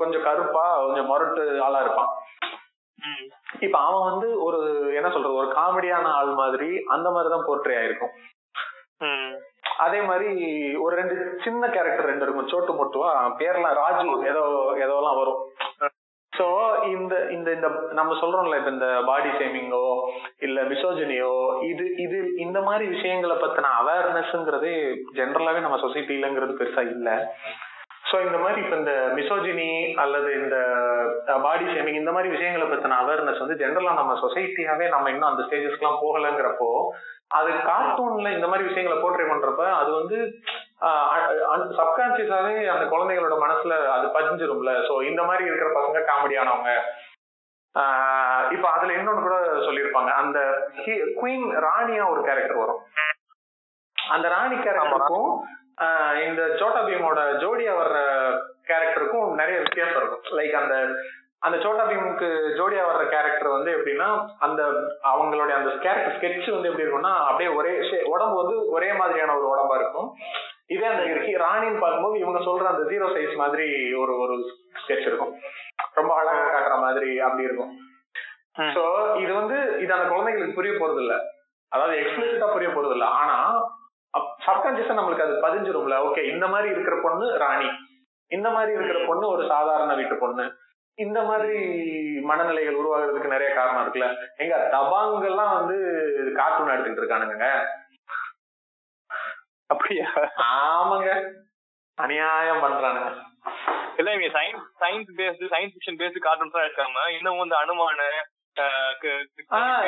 [0.01, 2.11] கொஞ்சம் கருப்பா கொஞ்சம் முரட்டு ஆளா இருப்பான்.
[3.65, 4.59] இப்ப அவன் வந்து ஒரு
[4.97, 8.13] என்ன சொல்றது ஒரு காமெடியான ஆள் மாதிரி அந்த மாதிரி தான் போர்ட்ரே ஆயிருக்கும்.
[9.86, 10.29] அதே மாதிரி
[10.84, 12.49] ஒரு ரெண்டு சின்ன கேரக்டர் ரெண்டு இருக்கும்.
[12.51, 13.09] சோட்டு மொட்டுவா
[13.41, 14.43] பேர்லாம் ராஜு ஏதோ
[14.86, 15.41] ஏதோலாம் வரும்.
[16.34, 16.45] சோ
[16.86, 19.81] இந்த இந்த இந்த இந்த நம்ம சொல்றோம்ல இப்ப இந்த பாடி ஷேமிங்கோ
[20.39, 21.34] இல்ல மிசோஜனியோ
[21.71, 24.73] இது இது இந்த மாதிரி விஷயங்களை பத்தின அவேர்னஸ்ங்கிறதே
[25.19, 27.09] ஜென்ரலாவே நம்ம சொசைட்டிலங்கிறது பெருசா இல்ல.
[28.14, 29.70] சோ இந்த மாதிரி இப்ப இந்த மிசோஜினி
[30.01, 30.57] அல்லது இந்த
[31.45, 35.86] பாடி ஷேமிங் இந்த மாதிரி விஷயங்களை பத்தின அவேர்னஸ் வந்து ஜென்ரலா நம்ம சொசைட்டியாவே நம்ம இன்னும் அந்த ஸ்டேஜஸ்க்கு
[35.86, 36.70] எல்லாம் போகலங்கிறப்போ
[37.38, 40.18] அது கார்ட்டூன்ல இந்த மாதிரி விஷயங்களை போர்ட்ரே பண்றப்ப அது வந்து
[41.80, 44.72] சப்கான்சியஸாவே அந்த குழந்தைகளோட மனசுல அது பதிஞ்சிரும்ல.
[44.88, 46.72] சோ இந்த மாதிரி இருக்கிற பசங்க காமெடியானவங்க
[48.55, 49.38] இப்ப அதுல இன்னொன்னு கூட
[49.68, 50.11] சொல்லியிருப்பாங்க.
[50.22, 50.39] அந்த
[51.20, 52.82] குயின் ராணியா ஒரு கேரக்டர் வரும்.
[53.97, 55.32] அந்த ராணி கேரக்டருக்கும்
[56.28, 57.97] இந்த சோட்டா பீமோட ஜோடியா வர்ற
[58.69, 60.26] கேரக்டருக்கும் நிறைய வித்தியாசம் இருக்கும்.
[60.39, 60.76] லைக் அந்த
[61.45, 64.07] அந்த சோட்டா பீமுக்கு ஜோடியா வர்ற கேரக்டர் வந்து எப்படின்னா
[64.38, 64.61] அந்த
[65.11, 67.74] அவங்களுடைய அந்த கேரக்டர் ஸ்கெட்ச் வந்து எப்படி இருக்கும்னா அப்படியே ஒரே
[68.13, 70.07] உடம்பு வந்து ஒரே மாதிரியான ஒரு உடம்பா இருக்கும்.
[70.67, 71.03] இதே அந்த
[71.45, 74.36] ராணின்னு பார்க்கும்போது இவங்க சொல்ற அந்த ஜீரோ சைஸ் மாதிரி ஒரு ஒரு
[74.82, 75.34] ஸ்கெட்ச் இருக்கும்.
[75.93, 77.74] ரொம்ப அழகா காட்டுற மாதிரி அப்படி இருக்கும்.
[78.76, 78.82] சோ
[79.24, 81.13] இது வந்து இது அந்த குழந்தைங்களுக்கு புரிய போறது இல்ல
[81.71, 83.38] அதாவது எக்ஸ்பிளிசிட்டா புரிய போறது இல்ல ஆனா
[84.45, 85.95] சப்கான்சியஸா நம்மளுக்கு அது பதிஞ்சிரும்ல.
[86.07, 87.69] ஓகே இந்த மாதிரி இருக்கிற பொண்ணு ராணி.
[88.27, 90.45] இந்த மாதிரி இருக்கிற பொண்ணு ஒரு சாதாரண வீட்டு பொண்ணு.
[90.97, 91.57] இந்த மாதிரி
[92.21, 94.07] மனநிலைகள் உருவாகிறதுக்கு நிறைய காரணம் இருக்குல்ல.
[94.37, 95.77] எங்க தபாங்கெல்லாம் வந்து
[96.35, 97.47] கார்ட்டூன் எடுத்துக்கிட்டு இருக்கானுங்க
[99.69, 100.07] அப்படியா?
[100.53, 101.11] ஆமாங்க.
[101.97, 103.11] அநியாயம் பண்றானுங்க.
[103.97, 108.01] இல்ல இவங்க science science based science fiction based cartoons தான் இருக்காம இன்னும் வந்து அனுமான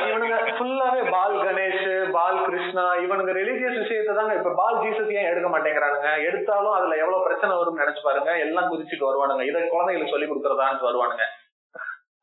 [0.07, 5.49] இவனுங்க ஃபுல்லாவே பால் கணேஷ் பால் கிருஷ்ணா இவனுங்க ரிலீஜியஸ் விஷயத்தை தாங்க இப்ப பால் ஜீசஸ் ஏன் எடுக்க
[5.49, 6.09] மாட்டேங்கிறானுங்க?
[6.29, 9.45] எடுத்தாலும் அதுல எவ்வளவு பிரச்சனை வரும்னு நினைச்சு பாருங்க எல்லாம் குதிச்சுட்டு வருவானுங்க.
[9.45, 11.25] இதை குழந்தைகளுக்கு சொல்லி கொடுக்கறதான்னு வருவானுங்க.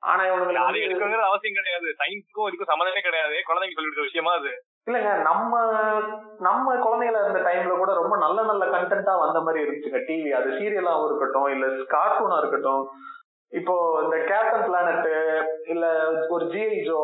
[0.03, 1.89] ஆனா அது இவனுங்களுக்கு எடுக்கணுங்கிற அவசியம் கிடையாது.
[2.01, 3.35] சயின்ஸுக்கும் இதுக்கும் சம்மந்தமே கிடையாது.
[3.49, 4.53] குழந்தைங்க சொல்லி கொடுக்குற விஷயமா அது?
[4.87, 5.53] இல்லங்க நம்ம
[6.39, 10.01] நம்ம குழந்தைகள இருந்த டைம்ல கூட ரொம்ப நல்ல நல்ல கண்டென்ட்டா வந்த மாதிரி இருந்துச்சுங்க.
[10.09, 11.67] டிவி அது சீரியலாவும் இருக்கட்டும் இல்ல
[11.97, 12.83] கார்ட்டூனா இருக்கட்டும்
[13.59, 13.75] இப்போ
[14.05, 15.09] இந்த கேப்டன் பிளானட்
[15.73, 15.87] இல்ல
[16.35, 16.99] ஒரு ஜிஐ ஜோ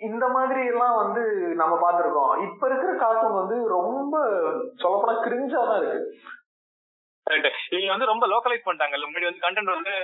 [0.00, 1.22] இந்த மாதிரி எல்லாம் வந்து
[1.60, 2.32] நம்ம பார்த்திருக்கோம்.
[2.46, 4.16] இப்ப இருக்கிற கார்ட்டூன் வந்து ரொம்ப
[4.82, 6.00] சொல்லப்போனா கிரிஞ்சா தான் இருக்கு.
[7.72, 9.00] இவங்க வந்து ரொம்ப லோக்கலைஸ் பண்ணிட்டாங்க.
[9.08, 9.94] முன்னாடி வந்து கண்டென்ட் வந்து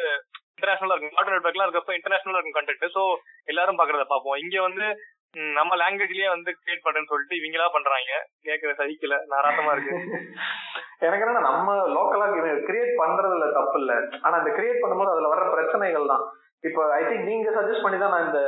[0.55, 1.15] இன்டர்நேஷனலா இருக்கும்.
[1.15, 3.05] கார்ட்டூன் நெட்ஒர்க்லாம் இருக்கப்ப இன்டர்நேஷனலா இருக்கும் கண்டென்ட் சோ
[3.53, 4.39] எல்லாரும் பாக்குறத பார்ப்போம்.
[4.45, 4.87] இங்க வந்து
[5.35, 8.13] நம்ம லாங்குவேஜ்லயே வந்து கிரியேட் பண்றேன்னு சொல்லிட்டு இவங்களா பண்றாங்க.
[8.45, 9.17] கேக்குற சகிக்கல.
[9.31, 9.95] நாராசமா இருக்கு.
[11.07, 12.27] எனக்கு என்ன நம்ம லோக்கலா
[12.69, 13.93] கிரியேட் பண்றதுல தப்பு இல்ல.
[14.23, 16.25] ஆனா அந்த கிரியேட் பண்ணும்போது அதுல வர்ற பிரச்சனைகள் தான்.
[16.61, 18.41] இப்போ ஐ திங்க் நீங்க சஜஸ்ட் பண்ணி தான் நான் இந்த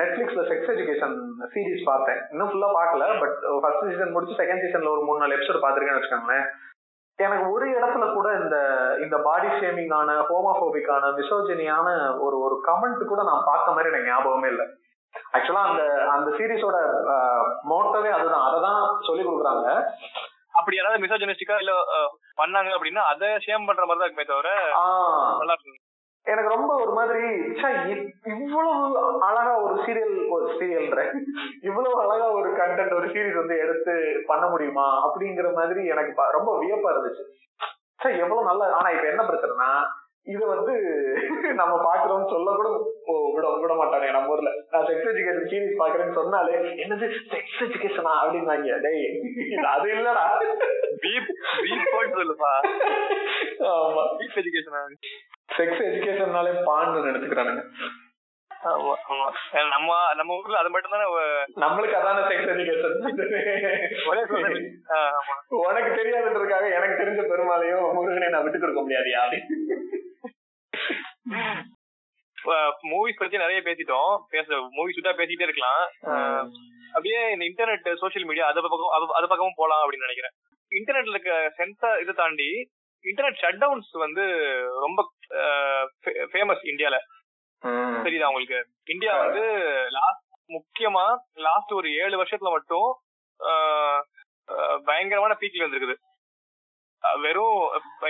[0.00, 1.14] நெட்ஃபிளிக்ஸ்ல செக்ஸ் எஜுகேஷன்
[1.54, 2.20] சீரிஸ் பார்த்தேன்.
[2.30, 6.46] இன்னும் ஃபுல்லா பார்க்கல பட் ஃபர்ஸ்ட் சீசன் முடிச்சு செகண்ட் சீசன்ல ஒரு மூணு நாலு எபிசோட் பாத்திருக்கேன்னு வச்சுக்கோங்களேன்.
[7.18, 8.56] எனக்கு ஒரு இடத்துல கூட இந்த
[9.00, 14.66] இந்த பாடி ஷேமிங்கான ஹோமோபோபிக்கான மிசோஜினியான ஒரு ஒரு கமெண்ட் கூட நான் பார்த்த மாதிரி எனக்கு ஞாபகமே இல்லை.
[15.36, 15.82] ஆக்சுவலா அந்த
[16.12, 16.76] அந்த சீரிஸோட
[17.70, 18.46] மோட்டவே அதுதான்.
[18.48, 18.78] அதை தான்
[19.08, 19.66] சொல்லி கொடுக்குறாங்க.
[20.58, 21.72] அப்படி யாராவது மிசோஜனிஸ்டிக்கா இல்ல
[22.38, 24.50] பண்ணாங்க அப்படின்னா அதை ஷேம் பண்ற மாதிரி தான் இருக்குமே தவிர
[25.40, 25.82] நல்லா இருக்கு
[26.26, 27.24] எனக்கு ரொம்ப ஒரு மாதிரி
[28.34, 28.70] இவ்வளவு
[29.26, 31.02] அழகா ஒரு சீரியல் ஒரு சீரியல்ன்ற
[31.62, 33.94] இவ்வளவு அழகா ஒரு கண்டென்ட் ஒரு சீரிஸ் வந்து எடுத்து
[34.26, 34.86] பண்ண முடியுமா?
[35.04, 37.24] அப்படிங்கிற மாதிரி எனக்கு ரொம்ப வியப்பா இருந்துச்சு.
[37.98, 39.68] ச்சே, எவ்வளவு நல்ல ஆனா இப்ப என்ன பிரச்சனைனா
[40.26, 40.72] இது வந்து
[41.60, 42.68] நம்ம பாக்குறோம்னு சொல்ல கூட
[43.34, 44.50] விட விட மாட்டானே நம்ம ஊர்ல.
[44.72, 46.54] நான் செக்ஸ் எஜுகேஷன் சீரிஸ் பாக்குறேன்னு சொன்னாலே
[46.84, 49.04] என்னது செக்ஸ் எஜுகேஷனா அப்படின்னாங்க டேய்
[49.74, 50.24] அது இல்லடா.
[51.04, 52.52] பீப் பீப் போட்டு சொல்லுப்பா.
[53.70, 54.04] ஆமா.
[54.18, 54.96] பீப் எஜுகேஷன்
[55.56, 57.62] செக்ஸ் எஜுகேஷன்னாலே பான்னு நினைச்சுக்கிறானுங்க.
[59.72, 61.06] நம்ம நம்ம ஊர்ல அது மட்டும் தானே
[61.62, 62.96] நம்மளுக்கு அதான செக்ஸ் எஜுகேஷன்
[65.60, 69.22] உனக்கு தெரியாதுன்றதுக்காக எனக்கு தெரிஞ்ச பெருமாளையும் முருகனை நான் விட்டு கொடுக்க முடியாதியா
[72.82, 74.18] மூவிஸ் பத்தி நிறைய பேசிட்டோம்.
[74.28, 75.88] பேச மூவிஸ் விட்டா பேசிட்டே இருக்கலாம்.
[76.88, 80.30] அப்படியே இந்த இன்டர்நெட் சோஷியல் மீடியா அது பக்கம் அது- பக்கமும் போலாம் அப்படின்னு நினைக்கிறேன்.
[80.70, 82.70] இன்டர்நெட்ல இருக்க சென்சார் இதை தாண்டி
[83.04, 84.22] இன்டர்நெட் ஷட் டவுன்ஸ் வந்து
[84.80, 85.12] ரொம்ப
[86.04, 86.96] ஃபேமஸ் இந்தியால.
[88.04, 88.66] தெரியுதா உங்களுக்கு?
[88.84, 89.40] இந்தியா வந்து
[89.90, 92.94] லாஸ்ட் முக்கியமா லாஸ்ட் ஒரு ஏழு வருஷத்துல மட்டும்
[94.84, 96.05] பயங்கரமான பீக்ல வந்திருக்குது
[97.24, 97.58] வெறும்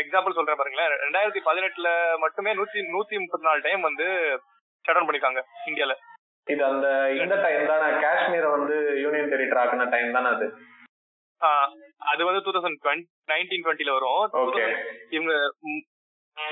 [0.03, 0.93] எக்ஸாம்பிள் சொல்றேன் பாருங்களேன்.
[1.05, 1.89] ரெண்டாயிரத்தி பதினெட்டுல
[2.25, 4.07] மட்டுமே நூத்தி நூத்தி முப்பத்தி நாலு டைம் வந்து
[4.85, 5.95] ஷட் டவுன் பண்ணிருக்காங்க இந்தியால.
[6.47, 6.87] இது அந்த
[7.23, 7.87] இந்த டைம் தானே?
[8.05, 10.47] காஷ்மீரை வந்து யூனியன் டெரிட்டரி ஆக்குன டைம் தானே அது?
[12.13, 12.87] அது வந்து டூ தௌசண்ட்
[13.33, 14.25] நைன்டீன் டுவெண்ட்டில வரும்.
[14.43, 14.65] ஓகே
[15.17, 15.33] இவங்க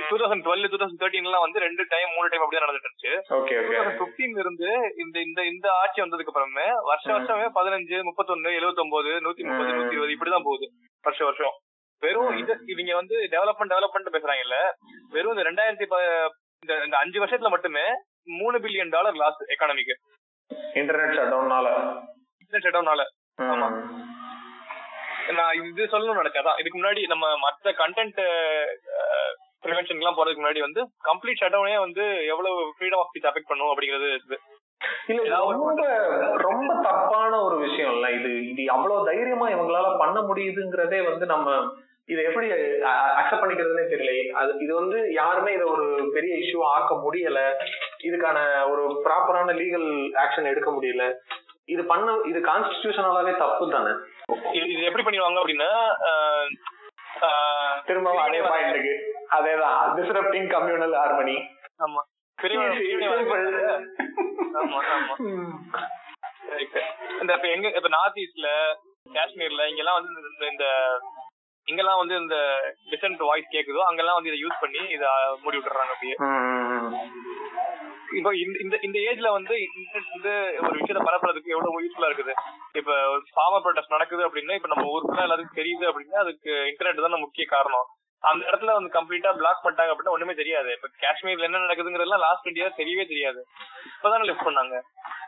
[0.09, 3.12] two thousand twelve two thousand தேர்ட்டீன்லாம் வந்து ரெண்டு டைம் மூணு டைம் அப்படியே நடந்துட்டு இருந்துச்சு.
[3.68, 4.70] டூ தௌசண்ட் இருந்து
[5.05, 9.76] இந்த இந்த இந்த ஆட்சி வந்ததுக்கு அப்புறமே வருஷ வருஷமே பதினஞ்சு முப்பத்தொன்னு எழுபத்தொன்பது நூத்தி முப்பது.
[9.78, 10.68] நூத்தி இருபது இப்படிதான் போகுது.
[11.09, 11.57] வருஷ வருஷம்.
[12.03, 12.33] வெறும்
[12.73, 14.57] இவங்க வந்து டெவலப்மெண்ட் டெவலப்மெண்ட் பேசுறாங்கல்ல.
[15.15, 15.87] வெறும் இந்த ரெண்டாயிரத்தி
[16.85, 17.85] இந்த அஞ்சு வருஷத்துல மட்டுமே
[18.41, 19.95] மூணு பில்லியன் டாலர் லாஸ் எக்கானமிக்கு
[20.81, 21.69] இன்டர்நெட் ஷட் டவுன்னால
[22.67, 22.79] ஷட்
[23.45, 23.69] ஆமா.
[25.39, 26.43] நான் இது சொல்லணும்னு நினைச்சேன்.
[26.43, 28.21] அதான் இதுக்கு முன்னாடி நம்ம மத்த கண்டென்ட்
[29.65, 34.11] ப்ரிவென்ஷன்லாம் போறதுக்கு முன்னாடி வந்து கம்ப்ளீட் ஷட்டவுனே வந்து எவ்வளவு ஃப்ரீடம் ஆஃப் ஸ்பீச் அஃபெக்ட் பண்ணும் அப்படிங்கிறது
[35.12, 35.80] இல்ல ரொம்ப
[36.49, 41.49] ரொம்ப தப்பான ஒரு விஷயம் இல்ல இது இது அவ்வளவு தைரியமா இவங்களால பண்ண முடியுதுங்கிறதே வந்து நம்ம
[42.12, 42.47] இதை எப்படி
[43.18, 44.11] அக்செப்ட் பண்ணிக்கிறதுனே தெரியல.
[44.41, 47.41] அது இது வந்து யாருமே இதை ஒரு பெரிய இஷ்யூ ஆக்க முடியல.
[48.09, 48.39] இதுக்கான
[48.72, 49.89] ஒரு ப்ராப்பரான லீகல்
[50.24, 51.05] ஆக்ஷன் எடுக்க முடியல.
[51.74, 53.93] இது பண்ண இது கான்ஸ்டிடியூஷனலாவே தப்பு தானே?
[54.59, 55.70] இது எப்படி பண்ணிடுவாங்க அப்படின்னா
[57.89, 58.95] திரும்பவும் அதே பாயிண்ட்டுக்கு
[59.37, 59.78] அதேதான்.
[59.99, 61.37] டிஸ்ரப்டிங் கம்யூனல் ஹார்மனி
[61.87, 62.03] ஆமா.
[67.20, 68.76] இந்த எங்க இப்ப நார்த் ஈஸ்ட்ல
[69.11, 70.11] காஷ்மீர்ல இங்கெல்லாம் வந்து
[70.49, 70.99] இந்த-
[71.66, 72.61] இங்கெல்லாம் வந்து இந்த
[72.91, 75.05] டிசன்ட் வாய்ஸ் கேக்குதோ அங்கெல்லாம் வந்து இதை யூஸ் பண்ணி இத
[75.43, 76.14] மூடி விட்டுறாங்க அப்படியே.
[78.14, 78.30] இப்போ
[78.62, 82.32] இந்த இந்த ஏஜ்ல வந்து இன்டர்நெட் வந்து ஒரு விஷயத்த பரப்புறதுக்கு எவ்வளவு யூஸ்ஃபுல்லா இருக்குது?
[82.74, 82.91] இப்ப
[83.30, 87.87] ஃபார்மர் ப்ரொடெஸ்ட் நடக்குது அப்படின்னா இப்ப நம்ம ஊருக்குள்ள எல்லாத்துக்கும் தெரியுது அப்படின்னா அதுக்கு இன்டர்நெட் தான் முக்கிய காரணம்.
[88.25, 90.70] அந்த இடத்துல வந்து கம்ப்ளீட்டா பிளாக் பண்ணிட்டாங்க அப்படின்னா ஒண்ணுமே தெரியாது.
[90.72, 93.41] இப்ப காஷ்மீர்ல என்ன நடக்குதுங்கிறதுலாம் லாஸ்ட் டுவெண்ட்டி இயர்ஸ் தெரியவே தெரியாது.
[93.97, 94.77] இப்பதான் லிஃப்ட் பண்ணாங்க.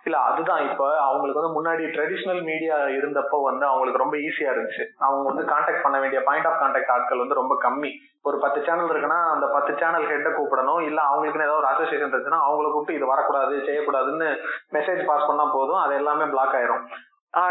[0.05, 4.85] இல்ல அதுதான் இப்ப அவங்களுக்கு வந்து முன்னாடி ட்ரெடிஷனல் மீடியா இருந்தப்போ வந்து அவங்களுக்கு ரொம்ப ஈஸியா இருந்துச்சு.
[4.99, 7.91] அவங்க வந்து காண்டாக்ட் பண்ண வேண்டிய பாயிண்ட் ஆஃப் கான்டாக்ட் ஆட்கள் வந்து ரொம்ப கம்மி.
[8.23, 10.81] ஒரு பத்து சேனல் இருக்குன்னா அந்த பத்து சேனல் ஹெட்ட கூப்பிடணும்.
[10.81, 14.29] இல்ல அவங்களுக்குன்னு ஏதாவது ஒரு அசோசியேஷன் இருந்துச்சுன்னா அவங்கள கூப்பிட்டு இது வரக்கூடாது செய்யக்கூடாதுன்னு
[14.73, 15.81] மெசேஜ் பாஸ் பண்ணா போதும்.
[15.81, 16.85] அது எல்லாமே பிளாக் ஆயிரும்.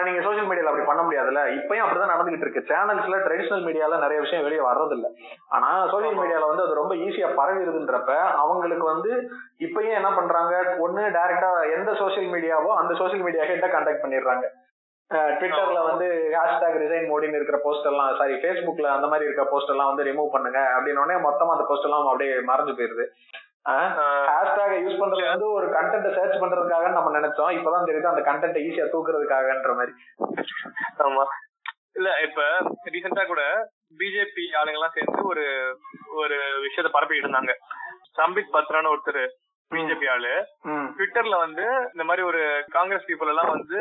[0.06, 1.42] நீங்க சோஷியல் மீடியால அப்படி பண்ண முடியாதுல்ல.
[1.58, 2.62] இப்பயும் அப்படிதான் நடந்துகிட்டு இருக்கு.
[2.70, 5.08] சேனல்ஸ்ல ட்ரெடிஷனல் மீடியால நிறைய விஷயம் வெளியே வர்றதில்ல.
[5.56, 8.14] ஆனா சோஷியல் மீடியால வந்து அது ரொம்ப ஈஸியா பரவிடுதுன்றப்ப
[8.44, 9.12] அவங்களுக்கு வந்து
[9.66, 10.56] இப்பயும் என்ன பண்றாங்க?
[10.86, 14.46] ஒண்ணு டைரக்டா எந்த சோஷியல் மீடியாவோ அந்த சோஷியல் மீடியா கிட்ட கான்டாக்ட் பண்ணிடுறாங்க.
[15.40, 16.06] ட்விட்டர்ல வந்து
[16.36, 20.34] ஹேஷ்டாக் ரிசைன் மோடின்னு இருக்கிற போஸ்ட் எல்லாம் சாரி ஃபேஸ்புக்ல அந்த மாதிரி இருக்கிற போஸ்ட் எல்லாம் வந்து ரிமூவ்
[20.36, 20.60] பண்ணுங்க.
[20.78, 23.06] அப்படின்னு மொத்தமா அந்த போஸ்ட் எல்லாம் அப்படியே மறைஞ்சு போயிருது.
[23.66, 27.56] ஹேஷ்டாக யூஸ் பண்றது வந்து ஒரு கண்டென்ட் சர்ச் பண்றதுக்காக நம்ம நினைச்சோம்.
[27.58, 29.94] இப்பதான் தெரியுது அந்த கண்டென்ட் ஈஸியா தூக்குறதுக்காகன்ற மாதிரி.
[30.98, 31.24] ஆமா.
[31.94, 32.42] இல்ல இப்ப
[32.92, 35.78] ரீசெண்டா கூட பிஜேபி ஆளுங்க எல்லாம் சேர்ந்து ஒரு
[36.14, 37.54] ஒரு விஷயத்த பரப்பிட்டு இருந்தாங்க.
[38.18, 39.28] சம்பித் பத்ரான்னு ஒருத்தர்
[39.72, 40.46] பிஜேபி ஆளு.
[40.98, 43.80] ட்விட்டர்ல வந்து இந்த மாதிரி ஒரு காங்கிரஸ் பீப்புள் எல்லாம் வந்து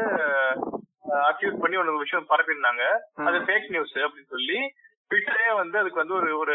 [1.31, 2.85] அக்யூஸ் பண்ணி ஒரு விஷயம் பரப்பியிருந்தாங்க.
[3.25, 4.73] அது ஃபேக் நியூஸ் அப்படின்னு சொல்லி
[5.11, 6.55] ட்விட்டரே வந்து அதுக்கு வந்து ஒரு ஒரு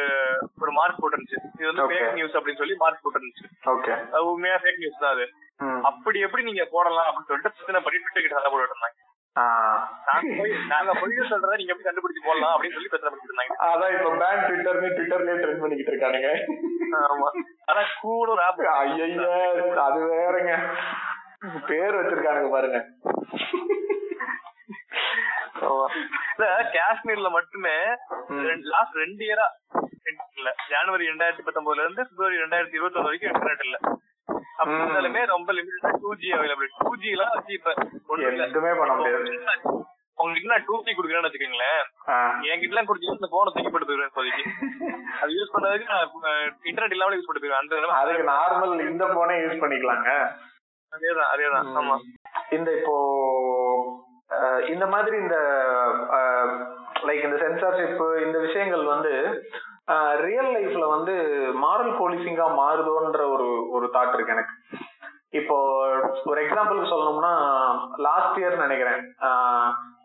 [0.61, 1.39] ஒரு மார்க் போட்டுருந்துச்சு.
[1.59, 1.83] இது வந்து.
[1.89, 3.45] ஃபேக் நியூஸ் அப்படின்னு சொல்லி மார்க் போட்டுருந்துச்சு.
[3.73, 5.25] ஓகே அது உண்மையா ஃபேக் நியூஸ் தான் அது.
[5.81, 8.97] அப்படி எப்படி நீங்க போடலாம் அப்படின்னு சொல்லிட்டு பிரச்சனை பண்ணி ட்விட்டர் கிட்ட சண்டை போட்டுட்டு இருந்தாங்க.
[10.07, 13.55] நாங்க போய் நாங்க பொய் சொல்றதை நீங்க எப்படி கண்டுபிடிச்சு போடலாம் அப்படின்னு சொல்லி பிரச்சனை பண்ணிட்டு இருந்தாங்க.
[13.67, 16.31] அதான் இப்ப பேன் ட்விட்டர்னு ட்விட்டர்லயே ட்ரெண்ட் பண்ணிக்கிட்டு இருக்கானுங்க.
[17.05, 17.29] ஆமா.
[17.65, 19.27] ஆனா கூட ஆப் ஐயய்ய
[19.87, 20.53] அது வேறங்க.
[21.67, 22.79] பேர் வச்சிருக்கானுங்க பாருங்க.
[26.33, 26.45] இல்ல
[26.75, 27.75] காஷ்மீர்ல மட்டுமே
[28.73, 29.47] லாஸ்ட் ரெண்டு இயரா
[30.37, 30.49] இல்ல.
[30.71, 33.77] ஜனவரி ரெண்டாயிரத்தி பத்தொன்பதுல இருந்து பிப்ரவரி ரெண்டாயிரத்தி இருபத்தி வரைக்கும் இன்டர்நெட் இல்ல.
[34.59, 34.79] அப்படி.
[34.79, 37.73] இருந்தாலுமே ரொம்ப லிமிட்டடா two G available two G எல்லாம் வச்சு இப்ப
[38.07, 39.77] ஒண்ணும் பண்ண முடியாது.
[40.17, 41.81] உங்களுக்கு நான் டூ ஜி குடுக்குறேன்னு வச்சுக்கோங்களேன்.
[42.49, 44.43] என்கிட்ட எல்லாம் குடுத்து இந்த போனை தூக்கி போட்டு போயிருவேன் இப்போதைக்கு.
[45.21, 46.09] அது யூஸ் பண்ணதுக்கு நான்
[46.69, 50.09] இன்டர்நெட் இல்லாம யூஸ் பண்ணி போயிருவேன் அந்த அதுக்கு நார்மல் இந்த போனே யூஸ் பண்ணிக்கலாங்க.
[50.93, 51.67] அதேதான் அதேதான்.
[51.79, 51.95] ஆமா.
[52.57, 52.93] இந்த இப்போ
[54.73, 55.37] இந்த மாதிரி இந்த
[57.07, 59.11] லைக் இந்த சென்சார்ஷிப் இந்த விஷயங்கள் வந்து
[60.25, 61.13] ரியல் லைஃப்ல வந்து
[61.65, 64.55] மாரல் போலீசிங்கா மாறுதோன்ற ஒரு ஒரு தாட் இருக்கு எனக்கு.
[65.39, 65.55] இப்போ
[66.29, 67.31] ஒரு எக்ஸாம்பிளுக்கு சொல்லணும்னா
[68.07, 69.01] லாஸ்ட் இயர் நினைக்கிறேன்.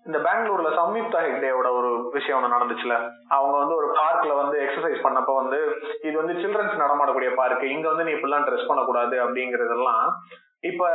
[0.07, 2.95] இந்த பெங்களூர்ல சம்யுக்தா ஹெக்டேவோட ஒரு விஷயம் ஒன்று நடந்துச்சுல.
[3.37, 5.61] அவங்க வந்து ஒரு பார்க்ல வந்து எக்ஸசைஸ் பண்ணப்ப வந்து
[6.09, 10.05] இது வந்து சில்ட்ரன்ஸ் நடமாடக்கூடிய பார்க் இங்க வந்து நீ இப்படிலாம் ட்ரெஸ் பண்ணக்கூடாது அப்படிங்கறதெல்லாம்
[10.65, 10.89] இப்ப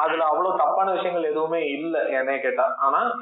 [0.00, 2.74] அதுல அவ்வளவு தப்பான விஷயங்கள் எதுவுமே இல்ல என்னைய கேட்டா.
[2.78, 3.12] ஆனா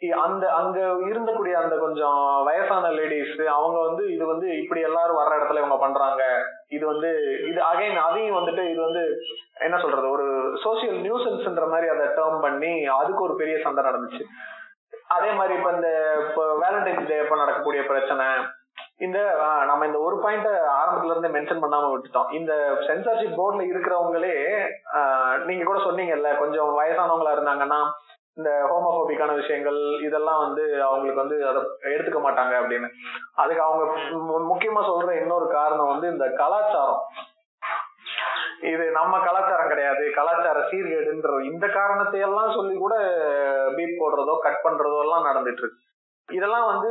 [0.00, 5.34] இ- அந்த அங்க இருந்தக்கூடிய அந்த கொஞ்சம் வயசான லேடிஸ் அவங்க வந்து இது வந்து இப்படி எல்லாரும் வர்ற
[5.34, 6.24] இடத்துல இவங்க பண்றாங்க.
[6.68, 9.20] இது வந்து இது அகைன் அதையும் வந்துட்டு இது வந்து
[9.60, 14.22] என்ன சொல்றது ஒரு சோசியல் நியூசன்ஸ்ன்ற மாதிரி அதை டேர்ம் பண்ணி அதுக்கு ஒரு பெரிய சண்டை நடந்துச்சு.
[15.08, 15.88] அதே மாதிரி இப்ப இந்த
[16.26, 18.26] இப்போ வேலண்டைன்ஸ் டே அப்ப நடக்கக்கூடிய பிரச்சனை
[19.04, 19.18] இந்த
[19.68, 20.48] நம்ம இந்த ஒரு பாயிண்ட்
[20.80, 22.30] ஆரம்பத்துல இருந்து மென்ஷன் பண்ணாம விட்டுட்டோம்.
[22.38, 22.52] இந்த
[22.88, 24.34] சென்சார்ஷிப் போர்ட்ல இருக்கிறவங்களே
[25.48, 27.80] நீங்க கூட சொன்னீங்கல்ல கொஞ்சம் வயசானவங்களா இருந்தாங்கன்னா
[28.38, 31.60] இந்த ஹோமோபோபிக்கான விஷயங்கள் இதெல்லாம் வந்து அவங்களுக்கு வந்து அதை
[31.94, 32.88] எடுத்துக்க மாட்டாங்க அப்படின்னு.
[33.42, 33.84] அதுக்கு அவங்க
[34.52, 37.02] முக்கியமா சொல்ற இன்னொரு காரணம் வந்து இந்த கலாச்சாரம்.
[38.72, 40.04] இது நம்ம கலாச்சாரம் கிடையாது.
[40.18, 42.94] கலாச்சார சீர்கேடுன்ற இந்த காரணத்தை எல்லாம் சொல்லி கூட
[43.76, 45.82] பீட் போடுறதோ கட் பண்றதோ எல்லாம் நடந்துட்டு இருக்கு
[46.28, 46.88] இதெல்லாம் வந்து.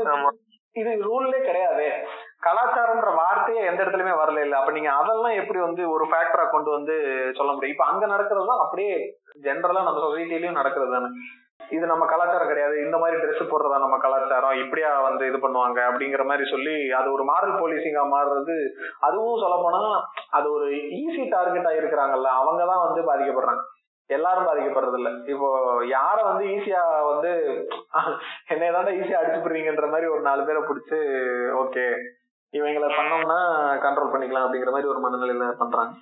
[0.76, 1.86] இது ரூல்லே கிடையாது.
[2.46, 4.56] கலாச்சாரம்ன்ற வார்த்தையே எந்த இடத்துலயுமே வரல இல்ல.
[4.60, 6.96] அப்ப நீங்க அதெல்லாம் எப்படி வந்து ஒரு ஃபேக்டரா கொண்டு வந்து
[7.38, 7.76] சொல்ல முடியும்?
[7.76, 8.94] இப்ப அங்க நடக்கிறது தான் அப்படியே
[9.48, 11.10] ஜென்ரலா நம்ம சொசைட்டிலயும் நடக்கிறது தானே.
[11.70, 12.86] இது நம்ம கலாச்சாரம் கிடையாது.
[12.86, 14.56] இந்த மாதிரி ட்ரெஸ் போடுறதா நம்ம கலாச்சாரம்?
[14.64, 15.80] இப்படியா வந்து இது பண்ணுவாங்க?
[15.90, 18.58] அப்படிங்கிற மாதிரி சொல்லி அது ஒரு மாரல் போலீசிங்கா மாறுறது.
[19.00, 22.32] அதுவும் சொல்ல போனா அது ஒரு ஈஸி டார்கெட்டா இருக்கிறாங்கல்ல.
[22.42, 23.64] அவங்கதான் வந்து பாதிக்கப்படுறாங்க.
[24.06, 25.50] எல்லாரும் பாதிக்கப்படுறது இல்ல இப்போ
[25.84, 27.32] யார வந்து ஈஸியா வந்து
[28.48, 31.00] என்ன ஏதாவது ஈஸியா அடிச்சுப்படுறீங்கன்ற மாதிரி ஒரு நாலு பேரை பிடிச்சு
[31.62, 31.86] ஓகே
[32.54, 33.38] இவங்களை பண்ணோம்னா
[33.86, 35.94] கண்ட்ரோல் பண்ணிக்கலாம் அப்படிங்கிற மாதிரி ஒரு மனநிலையில பண்றாங்க.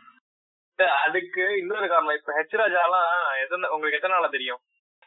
[1.06, 2.16] அதுக்கு இன்னொரு காரணம்.
[2.16, 3.12] இப்ப ஹெச் ராஜாலாம்
[3.44, 4.62] எத்தனை உங்களுக்கு எத்தனை நாளா தெரியும்?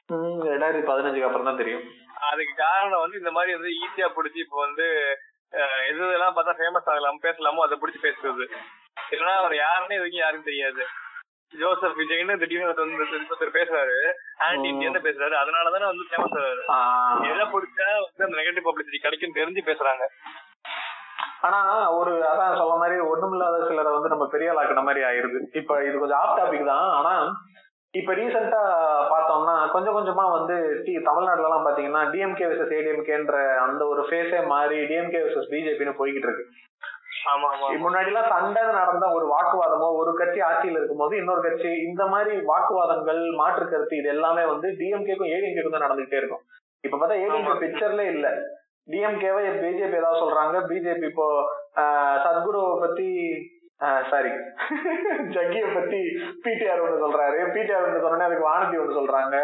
[0.08, 1.84] ரெண்டாயிரத்தி பதினஞ்சுக்கு அப்புறம் தான் தெரியும்.
[2.28, 4.86] அதுக்கு காரணம் வந்து இந்த மாதிரி வந்து ஈஸியா பிடிச்சி இப்போ வந்து
[5.88, 8.44] எது எதெல்லாம் பார்த்தா ஃபேமஸ் ஆகலாம் பேசலாமோ அதை பிடிச்சி பேசுறது.
[9.12, 10.84] இல்லைன்னா அவர் யாருன்னே இது வரைக்கும் யாருக்கும் தெரியாது.
[11.52, 13.96] ஜோசப் விஜய்னு திடீர்னு வந்து பேசுறாரு.
[14.44, 15.34] ஆன்டி இந்தியன் பேசுறாரு.
[15.42, 16.38] அதனாலதானே வந்து ஃபேமஸ்
[16.76, 20.04] ஆஹ், எதை பிடிச்சா வந்து அந்த நெகட்டிவ் பப்ளிசிட்டி கிடைக்கும் தெரிஞ்சு பேசுறாங்க.
[21.42, 21.58] ஆனா
[21.96, 25.40] ஒரு அதான் சொல்ல மாதிரி ஒண்ணுமில்லாத சிலரை வந்து நம்ம பெரிய ஆளாக்குன மாதிரி ஆயிருது.
[25.60, 26.86] இப்ப இது கொஞ்சம் ஆஃப் டாபிக் தான்.
[26.98, 27.12] ஆனா
[27.94, 28.60] இப்ப ரீசெண்டா
[29.12, 34.78] பார்த்தோம்னா கொஞ்சம் கொஞ்சமா வந்து டி தமிழ்நாட்டுல எல்லாம் பாத்தீங்கன்னா டிஎம்கே விசஸ் ஏடிஎம்கேன்ற அந்த ஒரு ஃபேஸே மாறி
[34.90, 36.46] டிஎம்கே விசஸ் பிஜேபின்னு போய்கிட்டு இருக்கு.
[37.84, 43.20] முன்னாடி எல்லாம் சண்டை நடந்த ஒரு வாக்குவாதமோ ஒரு கட்சி ஆட்சியில் இருக்கும்போது இன்னொரு கட்சி இந்த மாதிரி வாக்குவாதங்கள்
[43.40, 46.42] மாற்று கருத்து இது எல்லாமே வந்து டிஎம்கேக்கும் ஏடிஎம்கேக்கும் தான் நடந்துகிட்டே இருக்கும்.
[46.84, 48.26] இப்ப பார்த்தா ஏடிஎம்கே பிக்சர்ல இல்ல.
[48.92, 50.56] டிஎம்கேவை பிஜேபி ஏதாவது சொல்றாங்க.
[50.70, 51.28] பிஜேபி இப்போ
[52.26, 53.08] சத்குருவை பத்தி
[54.10, 54.32] சாரி.
[55.34, 56.00] ஜக்கிய பத்தி
[56.44, 57.38] பிடிஆர் ஒண்ணு சொல்றாரு.
[57.54, 59.36] பிடிஆர் ஒண்ணு சொன்னோடனே அதுக்கு வானதி ஒண்ணு சொல்றாங்க.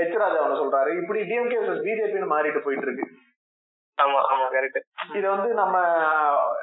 [0.00, 0.90] ஹெச் ராஜா ஒண்ணு சொல்றாரு.
[1.00, 3.06] இப்படி டிஎம்கே பிஜேபின்னு மாறிட்டு போயிட்டு இருக்கு
[3.98, 4.80] ஆமா ஆமா கரெக்ட்
[5.18, 5.76] இது வந்து நம்ம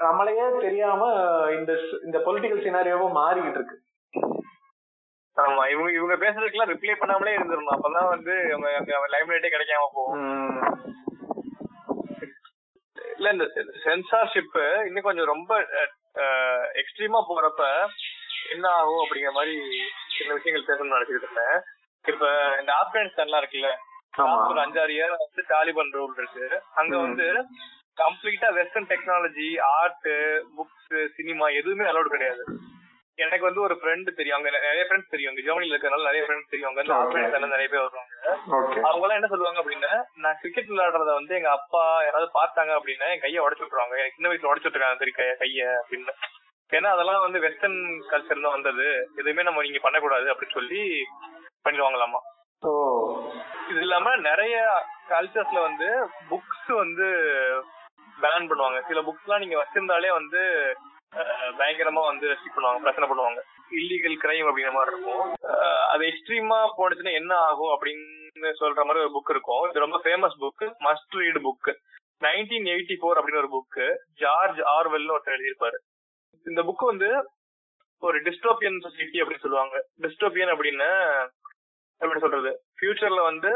[0.03, 1.01] நம்மளையே தெரியாம
[1.57, 1.71] இந்த
[2.05, 3.77] இந்த பொலிட்டிக்கல் சினாரியோவும் மாறிக்கிட்டு இருக்கு.
[5.37, 10.23] ஆமா இவங்க இவங்க பேசுறதுக்கெல்லாம் ரிப்ளை பண்ணாமலே இருந்துடணும் அப்பதான் வந்து அவங்க லைம்லைட்டே கிடைக்காம போகும்.
[13.17, 13.45] இல்ல இந்த
[13.87, 14.57] சென்சார்ஷிப்
[14.87, 15.51] இன்னும் கொஞ்சம் ரொம்ப
[16.75, 17.63] எக்ஸ்ட்ரீமா போறப்ப
[18.49, 19.55] என்ன ஆகும் அப்படிங்கிற மாதிரி
[20.17, 21.57] சில விஷயங்கள் பேசணும்னு நினைச்சிட்டு இருந்தேன்
[22.05, 22.25] இப்ப
[22.59, 23.69] இந்த ஆப்கானிஸ்தான்லாம் இருக்குல்ல.
[24.47, 26.45] ஒரு அஞ்சாறு இயர் வந்து தாலிபான் ரூல் இருக்கு
[26.75, 26.93] அங்க.
[26.97, 27.27] வந்து
[27.97, 30.07] கம்ப்ளீட்டா western technology art
[30.57, 32.43] books cinema எதுவுமே அலௌட் கிடையாது
[33.23, 34.37] எனக்கு வந்து ஒரு ஃப்ரெண்ட் தெரியும்.
[34.37, 35.31] அங்க நிறைய ஃப்ரெண்ட்ஸ் தெரியும்.
[35.31, 36.69] அங்க ஜெர்மனில இருக்கறனால நிறைய ஃப்ரெண்ட்ஸ் தெரியும்.
[36.69, 37.03] அங்க இருந்து Okay.
[37.05, 38.13] ஆப்கானிஸ்தான்ல நிறைய பேர் வருவாங்க.
[38.89, 39.91] அவங்க எல்லாம் என்ன சொல்லுவாங்க அப்படின்னா
[40.23, 43.95] நான் கிரிக்கெட் விளையாடுறத வந்து எங்க அப்பா யாராவது பார்த்தாங்க அப்படின்னா என் கையை உடச்சு விட்டுருவாங்க.
[44.01, 46.15] எனக்கு சின்ன வயசுல உடச்சு விட்டுருக்காங்க சரி கைய அப்படின்னு.
[46.71, 47.79] ஏன்னா அதெல்லாம் வந்து வெஸ்டர்ன்
[48.11, 48.87] கல்ச்சர் தான் வந்தது.
[49.21, 50.81] எதுவுமே நம்ம நீங்க பண்ணக்கூடாது அப்படின்னு சொல்லி
[51.65, 52.21] பண்ணிடுவாங்களாமா.
[53.71, 54.55] இது இல்லாம நிறைய
[55.09, 55.87] கல்ச்சர்ஸ்ல வந்து
[56.29, 57.07] புக்ஸ் வந்து
[58.17, 58.79] பேன் பண்ணுவாங்க.
[58.89, 60.41] சில புக்ஸ் எல்லாம் நீங்க வச்சிருந்தாலே வந்து
[61.59, 63.41] பயங்கரமா வந்து ரெஸ்ட்ரிக்ட் பண்ணுவாங்க பிரச்சனை பண்ணுவாங்க.
[63.79, 65.25] இல்லீகல் கிரைம் அப்படிங்கிற மாதிரி இருக்கும்.
[65.93, 69.63] அது எக்ஸ்ட்ரீமா போனுச்சுன்னா என்ன ஆகும் அப்படின்னு சொல்ற மாதிரி ஒரு புக் இருக்கும்.
[69.69, 71.71] இது ரொம்ப famous book must read book
[72.25, 73.79] nineteen eighty four அப்படின்னு ஒரு புக்
[74.23, 75.79] ஜார்ஜ் ஆர்வெல்னு ஒருத்தர் எழுதியிருப்பாரு.
[76.45, 77.09] இந்த புக் வந்து
[78.07, 79.75] ஒரு டிஸ்டோபியன் சொசைட்டி அப்படின்னு சொல்லுவாங்க.
[80.05, 80.89] டிஸ்டோபியன் அப்படின்னு
[82.01, 82.51] எப்படி சொல்றது?
[82.77, 83.51] ஃபியூச்சர்ல வந்து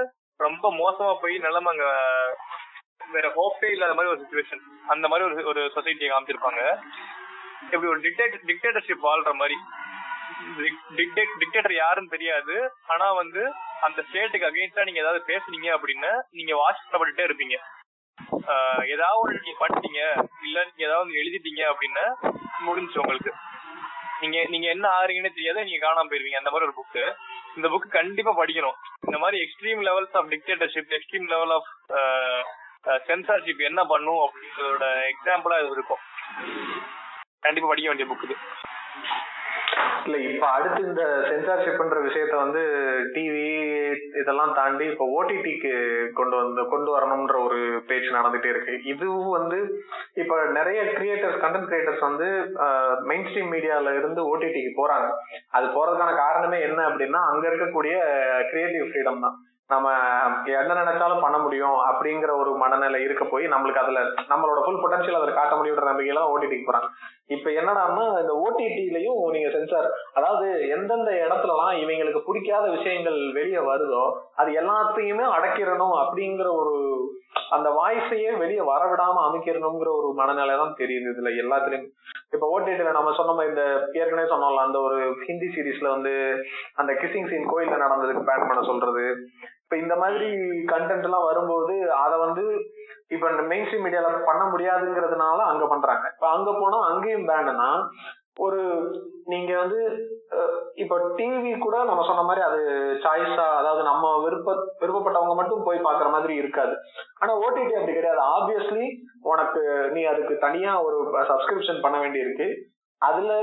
[0.46, 1.88] ரொம்ப மோசமா போய் நிலைமை அங்க
[3.16, 4.62] வேற ஹோப்பே இல்லாத மாதிரி ஒரு சுச்சுவேஷன்
[4.94, 6.62] அந்த மாதிரி ஒரு ஒரு சொசைட்டியை காமிச்சிருப்பாங்க.
[7.64, 9.58] இப்படி ஒரு டிக்டேட்டர்ஷிப் வாழ்ற மாதிரி.
[11.00, 12.56] டிக்டேட்டர் யாருன்னு தெரியாது.
[12.94, 13.42] ஆனா வந்து
[13.88, 17.58] அந்த ஸ்டேட்டுக்கு அகைன்ஸ்டா நீங்க ஏதாவது பேசுனீங்க அப்படின்னா நீங்க வாசிக்கப்பட்டுட்டே இருப்பீங்க.
[18.94, 20.02] ஏதாவது ஒண்ணு நீங்க பண்ணிட்டீங்க
[20.48, 22.06] இல்ல நீங்க ஏதாவது எழுதிட்டீங்க அப்படின்னா
[22.68, 23.34] முடிஞ்சு உங்களுக்கு.
[24.22, 26.42] நீங்க நீங்க என்ன ஆறீங்கன்னு தெரியாத நீங்க காணாம போயிருவீங்க.
[26.42, 27.02] அந்த மாதிரி ஒரு புக்
[27.58, 28.78] இந்த புக் கண்டிப்பா படிக்கணும்.
[29.08, 31.70] இந்த மாதிரி extreme levels of dictatorship extreme level of
[33.10, 36.04] censorship என்ன பண்ணும் அப்படின்றதோட எக்ஸாம்பிளா இது இருக்கும்.
[37.44, 38.36] கண்டிப்பா படிக்க வேண்டிய புக் இது.
[40.06, 42.62] இல்ல இப்ப அடுத்து இந்த சென்சார்ஷிப்ன்ற விஷயத்த வந்து
[43.16, 43.44] டிவி
[44.22, 45.74] இதெல்லாம் தாண்டி இப்ப ஓடிடிக்கு
[46.20, 47.60] கொண்டு வந்து கொண்டு வரணும்ன்ற ஒரு
[47.90, 48.74] பேச்சு நடந்துட்டே இருக்கு.
[48.94, 49.60] இதுவும் வந்து
[50.22, 52.30] இப்ப நிறைய கிரியேட்டர்ஸ் கண்டென்ட் கிரியேட்டர்ஸ் வந்து
[53.12, 55.10] மெயின் ஸ்ட்ரீம் மீடியால இருந்து ஓடிடிக்கு போறாங்க.
[55.58, 57.96] அது போறதுக்கான காரணமே என்ன அப்படின்னா அங்க இருக்கக்கூடிய
[58.52, 59.38] கிரியேட்டிவ் ஃப்ரீடம் தான்.
[59.70, 59.88] நம்ம
[60.60, 64.00] என்ன நினைச்சாலும் பண்ண முடியும் அப்படிங்கிற ஒரு மனநிலை இருக்க போய் நம்மளுக்கு அதுல
[64.32, 66.90] நம்மளோட ஃபுல் பொட்டன்ஷியல் அதுல காட்ட முடியுன்ற நம்பிக்கையில தான் ஓடிடிக்கு போறாங்க.
[67.28, 74.04] இப்ப என்னடான்னா இந்த ஓடிடிலையும் நீங்க சென்சார் அதாவது எந்தெந்த இடத்துலலாம் இவங்களுக்கு பிடிக்காத விஷயங்கள் வெளியே வருதோ
[74.36, 76.74] அது எல்லாத்தையுமே அடக்கிடணும் அப்படிங்கிற ஒரு
[77.52, 81.88] அந்த வாய்ஸையே வெளியே வரவிடாம அமைக்கிறணுங்கிற ஒரு மனநிலை தான் தெரியுது இதுல எல்லாத்துலயும்.
[82.34, 83.62] இப்ப ஓடிடில நம்ம சொன்ன இந்த
[83.94, 84.98] ஏற்கனவே சொன்னோம்ல அந்த ஒரு
[85.28, 86.14] ஹிந்தி சீரீஸ்ல வந்து
[86.76, 89.06] அந்த கிசிங் சீன் கோயில்ல நடந்ததுக்கு பேன் பண்ண சொல்றது.
[89.70, 90.28] இப்ப இந்த மாதிரி
[90.72, 92.44] கண்டென்ட் எல்லாம் வரும்போது அதை வந்து
[93.10, 96.06] இப்ப இந்த மெயின் ஸ்ட்ரீம் மீடியால பண்ண முடியாதுங்கிறதுனால அங்க பண்றாங்க.
[96.14, 97.68] இப்ப அங்க போனா அங்கேயும் பேனுனா
[98.46, 98.62] ஒரு
[99.26, 99.80] நீங்க வந்து
[100.74, 102.62] இப்ப டிவி கூட நம்ம சொன்ன மாதிரி அது
[103.04, 106.74] சாய்ஸா அதாவது நம்ம விருப்ப விருப்பப்பட்டவங்க மட்டும் போய் பாக்குற மாதிரி இருக்காது.
[107.20, 108.22] ஆனா ஓடிடி அப்படி கிடையாது.
[108.36, 108.88] ஆப்வியஸ்லி
[109.32, 109.62] உனக்கு
[109.96, 110.98] நீ அதுக்கு தனியா ஒரு
[111.32, 112.48] சப்ஸ்கிரிப்ஷன் பண்ண வேண்டியிருக்கு.
[113.02, 113.34] அதுல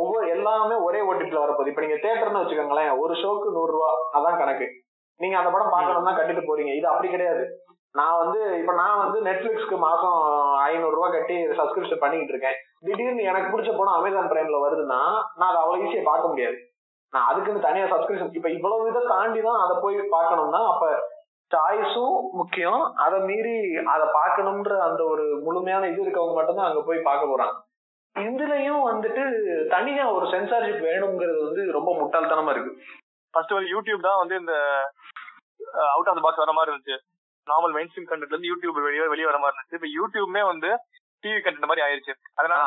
[0.00, 1.72] ஒவ்வொரு எல்லாமே ஒரே ஓடிடில வரப்போகுது.
[1.72, 4.68] இப்ப நீங்க தேட்டர்னு வச்சுக்கோங்களேன் ஒரு ஷோக்கு நூறு ரூபா அதான் கணக்கு.
[5.22, 6.72] நீங்க அந்த படம் பார்க்கணும்னா கட்டிட்டு போறீங்க.
[6.78, 7.44] இது அப்படி கிடையாது.
[7.98, 10.18] நான் வந்து இப்ப நான் வந்து நெட்ஃபிளிக்ஸ்க்கு மாசம்
[10.66, 12.58] ஐநூறு ரூபாய் கட்டி சப்ஸ்கிரிப்ஷன் பண்ணிக்கிட்டு இருக்கேன்.
[12.86, 15.00] திடீர்னு எனக்கு பிடிச்ச படம் அமேசான் பிரைம்ல வருதுன்னா
[15.38, 16.56] நான் அதை அவ்வளவு ஈஸியா பார்க்க முடியாது.
[17.12, 20.84] நான் அதுக்குன்னு தனியா சப்ஸ்கிரிப்ஷன் இப்ப இவ்வளவு இதை தாண்டி தான் அதை போய் பார்க்கணும்னா அப்ப
[21.50, 22.82] சாய்ஸும் முக்கியம்.
[23.04, 23.56] அதை மீறி
[23.94, 27.54] அதை பார்க்கணும்ன்ற அந்த ஒரு முழுமையான இது இருக்கவங்க மட்டும்தான் அங்க போய் பார்க்க போறாங்க.
[28.16, 29.24] இதுலயும் வந்துட்டு
[29.74, 32.72] தனியா ஒரு சென்சார்ஷிப் வேணுங்கிறது வந்து ரொம்ப முட்டாள்தனமா இருக்கு.
[33.32, 34.54] ஃபர்ஸ்ட் வந்து யூடியூப் தான் வந்து இந்த
[35.94, 36.96] அவுட் ஆஃப் த பாக்ஸ் வர மாதிரி இருந்துச்சு.
[37.46, 39.78] நார்மல் மெயின் ஸ்ட்ரீம் கண்டென்ட்ல இருந்து யூடியூப் வெளியே வெளியே வர மாதிரி இருந்துச்சு.
[39.78, 40.70] இப்ப யூடியூப்மே வந்து
[41.22, 42.12] டிவி கண்டென்ட் மாதிரி ஆயிருச்சு.
[42.34, 42.60] அதனால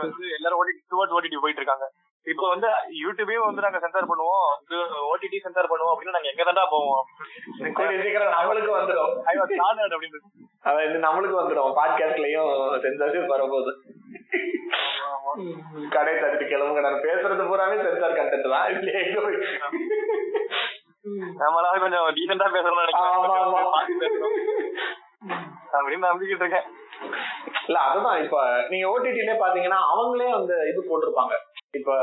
[0.00, 1.86] வந்து எல்லாரும் ஓடி டுவர்ட்ஸ் ஓடிடி போயிட்டு இருக்காங்க.
[2.32, 2.68] இப்போ வந்து
[3.02, 4.48] யூடியூபே வந்து நாங்க சென்சார் பண்ணுவோம்.
[4.64, 4.76] இது
[5.12, 7.04] ஓடிடி சென்சார் பண்ணுவோம் அப்படின்னு நாங்க எங்க தாண்டா போவோம்?
[8.36, 9.12] நம்மளுக்கு வந்துடும்.
[9.96, 10.20] அப்படின்னு
[10.66, 11.70] அதான் இது நம்மளுக்கு வந்துடும்.
[11.78, 12.50] பாட்காஸ்ட்லயும்
[12.84, 13.72] சென்சார்ஷிப் வரப்போகுது.
[15.94, 16.82] கடை தட்டிட்டு கிளம்புங்க.
[16.86, 18.68] நான் பேசுறது பூராவே சென்சார் கண்டென்ட் தான்.
[18.74, 19.38] இதுல எங்க போய்?
[21.42, 22.46] நம்மளால கொஞ்சம் டீசெண்டா
[25.78, 26.68] அப்படின்னு நம்பிக்கிட்டு இருக்கேன்.
[27.68, 28.18] இல்ல அதுதான்.
[28.24, 28.38] இப்ப
[28.70, 31.34] நீங்க ஓடிடிலே பாத்தீங்கன்னா அவங்களே அந்த இது போட்டிருப்பாங்க.
[31.78, 31.94] இப்ப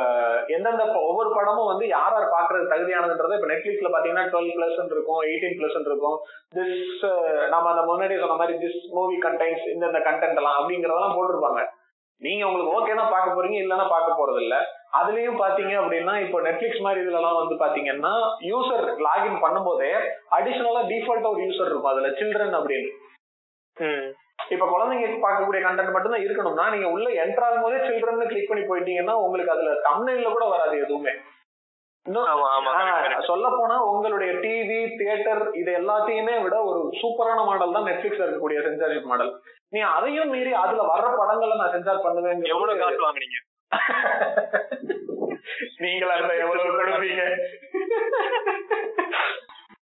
[0.55, 5.57] எந்தெந்த ஒவ்வொரு படமும் வந்து யார் யார் பாக்குறது தகுதியானதுன்றத இப்ப நெட்ஃபிளிக்ஸ்ல பாத்தீங்கன்னா டுவெல் பிளஸ் இருக்கும் எயிட்டீன்
[5.59, 6.17] பிளஸ் இருக்கும்.
[6.57, 7.05] திஸ்
[7.53, 11.63] நம்ம அந்த முன்னாடி சொன்ன மாதிரி திஸ் மூவி கண்டென்ட்ஸ் இந்தந்த கண்டென்ட் எல்லாம் அப்படிங்கறதெல்லாம் போட்டிருப்பாங்க.
[12.21, 14.55] நீங்க உங்களுக்கு ஓகேனா பார்க்க போறீங்க இல்லன்னா பார்க்க போறது இல்ல.
[14.93, 18.13] அதுலயும் பாத்தீங்க அப்படின்னா இப்போ நெட்ஃபிளிக்ஸ் மாதிரி இதுல எல்லாம் வந்து பாத்தீங்கன்னா
[18.49, 19.91] யூசர் லாகின் பண்ணும்போதே
[20.37, 21.93] அடிஷனலா டிஃபால்ட்டா ஒரு யூசர் இருக்கும்.
[21.93, 22.91] அதுல சில்ட்ரன் அப்படின்னு.
[24.51, 28.63] இப்ப குழந்தைங்க பார்க்கக்கூடிய கண்டென்ட் மட்டும் தான் இருக்கணும்னா நீங்க உள்ள என்டர் ஆகும் போதே சில்ட்ரன் கிளிக் பண்ணி
[28.63, 31.21] போயிட்டீங்கன்னா உங்களுக்கு அதுல தமிழ்ல கூட வராது எதுவுமே ஆமா, ஆமா, correct,
[31.73, 31.92] correct.
[33.27, 39.07] சொல்ல போனா உங்களுடைய டிவி தியேட்டர் இது எல்லாத்தையுமே விட ஒரு சூப்பரான மாடல் தான் நெட்ஃபிளிக்ஸ்ல இருக்கக்கூடிய சென்சார்ஷிப்
[39.11, 39.31] மாடல்
[39.73, 43.39] நீ அதையும் மீறி அதுல வர்ற படங்களை நான் சென்சார் பண்ணுவேன் எவ்வளவு காசு வாங்குனீங்க?
[45.83, 47.23] நீங்களா இருந்தா எவ்வளவு கொடுப்பீங்க?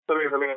[0.10, 0.56] சொல்லுங்க சொல்லுங்க.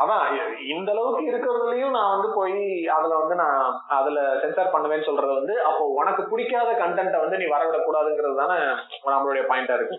[0.00, 0.24] அதான்
[0.72, 2.56] இந்த அளவுக்கு இருக்கிறதுலயும் நான் வந்து போய்
[2.96, 3.60] அதுல வந்து நான்
[3.96, 8.58] அதுல சென்சார் பண்ணுவேன்னு சொல்றது வந்து அப்போ உனக்கு பிடிக்காத கண்டென்ட்டை வந்து நீ வரவிடக் கூடாதுங்கிறது தானே
[9.06, 9.98] நம்மளுடைய பாயிண்டா இருக்கு.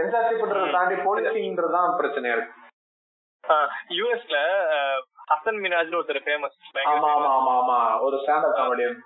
[0.00, 2.56] சென்சார்ஷிப்ன்றதை தாண்டி போலீசிங்கிறது தான் பிரச்சனையா இருக்கு.
[3.98, 4.36] யூஎஸ்ல
[5.30, 6.56] ஹசன் மினாஜ்னு ஒருத்தர் ஃபேமஸ்
[6.90, 7.78] ஆமா ஆமா ஆமா ஆமா.
[8.06, 8.96] ஒரு ஸ்டாண்டப் காமெடியன்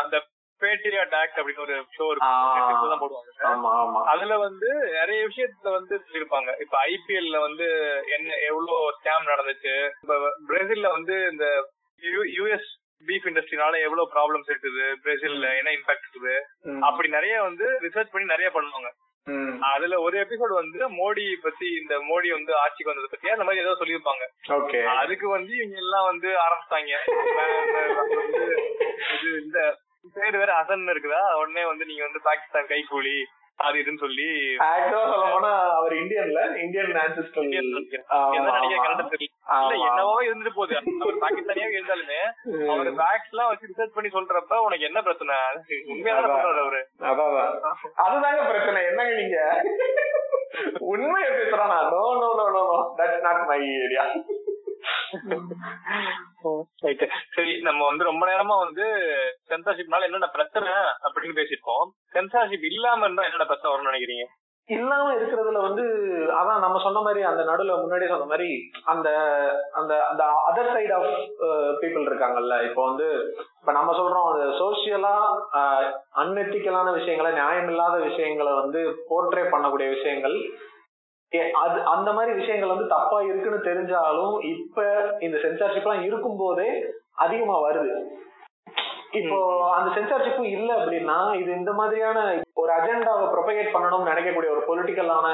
[0.00, 0.16] அந்த
[0.60, 2.06] பேட்ரியாட் ஆக்ட் அப்படின்னு ஒரு ஷோ.
[2.12, 4.00] இருக்கும் போடுவாங்க.
[4.12, 7.66] அதுல வந்து நிறைய விஷயத்துல வந்து சொல்லிருப்பாங்க இப்ப ஐபிஎல்ல வந்து
[8.16, 9.74] என்ன எவ்வளவு ஸ்கேம் நடந்துச்சு?
[10.02, 10.16] இப்ப
[10.48, 11.46] பிரேசில்ல வந்து இந்த
[12.36, 12.68] யூஎஸ்
[13.06, 14.86] பீஃப் இண்டஸ்ட்ரினால எவ்வளவு ப்ராப்ளம்ஸ் இருக்குது?
[15.04, 16.34] பிரேசில்ல என்ன இம்பாக்ட் இருக்குது.
[16.88, 18.90] அப்படி நிறைய வந்து ரிசர்ச் பண்ணி நிறைய பண்ணுவாங்க.
[19.60, 23.74] அதுல ஒரு எபிசோட் வந்து மோடி பத்தி இந்த மோடி வந்து ஆட்சிக்கு வந்ததை பத்தி அந்த மாதிரி ஏதோ
[23.80, 24.24] சொல்லியிருப்பாங்க.
[24.58, 24.84] ஓகே.
[24.84, 26.92] அதுக்கு வந்து இவங்க எல்லாம் வந்து ஆரம்பிச்சாங்க
[29.14, 29.58] இது இந்த
[30.14, 31.22] பேர் வேற அசன் இருக்குதா?
[31.38, 33.16] உடனே வந்து நீங்க வந்து பாகிஸ்தான் கைகூலி.
[33.58, 34.26] அது இதுன்னு சொல்லி
[34.66, 37.48] ஆக்சுவலா சொல்ல போனா அவர் இந்தியன்ல இந்தியன் ஆன்சிஸ்டர்
[39.88, 40.74] என்னவோ இருந்துட்டு போகுது.
[40.98, 42.20] அவர் பாகிஸ்தானியா இருந்தாலுமே
[42.72, 45.36] அவர் ஃபேக்ட்ஸ் எல்லாம் வச்சு ரிசர்ச் பண்ணி சொல்றப்ப உனக்கு என்ன பிரச்சனை?
[45.92, 46.82] உண்மையான சொல்றாரு அவரு.
[48.04, 48.82] அதுதாங்க பிரச்சனை.
[48.90, 49.40] என்னங்க நீங்க?
[50.92, 51.78] உண்மையை பேசுறானா?
[51.92, 52.64] No no no no
[52.98, 54.04] that's not my area
[57.34, 58.84] சரி நம்ம வந்து ரொம்ப நேரமா வந்து
[59.48, 60.72] சென்சார்ஷிப்னால என்னென்ன பிரச்சனை
[61.04, 64.26] அப்படின்னு பேசிருக்கோம் சென்சார்ஷிப் இல்லாம இருந்தா என்னென்ன பிரச்சனை வரும்னு நினைக்கிறீங்க?
[64.68, 65.84] இல்லாம இருக்கிறதுல வந்து
[66.38, 68.48] அதான் நம்ம சொன்ன மாதிரி அந்த நடுவுல முன்னாடியே சொன்ன மாதிரி
[68.84, 69.08] அந்த
[69.72, 71.06] அந்த அந்த அதர் சைடு ஆஃப்
[71.80, 72.56] பீப்புள் இருக்காங்கல்ல.
[72.62, 73.06] இப்போ வந்து
[73.60, 75.14] இப்ப நம்ம சொல்றோம் அது சோசியலா
[76.14, 80.36] அன்எத்திக்கலான விஷயங்களை நியாயமில்லாத விஷயங்களை வந்து போர்ட்ரே பண்ணக்கூடிய விஷயங்கள்
[81.62, 84.86] அது அந்த மாதிரி விஷயங்கள் வந்து தப்பா இருக்குன்னு தெரிஞ்சாலும் இப்ப
[85.26, 86.68] இந்த சென்சார்ஷிப் எல்லாம் இருக்கும் போதே
[87.24, 87.94] அதிகமா வருது.
[89.18, 89.38] இப்போ
[89.74, 92.18] அந்த சென்சார்ஷிப் இல்ல அப்படின்னா இது இந்த மாதிரியான
[92.62, 95.26] ஒரு அஜெண்டாவை ப்ரொபகேட் பண்ணணும்னு நினைக்கக்கூடிய ஒரு பொலிட்டிக்கலான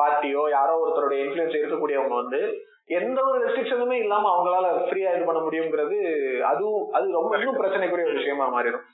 [0.00, 2.40] பார்ட்டியோ யாரோ ஒருத்தருடைய இன்ஃபுளுன்ஸ் இருக்கக்கூடியவங்க வந்து
[2.98, 5.96] எந்த ஒரு ரெஸ்ட்ரிக்ஷனுமே இல்லாம அவங்களால ஃப்ரீயா இது பண்ண முடியுங்கிறது
[6.50, 8.84] அது அது ரொம்ப இன்னும் பிரச்சனைக்குரிய ஒரு விஷயமா மாறிடும்.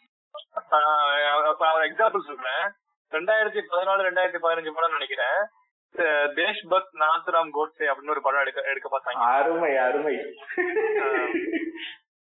[1.89, 2.65] எக்ஸாம்பிள் சொல்றேன்.
[3.13, 5.41] ரெண்டாயிரத்தி பதினாலு ரெண்டாயிரத்தி பதினஞ்சு படம் நினைக்கிறேன்.
[6.39, 9.23] தேஷ் பக் நாத்துராம் கோட்ஸே அப்படின்னு ஒரு படம் எடுக்க எடுக்க பார்த்தாங்க.
[9.37, 10.15] அருமை அருமை.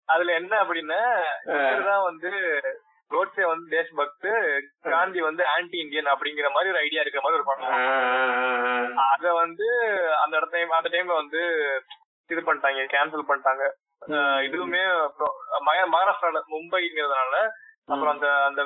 [0.09, 1.03] அதுல என்ன அப்படின்னா
[1.91, 2.30] தான் வந்து
[3.11, 4.29] கோட்ஸே வந்து தேஷ் பக்த்
[4.95, 7.72] காந்தி வந்து ஆன்டி இந்தியன் அப்படிங்கிற மாதிரி ஒரு ஐடியா இருக்கிற மாதிரி ஒரு படம்.
[9.13, 9.67] அத வந்து
[10.22, 11.42] அந்த இடத்துல அந்த டைம்ல வந்து
[12.30, 13.64] இது பண்ணிட்டாங்க கேன்சல் பண்ணிட்டாங்க.
[14.46, 14.83] இதுவுமே
[15.68, 17.34] மகாராஷ்டிரால மும்பைங்கிறதுனால
[17.88, 18.63] அப்புறம் அந்த அந்த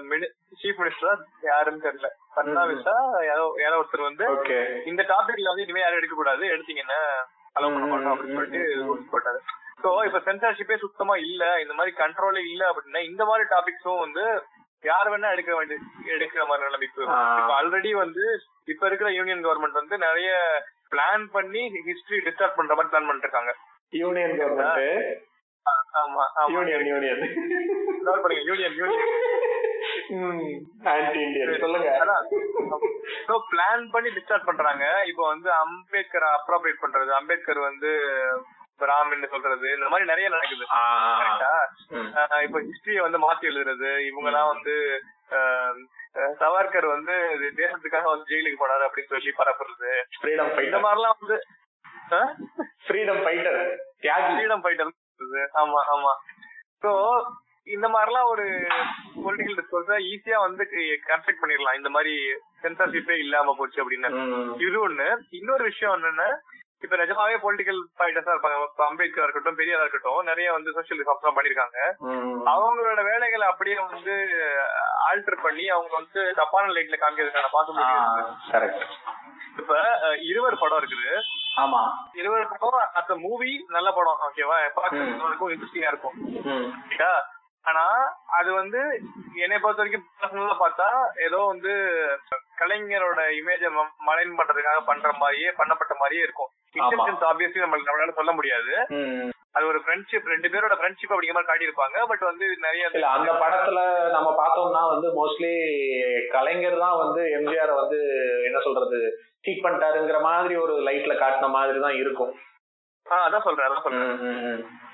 [0.60, 1.20] சீஃப் மினிஸ்டர்
[1.50, 2.08] யாருன்னு தெரியல.
[2.36, 2.96] பட்னாவிஸா
[3.28, 4.26] யாரோ யாரோ ஒருத்தர் வந்து
[4.90, 6.98] இந்த டாபிக்ல வந்து இனிமே யாரும் எடுக்க கூடாது எடுத்தீங்கன்னா
[7.58, 9.40] அலோவ் பண்ண மாட்டோம் அப்படின்னு சொல்லிட்டு போட்டாரு.
[9.82, 14.24] சோ இப்ப சென்சார்ஷிப்பே சுத்தமா இல்ல இந்த மாதிரி கண்ட்ரோலே இல்ல அப்படின்னா இந்த மாதிரி டாபிக்ஸும் வந்து
[14.84, 15.78] யார் வேணா எடுக்க வேண்டிய
[16.14, 17.02] எடுக்கிற மாதிரி நிலைமைக்கு.
[17.40, 18.24] இப்ப ஆல்ரெடி வந்து
[18.72, 20.30] இப்ப இருக்கிற யூனியன் கவர்மெண்ட் வந்து நிறைய
[20.92, 23.54] பிளான் பண்ணி ஹிஸ்டரி டிஸ்டார்ட் பண்ற மாதிரி பிளான் பண்ணிட்டு இருக்காங்க.
[24.02, 25.24] யூனியன் கவர்மெண்ட்
[26.02, 26.24] ஆமா
[26.54, 27.22] யூனியன் யூனியன்
[28.22, 29.06] பண்ணுங்க யூனியன் யூனியன்
[33.50, 34.84] பிளான் பண்ணி டிஸ்டார்ட் பண்றாங்க.
[35.10, 37.10] இப்போ வந்து அம்பேத்கர் அப்ரோப்ரியேட் பண்றது.
[37.18, 37.90] அம்பேத்கர் வந்து
[38.80, 39.66] பிராமின்னு சொல்றது.
[39.76, 40.64] இந்த மாதிரி நிறைய நடக்குது.
[41.20, 41.52] கரெக்டா
[42.46, 43.90] இப்போ ஹிஸ்டரிய வந்து மாத்தி எழுதுறது.
[44.10, 44.74] இவங்க எல்லாம் வந்து
[46.42, 47.14] சவர்கர் வந்து
[47.62, 49.90] தேசத்துக்காக வந்து ஜெயிலுக்கு போனாரு அப்படின்னு சொல்லி பரப்புறது.
[50.20, 51.38] ஃப்ரீடம் இந்த மாதிரிலாம் வந்து
[52.86, 53.58] ஃப்ரீடம் ஃபைட்டர்
[54.04, 54.30] தியாகி.
[54.36, 54.92] ஃப்ரீடம் ஃபைட்டர்
[55.62, 56.12] ஆமா ஆமா.
[56.82, 56.90] சோ
[57.66, 58.44] இந்த மாதிரிலாம் ஒரு
[59.24, 60.64] பொலிட்டிக்கல் டிஸ்கோர்ஸ ஈஸியா வந்து
[61.08, 61.78] கன்ஸ்ட்ரக்ட் பண்ணிடலாம்.
[61.80, 62.12] இந்த மாதிரி
[62.64, 64.10] சென்சர்ஷிப்பே இல்லாம போச்சு அப்படின்னு.
[64.66, 65.08] இது ஒண்ணு.
[65.30, 66.28] இன்னொரு விஷயம் என்னன்னா
[66.84, 68.56] இப்ப நிஜமாவே பொலிட்டிக்கல் ஃபைட்டர்ஸா இருப்பாங்க.
[68.88, 71.78] அம்பேத்கர் இருக்கட்டும் பெரியாரா இருக்கட்டும் நிறைய வந்து சோசியல் ரிஃபார்ம்ஸ் பண்ணிருக்காங்க.
[72.52, 74.14] அவங்களோட வேலைகளை அப்படியே வந்து
[75.08, 77.96] ஆல்டர் பண்ணி அவங்க வந்து தப்பான லைட்ல காமிக்கிறதுக்கான பாசிபிலிட்டி.
[79.60, 79.74] இப்ப
[80.30, 81.10] இருவர் படம் இருக்குது.
[81.56, 82.08] ஆமா.
[82.12, 86.16] இருவர் படம் அந்த மூவி நல்ல படம் ஓகேவா பார்க்கறதுக்கும் இன்ட்ரெஸ்டிங்கா இருக்கும்.
[86.88, 87.12] சரியா?
[87.62, 87.84] ஆனா
[88.26, 88.80] அது வந்து
[89.34, 91.72] என்னை பொறுத்த வரைக்கும் ஆ பார்த்தா ஏதோ வந்து
[92.58, 96.50] கலைஞரோட இமேஜ மலைன் பண்றதுக்காக பண்ற மாதிரியே பண்ணப்பட்ட மாதிரியே இருக்கும்.
[96.74, 98.72] இன்டென்ஷன்ஸ் ஆப்வியஸ்லி நம்மளால சொல்ல முடியாது.
[99.56, 102.06] அது ஒரு ஃப்ரெண்ட்ஷிப் ரெண்டு பேரோட ஃப்ரெண்ட்ஷிப் அப்படிங்கிற மாதிரி காட்டியிருப்பாங்க.
[102.08, 103.80] பட் வந்து நிறைய இல்ல அந்த படத்துல
[104.10, 105.52] நம்ம பார்த்தோம்னா வந்து மோஸ்ட்லி
[106.30, 107.98] கலைஞர் தான் வந்து எம்ஜிஆர் வந்து
[108.44, 108.98] என்ன சொல்றது
[109.40, 112.32] சீட் பண்ணிட்டாருங்கிற மாதிரி ஒரு லைட்ல காட்டின மாதிரி தான் இருக்கும்.
[113.06, 114.84] ஆஹ் அதான் சொல்றேன் அதான் சொல்றேன்.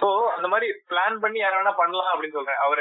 [0.00, 2.56] சோ அந்த மாதிரி பிளான் பண்ணி யார வேணா பண்ணலாம் அப்படின்னு சொல்றேன்.
[2.56, 2.78] அவர்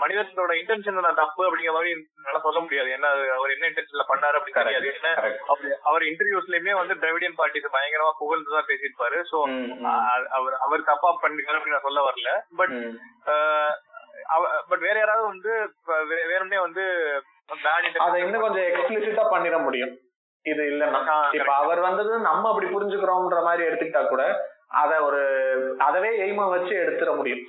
[0.00, 2.88] மனிதனோட இன்டென்ஷன் தப்பு அப்படிங்கிற மாதிரி என்னால சொல்ல முடியாது.
[2.88, 4.96] ஏன்னா அது அவர் என்ன இன்டென்ஷன்ல பண்ணாரு அப்படின்னு தெரியாது.
[5.00, 5.36] ஏன்னா correct.
[5.82, 9.22] அவர் இன்டர்வியூஸ்லயுமே வந்து திராவிடியன் பார்ட்டிஸ் பயங்கரமா புகழ்ந்து தான் பேசியிருப்பாரு.
[9.32, 9.66] சோ.
[10.28, 12.40] அவர் அவர் தப்பா பண்ணிருக்காரு அப்படின்னு நான் சொல்ல வரல.
[12.56, 12.70] பட்.
[14.68, 16.82] பட் வேற யாராவது வந்து இப்ப வே- வேணும்னே வந்து
[17.98, 19.98] அதை இன்னும் கொஞ்சம் எக்ஸ்பிளிசிட்டா பண்ணிட முடியும்.
[20.42, 21.34] இது இல்லைன்னா.
[21.34, 25.20] இப்ப அவர் வந்தது நம்ம அப்படி புரிஞ்சுக்கிறோம்ன்ற மாதிரி எடுத்துக்கிட்டா கூட அத ஒரு
[25.78, 27.44] அதவே எய்மா வச்சு எடுத்துட முடியும்.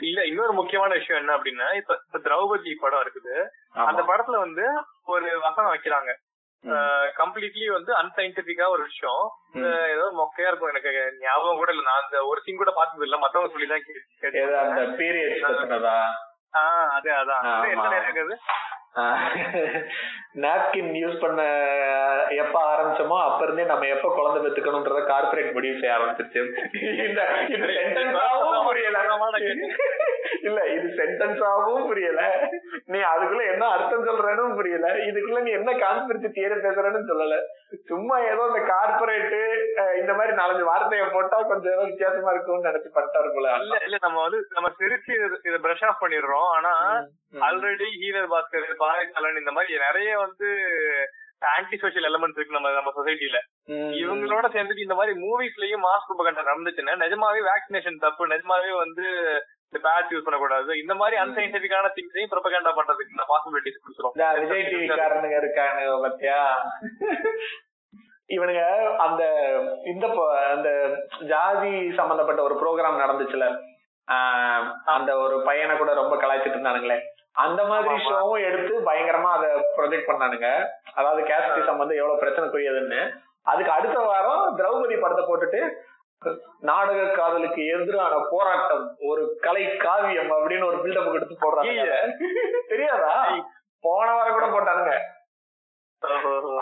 [0.00, 3.36] இல்ல இன்னொரு முக்கியமான விஷயம் என்ன அப்படின்னா இப்ப இப்ப திரௌபதி படம் இருக்குது.
[3.86, 4.64] அந்த படத்துல வந்து
[5.04, 6.12] ஒரு வசனம் வைக்கிறாங்க.
[7.16, 9.22] கம்ப்ளீட்லி வந்து அன்சைன்டிபிக்கா ஒரு விஷயம்.
[9.94, 10.92] ஏதோ மொக்கையா இருக்கும் எனக்கு.
[11.20, 11.82] ஞாபகம் கூட இல்ல.
[11.82, 13.18] நான் அந்த ஒரு சீன் கூட பார்த்தது இல்ல.
[13.18, 13.86] மத்தவங்க சொல்லி தான்
[14.42, 15.46] ஏதோ அந்த பீரியட்
[16.54, 17.44] ஆஹ் அதே அதான்.
[17.72, 18.34] என்ன இருக்குது?
[20.34, 21.42] நாப்கின் யூஸ் பண்ண
[22.36, 26.42] எப்ப ஆரம்பிச்சோமோ அப்ப இருந்தே நம்ம எப்ப குழந்தை பெத்துக்கணும்ன்றத கார்ப்பரேட் முடிவு செய்ய ஆரம்பிச்சிருச்சு.
[27.08, 27.22] இந்த
[28.64, 28.98] புரியல.
[30.42, 32.48] இல்ல இது சென்டென்ஸாவும் புரியல.
[32.84, 34.92] நீ அதுக்குள்ள என்ன அர்த்தம் சொல்றேன்னு புரியல.
[34.92, 37.40] இதுக்குள்ள நீ என்ன கான்ஸ்பிரசி தியரி பேசுறேன்னு சொல்லல.
[37.84, 39.34] சும்மா ஏதோ இந்த கார்ப்பரேட்
[40.00, 43.52] இந்த மாதிரி நாலஞ்சு வார்த்தையை போட்டா கொஞ்சம் ஏதோ வித்தியாசமா இருக்கும்னு நினைச்சு பண்ணிட்டாரு போல.
[43.52, 46.48] இல்ல இல்ல நம்ம வந்து நம்ம சிரிச்சு இத- பிரஷ் ஆஃப் பண்ணிடுறோம்.
[46.54, 46.72] ஆனா
[47.32, 50.58] ஆல்ரெடி ஹீரர் பாஸ்கர் பாரதிசாலன் இந்த மாதிரி நிறைய வந்து
[51.38, 53.38] ஆன்டி சோஷியல் எலமெண்ட்ஸ் இருக்கு நம்ம நம்ம சொசைட்டில.
[53.72, 58.26] இவங்களோட சேர்ந்துட்டு இந்த மாதிரி மூவிஸ்லயும் மாஸ் ப்ரொபகண்டா நடந்துச்சுன்னா நிஜமாவே வேக்சினேஷன் தப்பு.
[58.26, 59.04] நிஜமாவே வந்து
[59.72, 60.72] இந்த பேட்ச் யூஸ் பண்ணக்கூடாது.
[60.80, 63.78] இந்த மாதிரி அன்சைன்டிபிக்கான திங்ஸையும் ப்ரொபகண்டா பண்றதுக்கு இந்த பாசிபிலிட்டிஸ்
[64.16, 66.40] இந்த விஜய் டிவி கொடுத்துரும் காரனுங்க இருக்கானுங்க பாத்தியா?
[68.28, 68.64] இவனுங்க
[69.04, 69.22] அந்த
[69.92, 70.06] இந்த
[70.52, 70.68] அந்த
[71.32, 73.46] ஜாதி சம்பந்தப்பட்ட ஒரு ப்ரோக்ராம் நடந்துச்சுல.
[74.96, 76.98] அந்த ஒரு பையனை கூட ரொம்ப கலாய்ச்சிட்டு இருந்தானுங்களே.
[77.44, 77.94] அந்த மாதிரி.
[78.06, 80.48] ஷோவும் எடுத்து பயங்கரமா அதை ப்ரொஜெக்ட் பண்ணானுங்க.
[80.94, 83.02] அதாவது கேஸ்டிசம் வந்து எவ்வளவு பிரச்சனைக்குரியதுன்னு.
[83.50, 85.60] அதுக்கு அடுத்த வாரம் திரௌபதி படத்தை போட்டுட்டு
[86.62, 91.96] நாடக காதலுக்கு எதிரான போராட்டம் ஒரு கலை காவியம் அப்படின்னு ஒரு பில்டப் எடுத்து போடுறாங்க.
[92.68, 93.14] தெரியாதா?
[93.84, 94.94] போன வாரம் கூட போட்டானுங்க.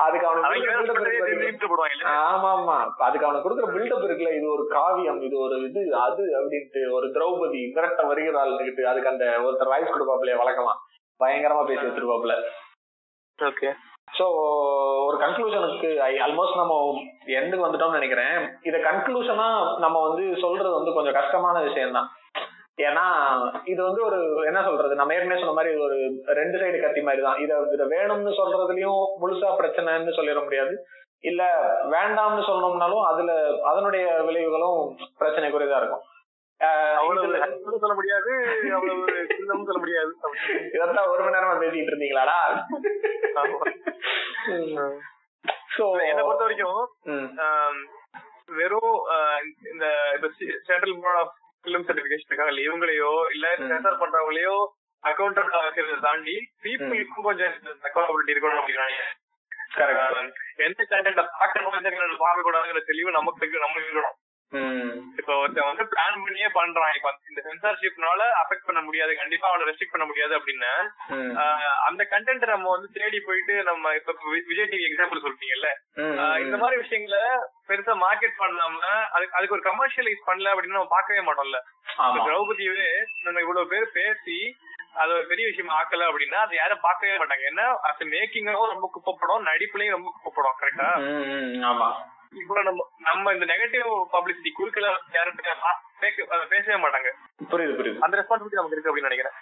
[0.00, 5.56] அதுக்கு அவனுக்கு போடுவாங்க ஆமா ஆமா அதுக்கு அவனுக்கு கொடுக்குற பில்டப் இருக்குல்ல இது ஒரு காவியம் இது ஒரு
[5.66, 10.74] இது அது அப்படின்ட்டு ஒரு திரௌபதி மிரட்ட வருகிறாள்னுக்கிட்டு அதுக்கு அந்த ஒருத்தர் வாய்ஸ் கொடுப்பாப்ல வழக்கமா?
[11.20, 12.34] பயங்கரமா பேசி வச்சிருப்பாப்ல
[13.38, 13.70] ஓகே.
[14.18, 14.24] சோ
[15.06, 15.90] ஒரு கன்க்ளூஷனுக்கு
[16.26, 16.74] ஆல்மோஸ்ட் நம்ம
[17.38, 18.36] எண்டுக்கு வந்துட்டோம்னு நினைக்கிறேன்.
[18.68, 19.48] இதை கன்க்ளூஷனா
[19.84, 22.08] நம்ம வந்து சொல்றது வந்து கொஞ்சம் கஷ்டமான விஷயம் தான்
[22.88, 23.04] ஏன்னா
[23.72, 24.18] இது வந்து ஒரு
[24.50, 24.92] என்ன சொல்றது?
[25.00, 25.96] நம்ம ஏற்கனவே சொன்ன மாதிரி ஒரு
[26.38, 30.72] ரெண்டு சைடு கத்தி மாதிரி தான் இதை இதை வேணும்னு சொல்றதுலயும் முழுசா பிரச்சனைன்னு சொல்லிட முடியாது.
[31.30, 31.42] இல்ல
[31.94, 33.32] வேண்டாம்னு சொல்லணும்னாலும் அதுல
[33.70, 34.78] அதனுடைய விளைவுகளும்
[35.22, 36.04] பிரச்சனைக்குரியதா இருக்கும்.
[36.60, 38.30] சொல்ல முடியாது
[38.76, 40.10] அவ்வளவு சொல்ல முடியாது.
[40.74, 42.38] இதைத்தான் ஒரு மணி நேரமா பேசிட்டு இருந்தீங்களாடா?
[45.76, 46.80] சோ என்ன பொறுத்த வரைக்கும்
[48.58, 48.96] வெறும்
[49.72, 49.86] இந்த
[50.68, 51.34] central board of
[51.64, 54.56] film certification இருக்காங்க இவங்களையோ இல்ல சென்சர் பண்றவங்களையோ
[55.04, 57.54] அக்கௌண்டபிள் ஆகிறத தாண்டி பீப்புளுக்கும் கொஞ்சம்
[57.88, 59.06] அக்கௌண்டபிலிட்டி இருக்கணும் அப்படின்னு
[60.66, 64.18] எந்த கண்டென்ட் பார்க்கணும் எந்த கண்டென்ட் பார்க்க கூடாதுங்கிற தெளிவு நமக்கு நம்மளுக்கு இருக்கணும்
[65.18, 66.94] இப்ப ஒருத்தன் வந்து பிளான் பண்ணியே பண்றான்.
[66.98, 69.12] இப்ப இந்த சென்சார்ஷிப்னால அஃபெக்ட் பண்ண முடியாது.
[69.20, 70.70] கண்டிப்பா அவனை ரெஸ்ட்ரிக்ட் பண்ண முடியாது அப்படின்னு
[71.88, 74.14] அந்த கண்டென்ட் நம்ம வந்து தேடி போயிட்டு நம்ம இப்ப
[74.50, 75.70] விஜய் டிவி எக்ஸாம்பிள் சொல்றீங்கல்ல?
[76.44, 77.22] இந்த மாதிரி விஷயங்களை
[77.70, 78.80] பெருசா மார்க்கெட் பண்ணாம
[79.14, 81.60] அதுக்கு அதுக்கு ஒரு கமர்ஷியலைஸ் பண்ணல அப்படின்னு நம்ம பார்க்கவே மாட்டோம்ல?
[82.26, 82.90] திரௌபதியவே
[83.24, 84.38] நம்ம இவ்வளவு பேர் பேசி
[85.00, 87.44] அது ஒரு பெரிய விஷயம் ஆக்கல அப்படின்னா அது யாரும் பார்க்கவே மாட்டாங்க.
[87.50, 90.56] ஏன்னா அது மேக்கிங்கும் ரொம்ப குப்பப்படும் நடிப்புலயும் ரொம்ப குப்பப்படும்.
[90.62, 90.88] கரெக்டா
[91.72, 91.90] ஆமா.
[92.32, 95.38] இப்போ நம்ம நம்ம இந்த நெகட்டிவ் பப்ளிசிட்டி குறுக்கல யாரும்
[96.50, 97.08] பேசவே மாட்டாங்க.
[97.50, 98.02] புரியுது புரியுது.
[98.02, 99.38] அந்த ரெஸ்பான்சிபிலிட்டி நமக்கு இருக்கு அப்படின்னு நினைக்கிறேன்.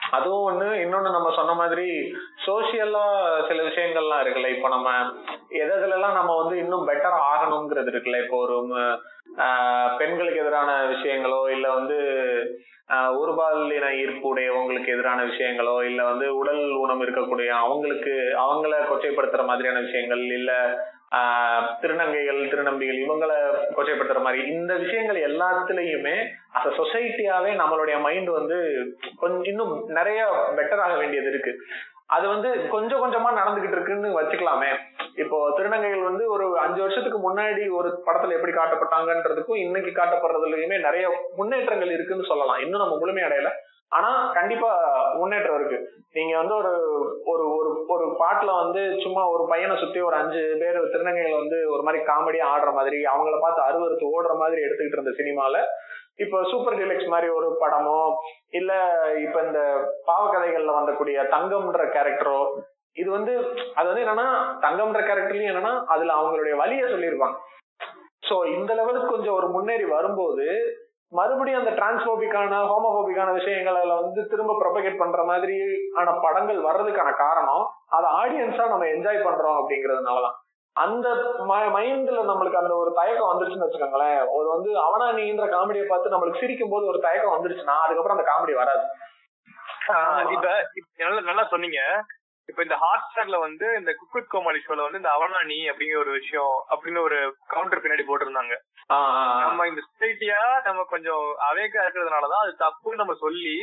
[0.00, 1.86] அதுவும் ஒண்ணு இன்னொன்னு நம்ம சொன்ன மாதிரி
[2.44, 3.02] சோசியலா
[3.48, 4.88] சில விஷயங்கள்லாம் இருக்குல்ல இப்போ நம்ம
[5.60, 8.56] எதுல எல்லாம் நம்ம வந்து இன்னும் பெட்டர் ஆகணுங்கிறது இருக்குல்ல இப்போ ஒரு
[9.98, 11.98] பெண்களுக்கு எதிரான விஷயங்களோ இல்ல வந்து
[12.88, 18.14] ஆஹ் ஒருபாலின ஈர்ப்பு உடையவங்களுக்கு எதிரான விஷயங்களோ இல்ல வந்து உடல் ஊனம் இருக்கக்கூடிய அவங்களுக்கு
[18.44, 20.52] அவங்கள கொச்சைப்படுத்துற மாதிரியான விஷயங்கள் இல்ல
[21.82, 23.32] திருநங்கைகள் திருநம்பிகள் இவங்கள
[23.76, 26.16] கொச்சைப்படுத்துற மாதிரி இந்த விஷயங்கள் எல்லாத்துலயுமே
[26.54, 28.58] அஸ் அ சொசைட்டியாவே நம்மளுடைய மைண்ட் வந்து
[29.16, 30.20] கொஞ்சம் இன்னும் நிறைய
[30.56, 31.52] பெட்டர் ஆக வேண்டியது இருக்கு.
[32.06, 34.70] அது வந்து கொஞ்சம் கொஞ்சமா நடந்துகிட்டு இருக்குன்னு வச்சுக்கலாமே.
[35.14, 41.04] இப்போ திருநங்கைகள் வந்து ஒரு அஞ்சு வருஷத்துக்கு முன்னாடி ஒரு படத்துல எப்படி காட்டப்பட்டாங்கன்றதுக்கும் இன்னைக்கு காட்டப்படுறதுலயுமே நிறைய
[41.36, 42.60] முன்னேற்றங்கள் இருக்குன்னு சொல்லலாம்.
[42.60, 43.50] இன்னும் நம்ம முழுமையடையல.
[43.92, 44.70] ஆனா கண்டிப்பா
[45.14, 45.78] முன்னேற்றம் இருக்கு.
[46.12, 46.72] நீங்க வந்து ஒரு
[47.26, 51.82] ஒரு ஒரு ஒரு பாட்டுல வந்து சும்மா ஒரு பையனை சுத்தி ஒரு அஞ்சு பேர் திருநங்கைகள் வந்து ஒரு
[51.82, 55.62] மாதிரி காமெடியா ஆடுற மாதிரி அவங்கள பார்த்து அருவருத்து ஓடுற மாதிரி எடுத்துக்கிட்டு இருந்த சினிமால
[56.16, 58.00] இப்போ சூப்பர் டிலக்ஸ் மாதிரி ஒரு படமோ
[58.52, 58.72] இல்ல
[59.22, 59.60] இப்ப இந்த
[60.08, 62.40] பாவக்கதைகள்ல வந்தக்கூடிய தங்கம்ன்ற கேரக்டரோ
[62.96, 63.32] இது வந்து
[63.74, 64.28] அது வந்து என்னன்னா
[64.64, 67.38] தங்கம்ன்ற கேரக்டர்லயும் என்னன்னா அதுல அவங்களுடைய வழிய சொல்லியிருப்பாங்க
[68.22, 70.46] சோ இந்த லெவலுக்கு கொஞ்சம் ஒரு முன்னேறி வரும்போது
[71.10, 75.58] மறுபடியும் அந்த டிரான்ஸ்போபிக்கான ஹோமோபோபிக்கான விஷயங்களை வந்து திரும்ப ப்ரொபகேட் பண்ற மாதிரி
[75.94, 80.32] ஆன படங்கள் வர்றதுக்கான காரணம் அதை ஆடியன்ஸா நம்ம என்ஜாய் பண்றோம் அப்படிங்கறதுனாலதான்.
[80.72, 81.08] அந்த
[81.48, 84.26] மைண்ட்ல நம்மளுக்கு அந்த ஒரு தயக்கம் வந்துருச்சுன்னு வச்சுக்கோங்களேன்.
[84.30, 88.54] ஒரு வந்து அவனா நீன்ற காமெடியை பார்த்து நம்மளுக்கு சிரிக்கும் போது ஒரு தயக்கம் வந்துருச்சுன்னா அதுக்கப்புறம் அந்த காமெடி
[88.54, 88.82] வராது.
[89.88, 90.68] ஆஹ் இப்ப
[91.20, 91.80] நல்லா சொன்னீங்க.
[92.50, 96.54] இப்ப இந்த ஹாட் ஸ்டார்ல வந்து இந்த குக்குத் கோமாளி ஷோல வந்து இந்த அவனானி அப்படிங்கிற ஒரு விஷயம்
[96.70, 98.54] அப்படின்னு ஒரு கவுண்டர் பின்னாடி போட்டிருந்தாங்க.
[99.42, 103.54] நம்ம இந்த சொசைட்டியா நம்ம கொஞ்சம் அவேக்கா இருக்கிறதுனாலதான் அது தப்புன்னு நம்ம சொல்லி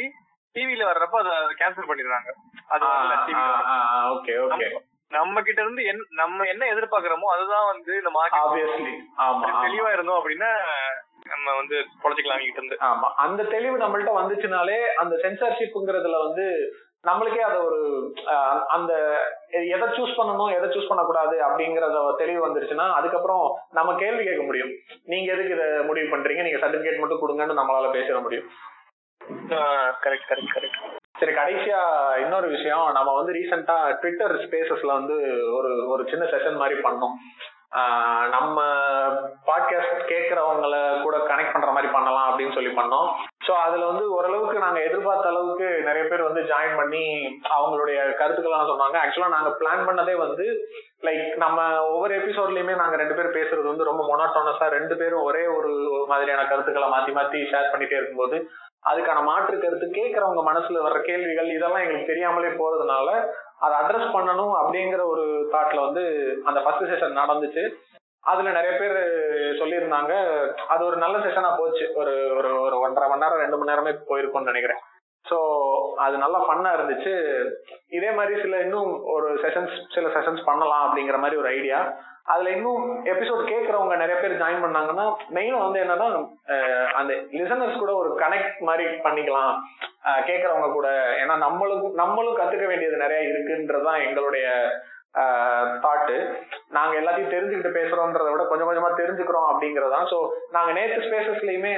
[0.55, 2.29] டிவில வர்றப்ப அதை கேன்சல் பண்ணிடுறாங்க.
[2.67, 2.85] அது
[5.11, 5.83] நம்ம கிட்ட இருந்து
[6.15, 8.41] நம்ம என்ன எதிர்பார்க்கறோமோ அதுதான் வந்து இந்த மார்க்கெட்.
[9.63, 10.49] தெளிவா இருந்தோம் அப்படின்னா
[11.25, 12.75] நம்ம வந்து பொழைச்சிக்கலாம் இருந்து.
[12.81, 13.07] ஆமா.
[13.17, 16.45] அந்த தெளிவு நம்மள்ட்ட வந்துச்சுனாலே அந்த சென்சார்ஷிப்ங்கிறதுல வந்து
[17.03, 17.79] நம்மளுக்கே அத ஒரு
[18.67, 18.93] அந்த
[19.75, 24.71] எதை சூஸ் பண்ணணும் எதை சூஸ் பண்ணக்கூடாது அப்படிங்கறத தெளிவு வந்துருச்சுன்னா அதுக்கப்புறம் நம்ம கேள்வி கேட்க முடியும்.
[25.03, 26.43] நீங்க எதுக்கு இதை முடிவு பண்றீங்க?
[26.47, 28.47] நீங்க சர்டிபிகேட் மட்டும் கொடுங்கன்னு நம்மளால பேசிட முடியும்.
[30.03, 30.81] கரெக்ட் கரெக்ட் கரெக்ட்
[31.19, 31.79] சரி கடைசியா
[32.23, 32.85] இன்னொரு விஷயம்.
[32.97, 35.15] நம்ம வந்து ரீசெண்டா ட்விட்டர் ஸ்பேசஸ்ல வந்து
[35.57, 37.15] ஒரு ஒரு சின்ன செஷன் மாதிரி பண்ணோம்.
[38.35, 38.57] நம்ம
[39.47, 40.75] பாட்காஸ்ட் கேட்கறவங்கள
[41.05, 43.09] கூட கனெக்ட் பண்ற மாதிரி பண்ணலாம் அப்படின்னு சொல்லி பண்ணோம்.
[43.47, 47.03] ஸோ அதுல வந்து ஓரளவுக்கு நாங்க எதிர்பார்த்த அளவுக்கு நிறைய பேர் வந்து ஜாயின் பண்ணி
[47.57, 48.97] அவங்களுடைய கருத்துக்கள்லாம் சொன்னாங்க.
[49.03, 50.45] ஆக்சுவலா நாங்க பிளான் பண்ணதே வந்து
[51.07, 51.57] லைக் நம்ம
[51.91, 55.71] ஒவ்வொரு எபிசோட்லயுமே நாங்க ரெண்டு பேரும் பேசுறது வந்து ரொம்ப மொனாட்டோனஸா ரெண்டு பேரும் ஒரே ஒரு
[56.07, 58.37] மாதிரியான கருத்துக்களை மாத்தி மாத்தி ஷேர் பண்ணிட்டே இருக்கும்போது
[58.89, 63.07] அதுக்கான மாற்று கருத்து கேட்கறவங்க மனசுல வர்ற கேள்விகள் இதெல்லாம் எங்களுக்கு தெரியாமலே போறதுனால
[63.59, 66.03] அதை அட்ரஸ் பண்ணணும் அப்படிங்கிற ஒரு தாட்ல வந்து
[66.45, 67.63] அந்த ஃபர்ஸ்ட் செஷன் நடந்துச்சு.
[68.31, 68.97] அதுல நிறைய பேர்
[69.59, 70.13] சொல்லியிருந்தாங்க.
[70.67, 71.85] அது ஒரு நல்ல செஷனா போச்சு.
[71.95, 74.81] ஒரு ஒரு ஒரு ஒன்றரை மணி நேரம் ரெண்டு மணி நேரமே போயிருக்கும்னு நினைக்கிறேன்.
[75.25, 75.37] ஸோ
[75.97, 77.13] அது நல்லா ஃபன்னா இருந்துச்சு.
[77.89, 81.79] இதே மாதிரி சில இன்னும் ஒரு செஷன்ஸ் சில செஷன்ஸ் பண்ணலாம் அப்படிங்கிற மாதிரி ஒரு ஐடியா
[82.25, 86.07] அதுல இன்னும் எபிசோட் கேட்கறவங்க நிறைய பேர் ஜாயின் பண்ணாங்கன்னா மெயினா வந்து என்னன்னா
[86.47, 89.53] அஹ் அந்த லிசனர்ஸ் கூட ஒரு கனெக்ட் மாதிரி பண்ணிக்கலாம்.
[90.25, 90.87] கேட்கறவங்க கூட.
[91.21, 94.47] ஏன்னா நம்மளுக்கும் நம்மளும் கத்துக்க வேண்டியது நிறைய இருக்குன்றதுதான் எங்களுடைய
[95.83, 96.17] தாட்டு
[96.69, 100.09] நாங்க எல்லாத்தையும் தெரிஞ்சுக்கிட்டு பேசுறோம்ன்றத விட கொஞ்சம் கொஞ்சமா தெரிஞ்சுக்கிறோம் அப்படிங்கறதுதான்.
[100.11, 100.17] ஸோ
[100.51, 101.73] நாங்க நேற்று ஸ்பேசஸ்லயுமே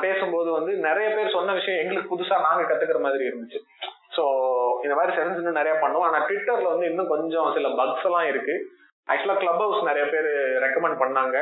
[0.00, 3.60] பேசும்போது வந்து நிறைய பேர் சொன்ன விஷயம் எங்களுக்கு புதுசா நாங்க கத்துக்கிற மாதிரி இருந்துச்சு.
[4.16, 4.24] ஸோ
[4.82, 6.06] இந்த மாதிரி செஷன்ஸ் நிறைய பண்ணுவோம்.
[6.08, 8.54] ஆனா ட்விட்டர்ல வந்து இன்னும் கொஞ்சம் சில பக்ஸ் எல்லாம் இருக்கு.
[9.08, 10.30] ஆக்சுவலா கிளப் ஹவுஸ் நிறைய பேர்
[10.64, 11.38] ரெக்கமெண்ட் பண்ணாங்க.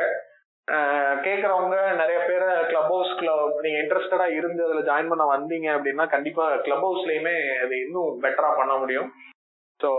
[1.25, 3.31] கேக்குறவங்க நிறைய பேர் கிளப் ஹவுஸ்ல
[3.61, 8.75] நீங்க இன்ட்ரெஸ்டடா இருந்து அதுல ஜாயின் பண்ண வந்தீங்க அப்படின்னா கண்டிப்பா கிளப் ஹவுஸ்லயுமே அது இன்னும் பெட்டரா பண்ண
[8.77, 9.09] முடியும்.
[9.79, 9.89] ஸோ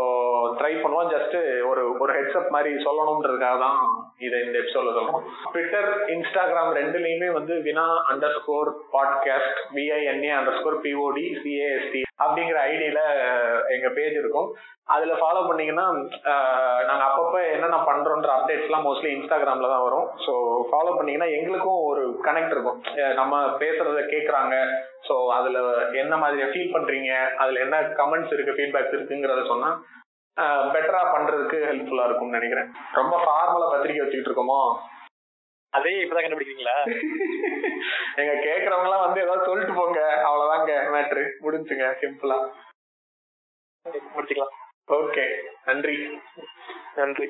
[0.58, 1.10] ட்ரை பண்ணுவோம்.
[1.10, 1.34] ஜஸ்ட்
[1.70, 3.78] ஒரு ஒரு ஹெட்ஸ்அப் மாதிரி சொல்லணும்ன்றதுக்காக தான்
[4.18, 7.86] இதை இந்த எபிசோட சொல்லணும் ட்விட்டர் இன்ஸ்டாகிராம் ரெண்டுலயுமே வந்து Vina
[8.38, 13.00] underscore podcast V I N A underscore P O D C A S T அப்படிங்கிற ஐடியில
[13.74, 14.48] எங்க பேஜ் இருக்கும்.
[14.94, 15.84] அதுல ஃபாலோ பண்ணீங்கன்னா
[16.88, 20.06] நாங்க அப்பப்ப என்னென்ன பண்றோம்ன்ற அப்டேட்ஸ் எல்லாம் மோஸ்ட்லி இன்ஸ்டாகிராம்ல தான் வரும்.
[20.24, 20.32] ஸோ
[20.70, 22.78] ஃபாலோ பண்ணீங்கன்னா எங்களுக்கும் ஒரு கனெக்ட் இருக்கும்.
[23.20, 24.54] நம்ம பேசுறத கேக்குறாங்க.
[25.08, 25.58] ஸோ அதுல
[26.02, 27.12] என்ன மாதிரி ஃபீல் பண்றீங்க?
[27.42, 29.70] அதுல என்ன கமெண்ட்ஸ் இருக்கு ஃபீட்பேக்ஸ் இருக்குங்கிறத சொன்னா
[30.72, 32.68] பெட்டரா பண்றதுக்கு ஹெல்ப்ஃபுல்லா இருக்கும்னு நினைக்கிறேன்.
[32.98, 34.60] ரொம்ப ஃபார்மலா பத்திரிக்கை வச்சுக்கிட்டு இருக்கோமோ?
[35.76, 36.76] அதே இப்பதான் கண்டுபிடிக்கிறீங்களா?
[38.20, 40.00] எங்க கேக்குறவங்க எல்லாம் வந்து ஏதாவது சொல்லிட்டு போங்க.
[40.26, 41.86] அவ்வளவுதாங்க மேட்ரு முடிஞ்சுங்க.
[42.00, 42.38] சிம்பிளா
[44.14, 44.54] முடிச்சுக்கலாம்.
[44.92, 45.24] ஓகே
[45.64, 45.96] நன்றி.
[46.94, 47.26] நன்றி.